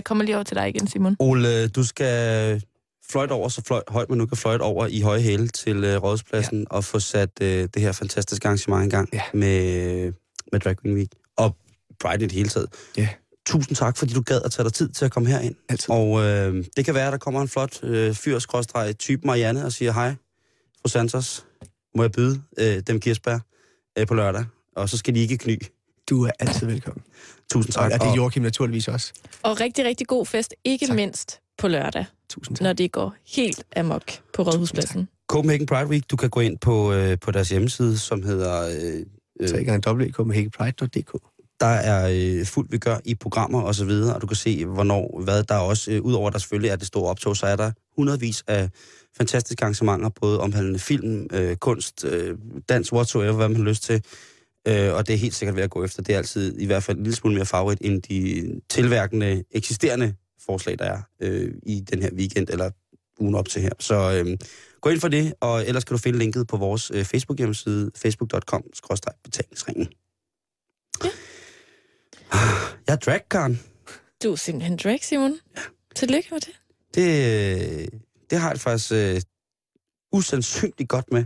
Jeg 0.00 0.04
kommer 0.04 0.24
lige 0.24 0.34
over 0.36 0.44
til 0.44 0.56
dig 0.56 0.68
igen, 0.68 0.86
Simon. 0.86 1.16
Ole, 1.18 1.68
du 1.68 1.84
skal 1.84 2.62
fløjte 3.10 3.32
over, 3.32 3.48
så 3.48 3.62
fløj, 3.66 3.82
højt 3.88 4.08
man 4.08 4.18
nu 4.18 4.26
kan 4.26 4.36
fløjte 4.36 4.62
over 4.62 4.86
i 4.86 5.00
høje 5.00 5.20
hæle 5.20 5.48
til 5.48 5.84
øh, 5.84 6.02
Rådspladsen 6.02 6.60
ja. 6.60 6.64
og 6.76 6.84
få 6.84 7.00
sat 7.00 7.30
øh, 7.42 7.48
det 7.74 7.82
her 7.82 7.92
fantastiske 7.92 8.46
arrangement 8.46 8.86
i 8.92 8.96
gang 8.96 9.08
Ja. 9.12 9.22
med, 9.34 10.12
med 10.52 10.60
Drag 10.60 10.76
Queen 10.82 10.96
Week 10.96 11.08
og 11.36 11.56
Pride 12.00 12.24
i 12.24 12.26
det 12.26 12.32
hele 12.32 12.48
taget. 12.48 12.68
Ja. 12.96 13.08
tusind 13.46 13.76
tak, 13.76 13.96
fordi 13.96 14.12
du 14.14 14.22
gad 14.22 14.40
at 14.44 14.52
tage 14.52 14.64
dig 14.64 14.72
tid 14.72 14.88
til 14.88 15.04
at 15.04 15.10
komme 15.10 15.28
herind. 15.28 15.54
Altid. 15.68 15.90
Og 15.90 16.20
øh, 16.20 16.64
det 16.76 16.84
kan 16.84 16.94
være, 16.94 17.06
at 17.06 17.12
der 17.12 17.18
kommer 17.18 17.42
en 17.42 17.48
flot 17.48 17.84
øh, 17.84 18.14
fyr, 18.14 18.38
skråstreg, 18.38 18.98
type 18.98 19.26
Marianne, 19.26 19.64
og 19.64 19.72
siger, 19.72 19.92
hej, 19.92 20.14
fru 20.82 20.88
Santos, 20.88 21.44
må 21.96 22.02
jeg 22.02 22.12
byde 22.12 22.40
øh, 22.58 22.82
dem 22.86 23.00
kirsebær 23.00 23.38
øh, 23.98 24.06
på 24.06 24.14
lørdag? 24.14 24.44
Og 24.76 24.88
så 24.88 24.96
skal 24.96 25.14
de 25.14 25.20
ikke 25.20 25.38
kny. 25.38 25.58
Du 26.10 26.24
er 26.24 26.30
altid 26.38 26.66
velkommen. 26.66 27.02
Tusind 27.52 27.76
Og, 27.76 27.82
tak. 27.82 27.92
og 27.92 28.00
det 28.00 28.06
er 28.12 28.14
Joachim 28.14 28.42
naturligvis 28.42 28.88
også. 28.88 29.12
Og 29.42 29.60
rigtig, 29.60 29.84
rigtig 29.84 30.06
god 30.06 30.26
fest, 30.26 30.54
ikke 30.64 30.86
Tak. 30.86 30.96
mindst 30.96 31.40
på 31.58 31.68
lørdag, 31.68 32.04
Tusind 32.30 32.56
tak. 32.56 32.62
når 32.64 32.72
det 32.72 32.92
går 32.92 33.14
helt 33.36 33.64
amok 33.76 34.02
på 34.34 34.42
Rådhuspladsen. 34.42 35.08
Copenhagen 35.28 35.66
Pride 35.66 35.86
Week, 35.86 36.10
du 36.10 36.16
kan 36.16 36.30
gå 36.30 36.40
ind 36.40 36.58
på, 36.58 36.92
øh, 36.92 37.18
på 37.20 37.30
deres 37.30 37.48
hjemmeside, 37.48 37.98
som 37.98 38.22
hedder... 38.22 38.62
Øh, 38.62 39.00
øh, 39.40 39.48
Så 39.48 39.56
ikke 39.56 39.72
engang 39.72 39.96
www.copenhagenpride.dk. 39.96 41.12
der 41.60 41.66
er 41.66 42.10
øh, 42.40 42.46
fuldt 42.46 42.72
vi 42.72 42.78
gør 42.78 42.96
i 43.04 43.14
programmer 43.14 43.60
og 43.62 43.74
så 43.74 43.84
videre, 43.84 44.14
og 44.14 44.22
du 44.22 44.26
kan 44.26 44.36
se, 44.36 44.64
hvornår, 44.66 45.20
hvad 45.24 45.42
der 45.42 45.54
er 45.54 45.58
også, 45.58 45.90
øh, 45.90 46.02
udover 46.02 46.30
der 46.30 46.38
selvfølgelig 46.38 46.70
er 46.70 46.76
det 46.76 46.86
store 46.86 47.10
optog, 47.10 47.36
så 47.36 47.46
er 47.46 47.56
der 47.56 47.72
hundredvis 47.96 48.44
af 48.46 48.68
fantastiske 49.16 49.62
arrangementer, 49.62 50.08
både 50.08 50.40
omhandlende 50.40 50.78
film, 50.78 51.26
øh, 51.32 51.56
kunst, 51.56 52.04
øh, 52.04 52.38
dans, 52.68 52.92
whatsoever, 52.92 53.32
hvad 53.32 53.48
man 53.48 53.56
har 53.56 53.64
lyst 53.64 53.82
til. 53.82 54.02
Øh, 54.68 54.94
og 54.94 55.06
det 55.06 55.14
er 55.14 55.18
helt 55.18 55.34
sikkert 55.34 55.56
ved 55.56 55.62
at 55.62 55.70
gå 55.70 55.84
efter. 55.84 56.02
Det 56.02 56.12
er 56.14 56.18
altid 56.18 56.58
i 56.58 56.66
hvert 56.66 56.82
fald 56.82 56.96
en 56.96 57.02
lille 57.02 57.16
smule 57.16 57.34
mere 57.34 57.46
favorit 57.46 57.78
end 57.80 58.02
de 58.02 58.60
tilværkende, 58.68 59.44
eksisterende 59.50 60.14
forslag, 60.46 60.78
der 60.78 60.84
er 60.84 61.02
øh, 61.20 61.54
i 61.62 61.80
den 61.80 62.02
her 62.02 62.10
weekend, 62.12 62.48
eller 62.50 62.70
ugen 63.20 63.34
op 63.34 63.48
til 63.48 63.62
her. 63.62 63.70
Så 63.78 63.94
øh, 64.24 64.38
gå 64.80 64.90
ind 64.90 65.00
for 65.00 65.08
det, 65.08 65.34
og 65.40 65.66
ellers 65.66 65.84
kan 65.84 65.96
du 65.96 65.98
finde 66.02 66.18
linket 66.18 66.46
på 66.46 66.56
vores 66.56 66.90
øh, 66.94 67.04
Facebook-hjemmeside, 67.04 67.90
facebook.com-betalingsringen. 67.96 69.88
Jeg 72.86 72.92
er 72.94 72.96
drag, 72.96 73.20
Karen. 73.30 73.60
Du 74.22 74.32
er 74.32 74.36
simpelthen 74.36 74.76
drag, 74.76 75.04
Simon. 75.04 75.38
Ja. 75.56 75.62
Tillykke 75.94 76.28
med 76.30 76.40
det. 76.40 76.60
Det, 76.94 77.90
det 78.30 78.38
har 78.40 78.50
jeg 78.50 78.60
faktisk 78.60 78.92
øh, 78.92 79.20
usandsynligt 80.12 80.88
godt 80.88 81.12
med, 81.12 81.24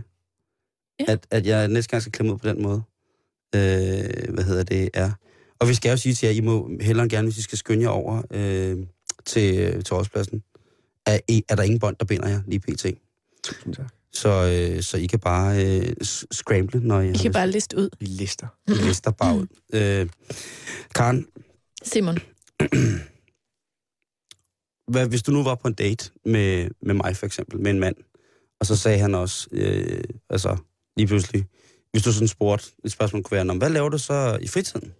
Ja. 0.99 1.05
at, 1.07 1.27
at 1.31 1.45
jeg 1.45 1.67
næste 1.67 1.89
gang 1.91 2.01
skal 2.01 2.11
klemme 2.11 2.33
ud 2.33 2.37
på 2.39 2.47
den 2.47 2.61
måde. 2.63 2.83
Øh, 3.55 4.33
hvad 4.33 4.43
hedder 4.43 4.63
det, 4.63 4.89
er. 4.93 5.11
Og 5.59 5.69
vi 5.69 5.73
skal 5.73 5.89
jo 5.89 5.97
sige 5.97 6.15
til 6.15 6.27
jer, 6.27 6.33
I 6.33 6.41
må 6.41 6.69
hellere 6.81 7.09
gerne, 7.09 7.27
hvis 7.27 7.37
I 7.37 7.41
skal 7.41 7.57
skynde 7.57 7.83
jer 7.83 7.89
over 7.89 8.21
øh, 8.31 8.77
til, 9.25 9.59
øh, 9.59 9.83
til 9.83 9.93
årspladsen, 9.93 10.43
er, 11.05 11.19
er 11.49 11.55
der 11.55 11.63
ingen 11.63 11.79
bånd, 11.79 11.95
der 11.99 12.05
binder 12.05 12.29
jer 12.29 12.41
lige 12.47 12.59
pt. 12.59 12.85
Tusind 13.43 13.75
tak. 13.75 13.93
Så, 14.13 14.29
øh, 14.29 14.83
så 14.83 14.97
I 14.97 15.05
kan 15.05 15.19
bare 15.19 15.65
øh, 15.65 15.95
scramble, 16.31 16.79
når 16.79 17.01
I, 17.01 17.09
I 17.09 17.17
kan 17.17 17.33
bare 17.33 17.49
liste 17.49 17.77
ud. 17.77 17.89
Vi 17.99 18.05
lister. 18.05 18.47
I 18.67 18.71
lister 18.71 19.11
bare 19.11 19.37
ud. 19.37 19.47
Øh, 19.73 20.09
Karen, 20.95 21.27
Simon, 21.83 22.17
hvad, 24.91 25.07
hvis 25.07 25.23
du 25.23 25.31
nu 25.31 25.43
var 25.43 25.55
på 25.55 25.67
en 25.67 25.73
date 25.73 26.11
med, 26.25 26.69
med 26.81 26.93
mig 26.93 27.17
for 27.17 27.25
eksempel, 27.25 27.59
med 27.59 27.71
en 27.71 27.79
mand, 27.79 27.95
og 28.59 28.65
så 28.65 28.75
sagde 28.75 28.99
han 28.99 29.15
også, 29.15 29.47
øh, 29.51 30.03
altså 30.29 30.57
lige 30.97 31.07
pludselig, 31.07 31.45
hvis 31.95 32.03
du 32.03 32.11
sådan 32.13 32.27
spurgte, 32.27 32.65
et 32.85 32.91
spørgsmål 32.91 33.23
kunne 33.23 33.35
være, 33.35 33.45
"Nå, 33.45 33.53
hvad 33.53 33.69
laver 33.69 33.89
du 33.89 33.97
så 33.97 34.39
i 34.41 34.47
fritiden? 34.47 34.93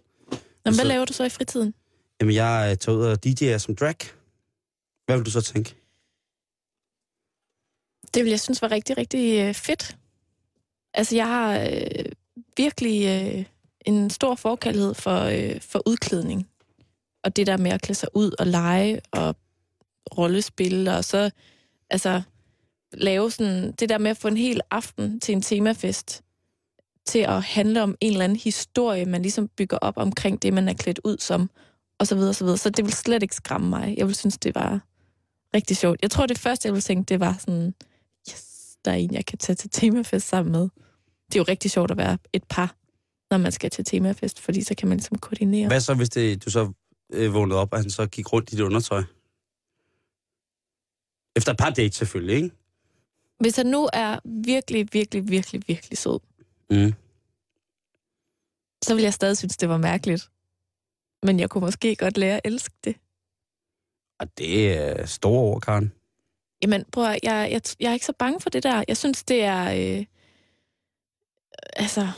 Nå, 0.64 0.72
Så- 0.72 0.76
hvad 0.76 0.84
laver 0.84 1.04
du 1.04 1.12
så 1.12 1.24
i 1.24 1.28
fritiden? 1.28 1.74
Jamen, 2.20 2.34
jeg 2.34 2.68
øh, 2.70 2.76
tager 2.76 2.98
ud 2.98 3.02
og 3.04 3.18
DJ'er 3.26 3.58
som 3.58 3.76
drag. 3.76 3.96
Hvad 5.06 5.16
vil 5.16 5.26
du 5.26 5.30
så 5.30 5.40
tænke? 5.40 5.74
Det 8.14 8.24
vil 8.24 8.30
jeg 8.30 8.40
synes 8.40 8.62
var 8.62 8.70
rigtig, 8.70 8.98
rigtig 8.98 9.40
øh, 9.40 9.54
fedt. 9.54 9.96
Altså, 10.94 11.16
jeg 11.16 11.26
har 11.26 11.58
øh, 11.60 12.04
virkelig 12.56 13.06
øh, 13.36 13.44
en 13.80 14.10
stor 14.10 14.34
forkærlighed 14.34 14.94
for, 14.94 15.20
øh, 15.20 15.60
for 15.60 15.82
udklædning. 15.88 16.48
Og 17.24 17.36
det 17.36 17.46
der 17.46 17.56
med 17.56 17.70
at 17.70 17.82
klæde 17.82 17.98
sig 17.98 18.08
ud 18.14 18.32
og 18.38 18.46
lege 18.46 19.00
og 19.12 19.36
rollespil, 20.18 20.88
og 20.88 21.04
så 21.04 21.30
altså 21.90 22.22
lave 22.92 23.30
sådan, 23.30 23.72
det 23.72 23.88
der 23.88 23.98
med 23.98 24.10
at 24.10 24.16
få 24.16 24.28
en 24.28 24.36
hel 24.36 24.60
aften 24.70 25.20
til 25.20 25.32
en 25.34 25.42
temafest, 25.42 26.22
til 27.06 27.18
at 27.18 27.42
handle 27.42 27.82
om 27.82 27.96
en 28.00 28.12
eller 28.12 28.24
anden 28.24 28.38
historie, 28.38 29.04
man 29.04 29.22
ligesom 29.22 29.48
bygger 29.48 29.78
op 29.78 29.96
omkring 29.96 30.42
det, 30.42 30.52
man 30.52 30.68
er 30.68 30.74
klædt 30.74 31.00
ud 31.04 31.16
som, 31.18 31.50
og 31.98 32.06
så 32.06 32.14
videre, 32.14 32.30
og 32.30 32.34
så 32.34 32.44
videre. 32.44 32.58
Så 32.58 32.70
det 32.70 32.84
vil 32.84 32.92
slet 32.92 33.22
ikke 33.22 33.34
skræmme 33.34 33.68
mig. 33.68 33.94
Jeg 33.98 34.06
vil 34.06 34.14
synes, 34.14 34.38
det 34.38 34.54
var 34.54 34.80
rigtig 35.54 35.76
sjovt. 35.76 35.98
Jeg 36.02 36.10
tror, 36.10 36.26
det 36.26 36.38
første, 36.38 36.66
jeg 36.66 36.72
ville 36.72 36.82
tænke, 36.82 37.08
det 37.08 37.20
var 37.20 37.36
sådan, 37.38 37.74
yes, 38.30 38.76
der 38.84 38.90
er 38.90 38.96
en, 38.96 39.14
jeg 39.14 39.26
kan 39.26 39.38
tage 39.38 39.56
til 39.56 39.70
temafest 39.70 40.28
sammen 40.28 40.52
med. 40.52 40.68
Det 41.26 41.34
er 41.34 41.38
jo 41.38 41.44
rigtig 41.48 41.70
sjovt 41.70 41.90
at 41.90 41.96
være 41.96 42.18
et 42.32 42.44
par, 42.44 42.74
når 43.30 43.38
man 43.38 43.52
skal 43.52 43.70
til 43.70 43.84
temafest, 43.84 44.40
fordi 44.40 44.62
så 44.62 44.74
kan 44.74 44.88
man 44.88 44.98
ligesom 44.98 45.18
koordinere. 45.18 45.68
Hvad 45.68 45.80
så, 45.80 45.94
hvis 45.94 46.08
det, 46.08 46.44
du 46.44 46.50
så 46.50 46.72
øh, 47.12 47.34
vågnede 47.34 47.60
op, 47.60 47.72
og 47.72 47.78
han 47.78 47.90
så 47.90 48.06
gik 48.06 48.32
rundt 48.32 48.52
i 48.52 48.56
dit 48.56 48.62
undertøj? 48.62 49.02
Efter 51.36 51.52
et 51.52 51.58
par 51.58 51.70
dates 51.70 51.94
selvfølgelig, 51.94 52.36
ikke? 52.36 52.50
Hvis 53.40 53.56
han 53.56 53.66
nu 53.66 53.88
er 53.92 54.18
virkelig, 54.24 54.88
virkelig, 54.92 55.28
virkelig, 55.28 55.62
virkelig 55.66 55.98
sød, 55.98 56.18
Mm. 56.70 56.92
så 58.82 58.94
vil 58.94 59.02
jeg 59.02 59.14
stadig 59.14 59.36
synes, 59.36 59.56
det 59.56 59.68
var 59.68 59.76
mærkeligt. 59.76 60.30
Men 61.22 61.40
jeg 61.40 61.50
kunne 61.50 61.60
måske 61.60 61.96
godt 61.96 62.18
lære 62.18 62.36
at 62.36 62.40
elske 62.44 62.74
det. 62.84 62.96
Og 64.18 64.38
det 64.38 64.78
er 64.78 65.06
store 65.06 65.40
ord, 65.40 65.60
Karen. 65.60 65.92
Jamen, 66.62 66.84
prøv 66.92 67.04
at, 67.04 67.18
jeg, 67.22 67.48
jeg, 67.50 67.60
jeg 67.80 67.88
er 67.88 67.92
ikke 67.92 68.06
så 68.06 68.12
bange 68.18 68.40
for 68.40 68.50
det 68.50 68.62
der. 68.62 68.84
Jeg 68.88 68.96
synes, 68.96 69.24
det 69.24 69.42
er... 69.42 69.98
Øh, 69.98 70.04
altså... 71.76 72.08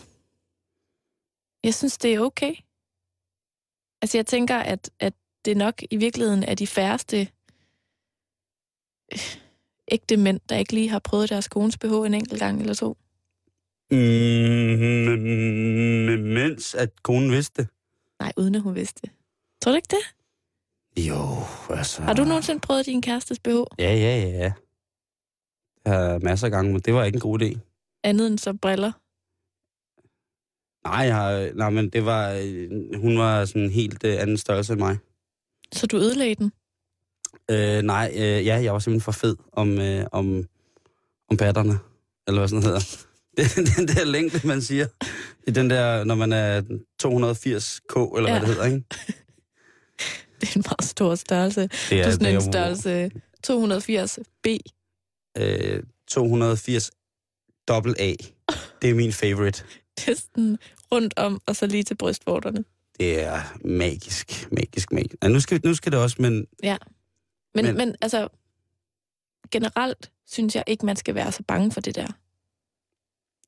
Jeg 1.64 1.74
synes, 1.74 1.99
det 1.99 2.14
er 2.14 2.20
okay. 2.20 2.55
Altså, 4.03 4.18
jeg 4.18 4.26
tænker, 4.26 4.57
at, 4.57 4.90
at 5.01 5.14
det 5.44 5.57
nok 5.57 5.82
i 5.90 5.96
virkeligheden 5.96 6.42
er 6.42 6.55
de 6.55 6.66
færreste 6.66 7.28
øh, 9.12 9.18
ægte 9.88 10.16
mænd, 10.16 10.40
der 10.49 10.57
ikke 10.57 10.72
lige 10.72 10.88
har 10.88 10.99
prøvet 10.99 11.30
deres 11.30 11.49
kones 11.49 11.78
BH 11.78 11.92
en 11.92 12.14
enkelt 12.14 12.40
gang 12.40 12.61
eller 12.61 12.74
to. 12.74 12.96
Mm, 13.91 13.99
mens 16.34 16.74
at 16.74 17.03
konen 17.03 17.30
vidste 17.30 17.62
det. 17.62 17.70
Nej, 18.20 18.32
uden 18.36 18.55
at 18.55 18.61
hun 18.62 18.74
vidste 18.74 19.01
det. 19.03 19.11
Tror 19.62 19.72
du 19.72 19.76
ikke 19.76 19.97
det? 19.97 20.14
Jo, 21.09 21.18
altså... 21.70 22.03
Har 22.03 22.12
du 22.12 22.24
nogensinde 22.24 22.61
prøvet 22.61 22.86
din 22.86 23.03
kærestes 23.03 23.39
BH? 23.39 23.49
Ja, 23.78 23.95
ja, 23.95 24.16
ja. 24.28 24.53
Jeg 25.84 25.93
har 25.99 26.18
masser 26.18 26.47
af 26.47 26.51
gange, 26.51 26.72
men 26.72 26.80
det 26.80 26.95
var 26.95 27.05
ikke 27.05 27.16
en 27.16 27.20
god 27.20 27.43
idé. 27.43 27.59
Andet 28.05 28.26
end 28.26 28.39
så 28.39 28.53
briller? 28.55 28.93
Nej, 30.89 31.05
jeg 31.07 31.14
har, 31.16 31.53
nej 31.55 31.70
men 31.70 31.91
det 31.91 32.05
var... 32.05 32.30
øh, 32.30 32.70
Hun 33.01 33.18
var 33.18 33.45
sådan 33.45 33.62
en 33.62 33.70
helt 33.70 34.05
øh, 34.05 34.20
anden 34.22 34.36
størrelse 34.36 34.72
end 34.72 34.80
mig. 34.80 34.99
Så 35.72 35.86
du 35.86 35.97
ødelagde 35.97 36.34
den? 36.34 36.53
Øh, 37.51 37.82
nej, 37.82 38.12
øh, 38.14 38.47
ja, 38.47 38.61
jeg 38.62 38.72
var 38.72 38.78
simpelthen 38.78 39.01
for 39.05 39.12
fed 39.12 39.36
om, 39.53 39.78
øh, 39.80 40.07
om, 40.12 40.45
om 41.30 41.36
patterne. 41.36 41.78
Eller 42.26 42.41
hvad 42.41 42.49
sådan 42.49 42.62
hedder. 42.62 43.07
Det, 43.39 43.57
den 43.76 43.89
der 43.89 44.05
længde, 44.05 44.47
man 44.47 44.62
siger. 44.62 44.86
I 45.47 45.51
den 45.51 45.70
der, 45.70 46.05
når 46.05 46.14
man 46.14 46.32
er 46.32 46.61
280k, 47.03 48.16
eller 48.16 48.30
ja. 48.30 48.34
Ja. 48.34 48.39
hvad 48.39 48.41
det 48.41 48.49
hedder, 48.49 48.64
ikke? 48.64 48.84
Det 50.41 50.49
er 50.49 50.57
en 50.57 50.64
meget 50.66 50.84
stor 50.84 51.14
størrelse. 51.14 51.61
Det 51.62 51.91
Du 51.91 51.95
er 51.97 52.11
sådan 52.11 52.26
en 52.26 52.34
jo, 52.34 52.41
størrelse 52.41 53.11
280 53.45 54.18
B. 54.43 54.47
Øh, 55.39 55.82
280 56.09 56.91
dobbelt 57.68 58.01
A. 58.01 58.14
Det 58.82 58.91
er 58.91 58.95
min 58.95 59.12
favorite. 59.12 59.64
Det 59.99 60.09
er 60.09 60.14
sådan 60.14 60.59
rundt 60.93 61.14
om, 61.16 61.41
og 61.47 61.57
så 61.57 61.66
lige 61.66 61.82
til 61.82 61.95
brystvorterne. 61.95 62.64
Det 63.01 63.20
er 63.22 63.41
magisk, 63.64 64.49
magisk, 64.53 64.93
magisk. 64.93 65.14
Ja, 65.22 65.28
nu, 65.28 65.41
skal, 65.41 65.61
nu 65.64 65.74
skal 65.74 65.93
det 65.93 66.01
også, 66.01 66.16
men 66.18 66.32
Men, 66.32 66.47
Men- 67.55 67.64
men, 67.64 67.76
men 67.76 67.95
altså, 68.01 68.28
generelt 69.51 70.11
synes 70.26 70.55
jeg 70.57 70.64
ikke, 70.66 70.86
man 70.86 70.97
skal 70.97 71.14
være 71.14 71.32
så 71.32 71.43
bange 71.49 71.72
for 71.72 71.80
det 71.80 71.95
der. 71.95 72.07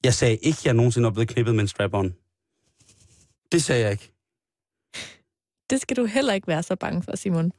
Jeg 0.04 0.14
sagde 0.14 0.36
ikke, 0.36 0.58
at 0.58 0.66
jeg 0.66 0.74
nogensinde 0.74 1.06
er 1.06 1.12
blevet 1.12 1.28
knippet 1.28 1.54
med 1.54 1.62
en 1.62 1.68
strap-on. 1.68 2.14
Det 3.52 3.62
sagde 3.62 3.82
jeg 3.82 3.92
ikke. 3.92 4.12
Det 5.70 5.80
skal 5.80 5.96
du 5.96 6.04
heller 6.04 6.32
ikke 6.32 6.46
være 6.46 6.62
så 6.62 6.76
bange 6.76 7.02
for, 7.02 7.16
Simon. 7.16 7.52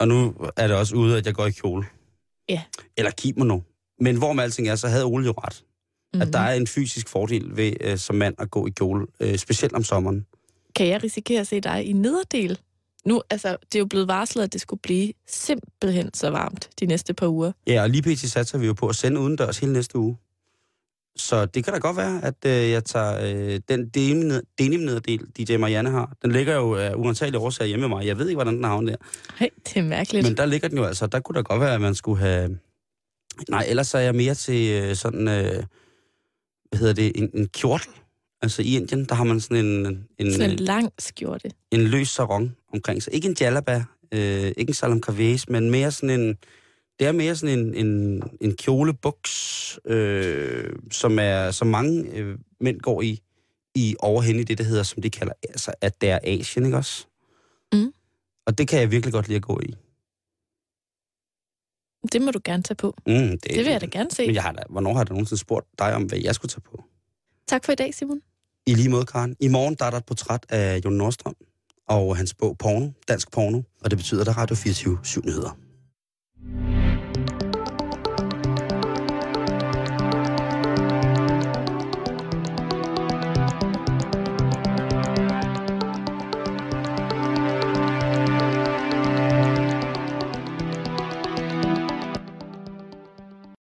Og 0.00 0.08
nu 0.08 0.34
er 0.56 0.66
det 0.66 0.76
også 0.76 0.96
ude, 0.96 1.18
at 1.18 1.26
jeg 1.26 1.34
går 1.34 1.46
i 1.46 1.50
kjole. 1.50 1.86
Ja. 2.48 2.62
Eller 2.96 3.10
kimono. 3.10 3.60
Men 4.00 4.16
hvor 4.16 4.32
med 4.32 4.44
alting 4.44 4.68
er, 4.68 4.76
så 4.76 4.88
havde 4.88 5.04
Ole 5.04 5.26
jo 5.26 5.32
ret. 5.32 5.62
Mm-hmm. 5.62 6.18
Mm-hmm. 6.18 6.28
At 6.28 6.32
der 6.32 6.38
er 6.38 6.54
en 6.54 6.66
fysisk 6.66 7.08
fordel 7.08 7.56
ved 7.56 7.72
øh, 7.80 7.98
som 7.98 8.16
mand 8.16 8.34
at 8.38 8.50
gå 8.50 8.66
i 8.66 8.70
kjole. 8.70 9.06
Øh, 9.20 9.38
specielt 9.38 9.72
om 9.72 9.84
sommeren. 9.84 10.26
Kan 10.74 10.86
jeg 10.86 11.04
risikere 11.04 11.40
at 11.40 11.46
se 11.46 11.60
dig 11.60 11.84
i 11.84 11.92
nederdel? 11.92 12.58
Nu, 13.06 13.22
altså, 13.30 13.48
det 13.48 13.74
er 13.74 13.78
jo 13.78 13.86
blevet 13.86 14.08
varslet, 14.08 14.42
at 14.42 14.52
det 14.52 14.60
skulle 14.60 14.80
blive 14.80 15.12
simpelthen 15.26 16.14
så 16.14 16.30
varmt 16.30 16.70
de 16.80 16.86
næste 16.86 17.14
par 17.14 17.28
uger. 17.28 17.52
Ja, 17.66 17.82
og 17.82 17.90
lige 17.90 18.02
pt. 18.02 18.18
satser 18.18 18.58
vi 18.58 18.66
jo 18.66 18.72
på 18.72 18.88
at 18.88 18.96
sende 18.96 19.20
udendørs 19.20 19.58
hele 19.58 19.72
næste 19.72 19.98
uge. 19.98 20.16
Så 21.16 21.46
det 21.46 21.64
kan 21.64 21.72
da 21.72 21.78
godt 21.78 21.96
være, 21.96 22.20
at 22.24 22.34
øh, 22.46 22.70
jeg 22.70 22.84
tager 22.84 23.18
øh, 23.54 23.60
den 23.68 23.88
denim-nederdel, 24.58 25.20
DJ 25.38 25.56
Marianne 25.56 25.90
har. 25.90 26.16
Den 26.22 26.32
ligger 26.32 26.54
jo 26.56 26.74
af 26.74 26.94
uantagelige 26.94 27.40
årsager 27.40 27.68
hjemme 27.68 27.88
med 27.88 27.96
mig. 27.96 28.06
Jeg 28.06 28.18
ved 28.18 28.28
ikke, 28.28 28.36
hvordan 28.36 28.54
den 28.56 28.64
havner 28.64 28.90
der. 28.90 28.96
Nej, 29.40 29.50
det 29.64 29.76
er 29.76 29.82
mærkeligt. 29.82 30.26
Men 30.26 30.36
der 30.36 30.46
ligger 30.46 30.68
den 30.68 30.78
jo 30.78 30.84
altså. 30.84 31.06
Der 31.06 31.20
kunne 31.20 31.36
da 31.36 31.40
godt 31.40 31.60
være, 31.60 31.74
at 31.74 31.80
man 31.80 31.94
skulle 31.94 32.20
have... 32.20 32.58
Nej, 33.48 33.64
ellers 33.68 33.94
er 33.94 33.98
jeg 33.98 34.14
mere 34.14 34.34
til 34.34 34.82
øh, 34.82 34.96
sådan... 34.96 35.28
Øh, 35.28 35.62
hvad 36.70 36.78
hedder 36.78 36.92
det? 36.94 37.12
En, 37.14 37.30
en 37.34 37.48
kjortel. 37.48 37.88
Altså 38.42 38.62
i 38.62 38.76
Indien, 38.76 39.04
der 39.04 39.14
har 39.14 39.24
man 39.24 39.40
sådan 39.40 39.66
en, 39.66 39.86
en, 40.18 40.32
Sådan 40.32 40.50
en 40.50 40.58
en, 40.58 40.64
lang 40.64 40.92
skjorte. 40.98 41.50
en 41.70 41.80
løs 41.80 42.08
sarong 42.08 42.56
omkring 42.72 43.02
sig. 43.02 43.14
Ikke 43.14 43.28
en 43.28 43.36
jalaba, 43.40 43.84
øh, 44.12 44.52
ikke 44.56 44.70
en 44.70 44.74
salam 44.74 45.00
kaves, 45.00 45.48
men 45.48 45.70
mere 45.70 45.90
sådan 45.90 46.20
en... 46.20 46.36
Det 46.98 47.06
er 47.06 47.12
mere 47.12 47.36
sådan 47.36 47.58
en, 47.58 47.74
en, 47.74 48.22
en 48.40 48.56
kjolebuks, 48.56 49.78
øh, 49.84 50.76
som, 50.90 51.18
er, 51.18 51.50
som 51.50 51.68
mange 51.68 52.10
øh, 52.12 52.38
mænd 52.60 52.80
går 52.80 53.02
i, 53.02 53.20
i 53.74 53.96
overhen 53.98 54.38
i 54.38 54.44
det, 54.44 54.58
der 54.58 54.64
hedder, 54.64 54.82
som 54.82 55.02
de 55.02 55.10
kalder, 55.10 55.32
altså, 55.48 55.72
at 55.80 56.00
det 56.00 56.10
er 56.10 56.18
Asien, 56.24 56.64
ikke 56.64 56.76
også? 56.76 57.06
Mm. 57.72 57.92
Og 58.46 58.58
det 58.58 58.68
kan 58.68 58.80
jeg 58.80 58.90
virkelig 58.90 59.12
godt 59.12 59.28
lide 59.28 59.36
at 59.36 59.42
gå 59.42 59.60
i. 59.62 59.74
Det 62.12 62.22
må 62.22 62.30
du 62.30 62.40
gerne 62.44 62.62
tage 62.62 62.76
på. 62.76 62.96
Mm, 63.06 63.14
det, 63.14 63.44
Det 63.44 63.56
vil 63.56 63.66
jeg 63.66 63.80
da 63.80 63.86
gerne 63.86 64.10
se. 64.10 64.26
Men 64.26 64.34
jeg 64.34 64.42
har 64.42 64.52
da, 64.52 64.62
hvornår 64.68 64.92
har 64.92 65.00
jeg 65.00 65.08
da 65.08 65.12
nogensinde 65.12 65.40
spurgt 65.40 65.66
dig 65.78 65.94
om, 65.94 66.02
hvad 66.02 66.18
jeg 66.18 66.34
skulle 66.34 66.50
tage 66.50 66.60
på? 66.60 66.84
Tak 67.46 67.64
for 67.64 67.72
i 67.72 67.74
dag, 67.74 67.94
Simon. 67.94 68.20
I 68.66 68.74
lige 68.74 68.88
måde, 68.88 69.06
Karen. 69.06 69.36
I 69.40 69.48
morgen 69.48 69.74
der 69.74 69.84
er 69.84 69.90
der 69.90 69.98
et 69.98 70.06
portræt 70.06 70.46
af 70.48 70.80
Jon 70.84 70.92
Nordstrøm 70.92 71.34
og 71.88 72.16
hans 72.16 72.34
bog 72.34 72.58
Porno, 72.58 72.90
Dansk 73.08 73.32
Porno, 73.32 73.62
og 73.80 73.90
det 73.90 73.98
betyder, 73.98 74.20
at 74.20 74.26
der 74.26 74.32
er 74.32 74.38
Radio 74.38 74.56
24 74.56 74.98
7 75.02 75.24
nyheder. 75.24 75.58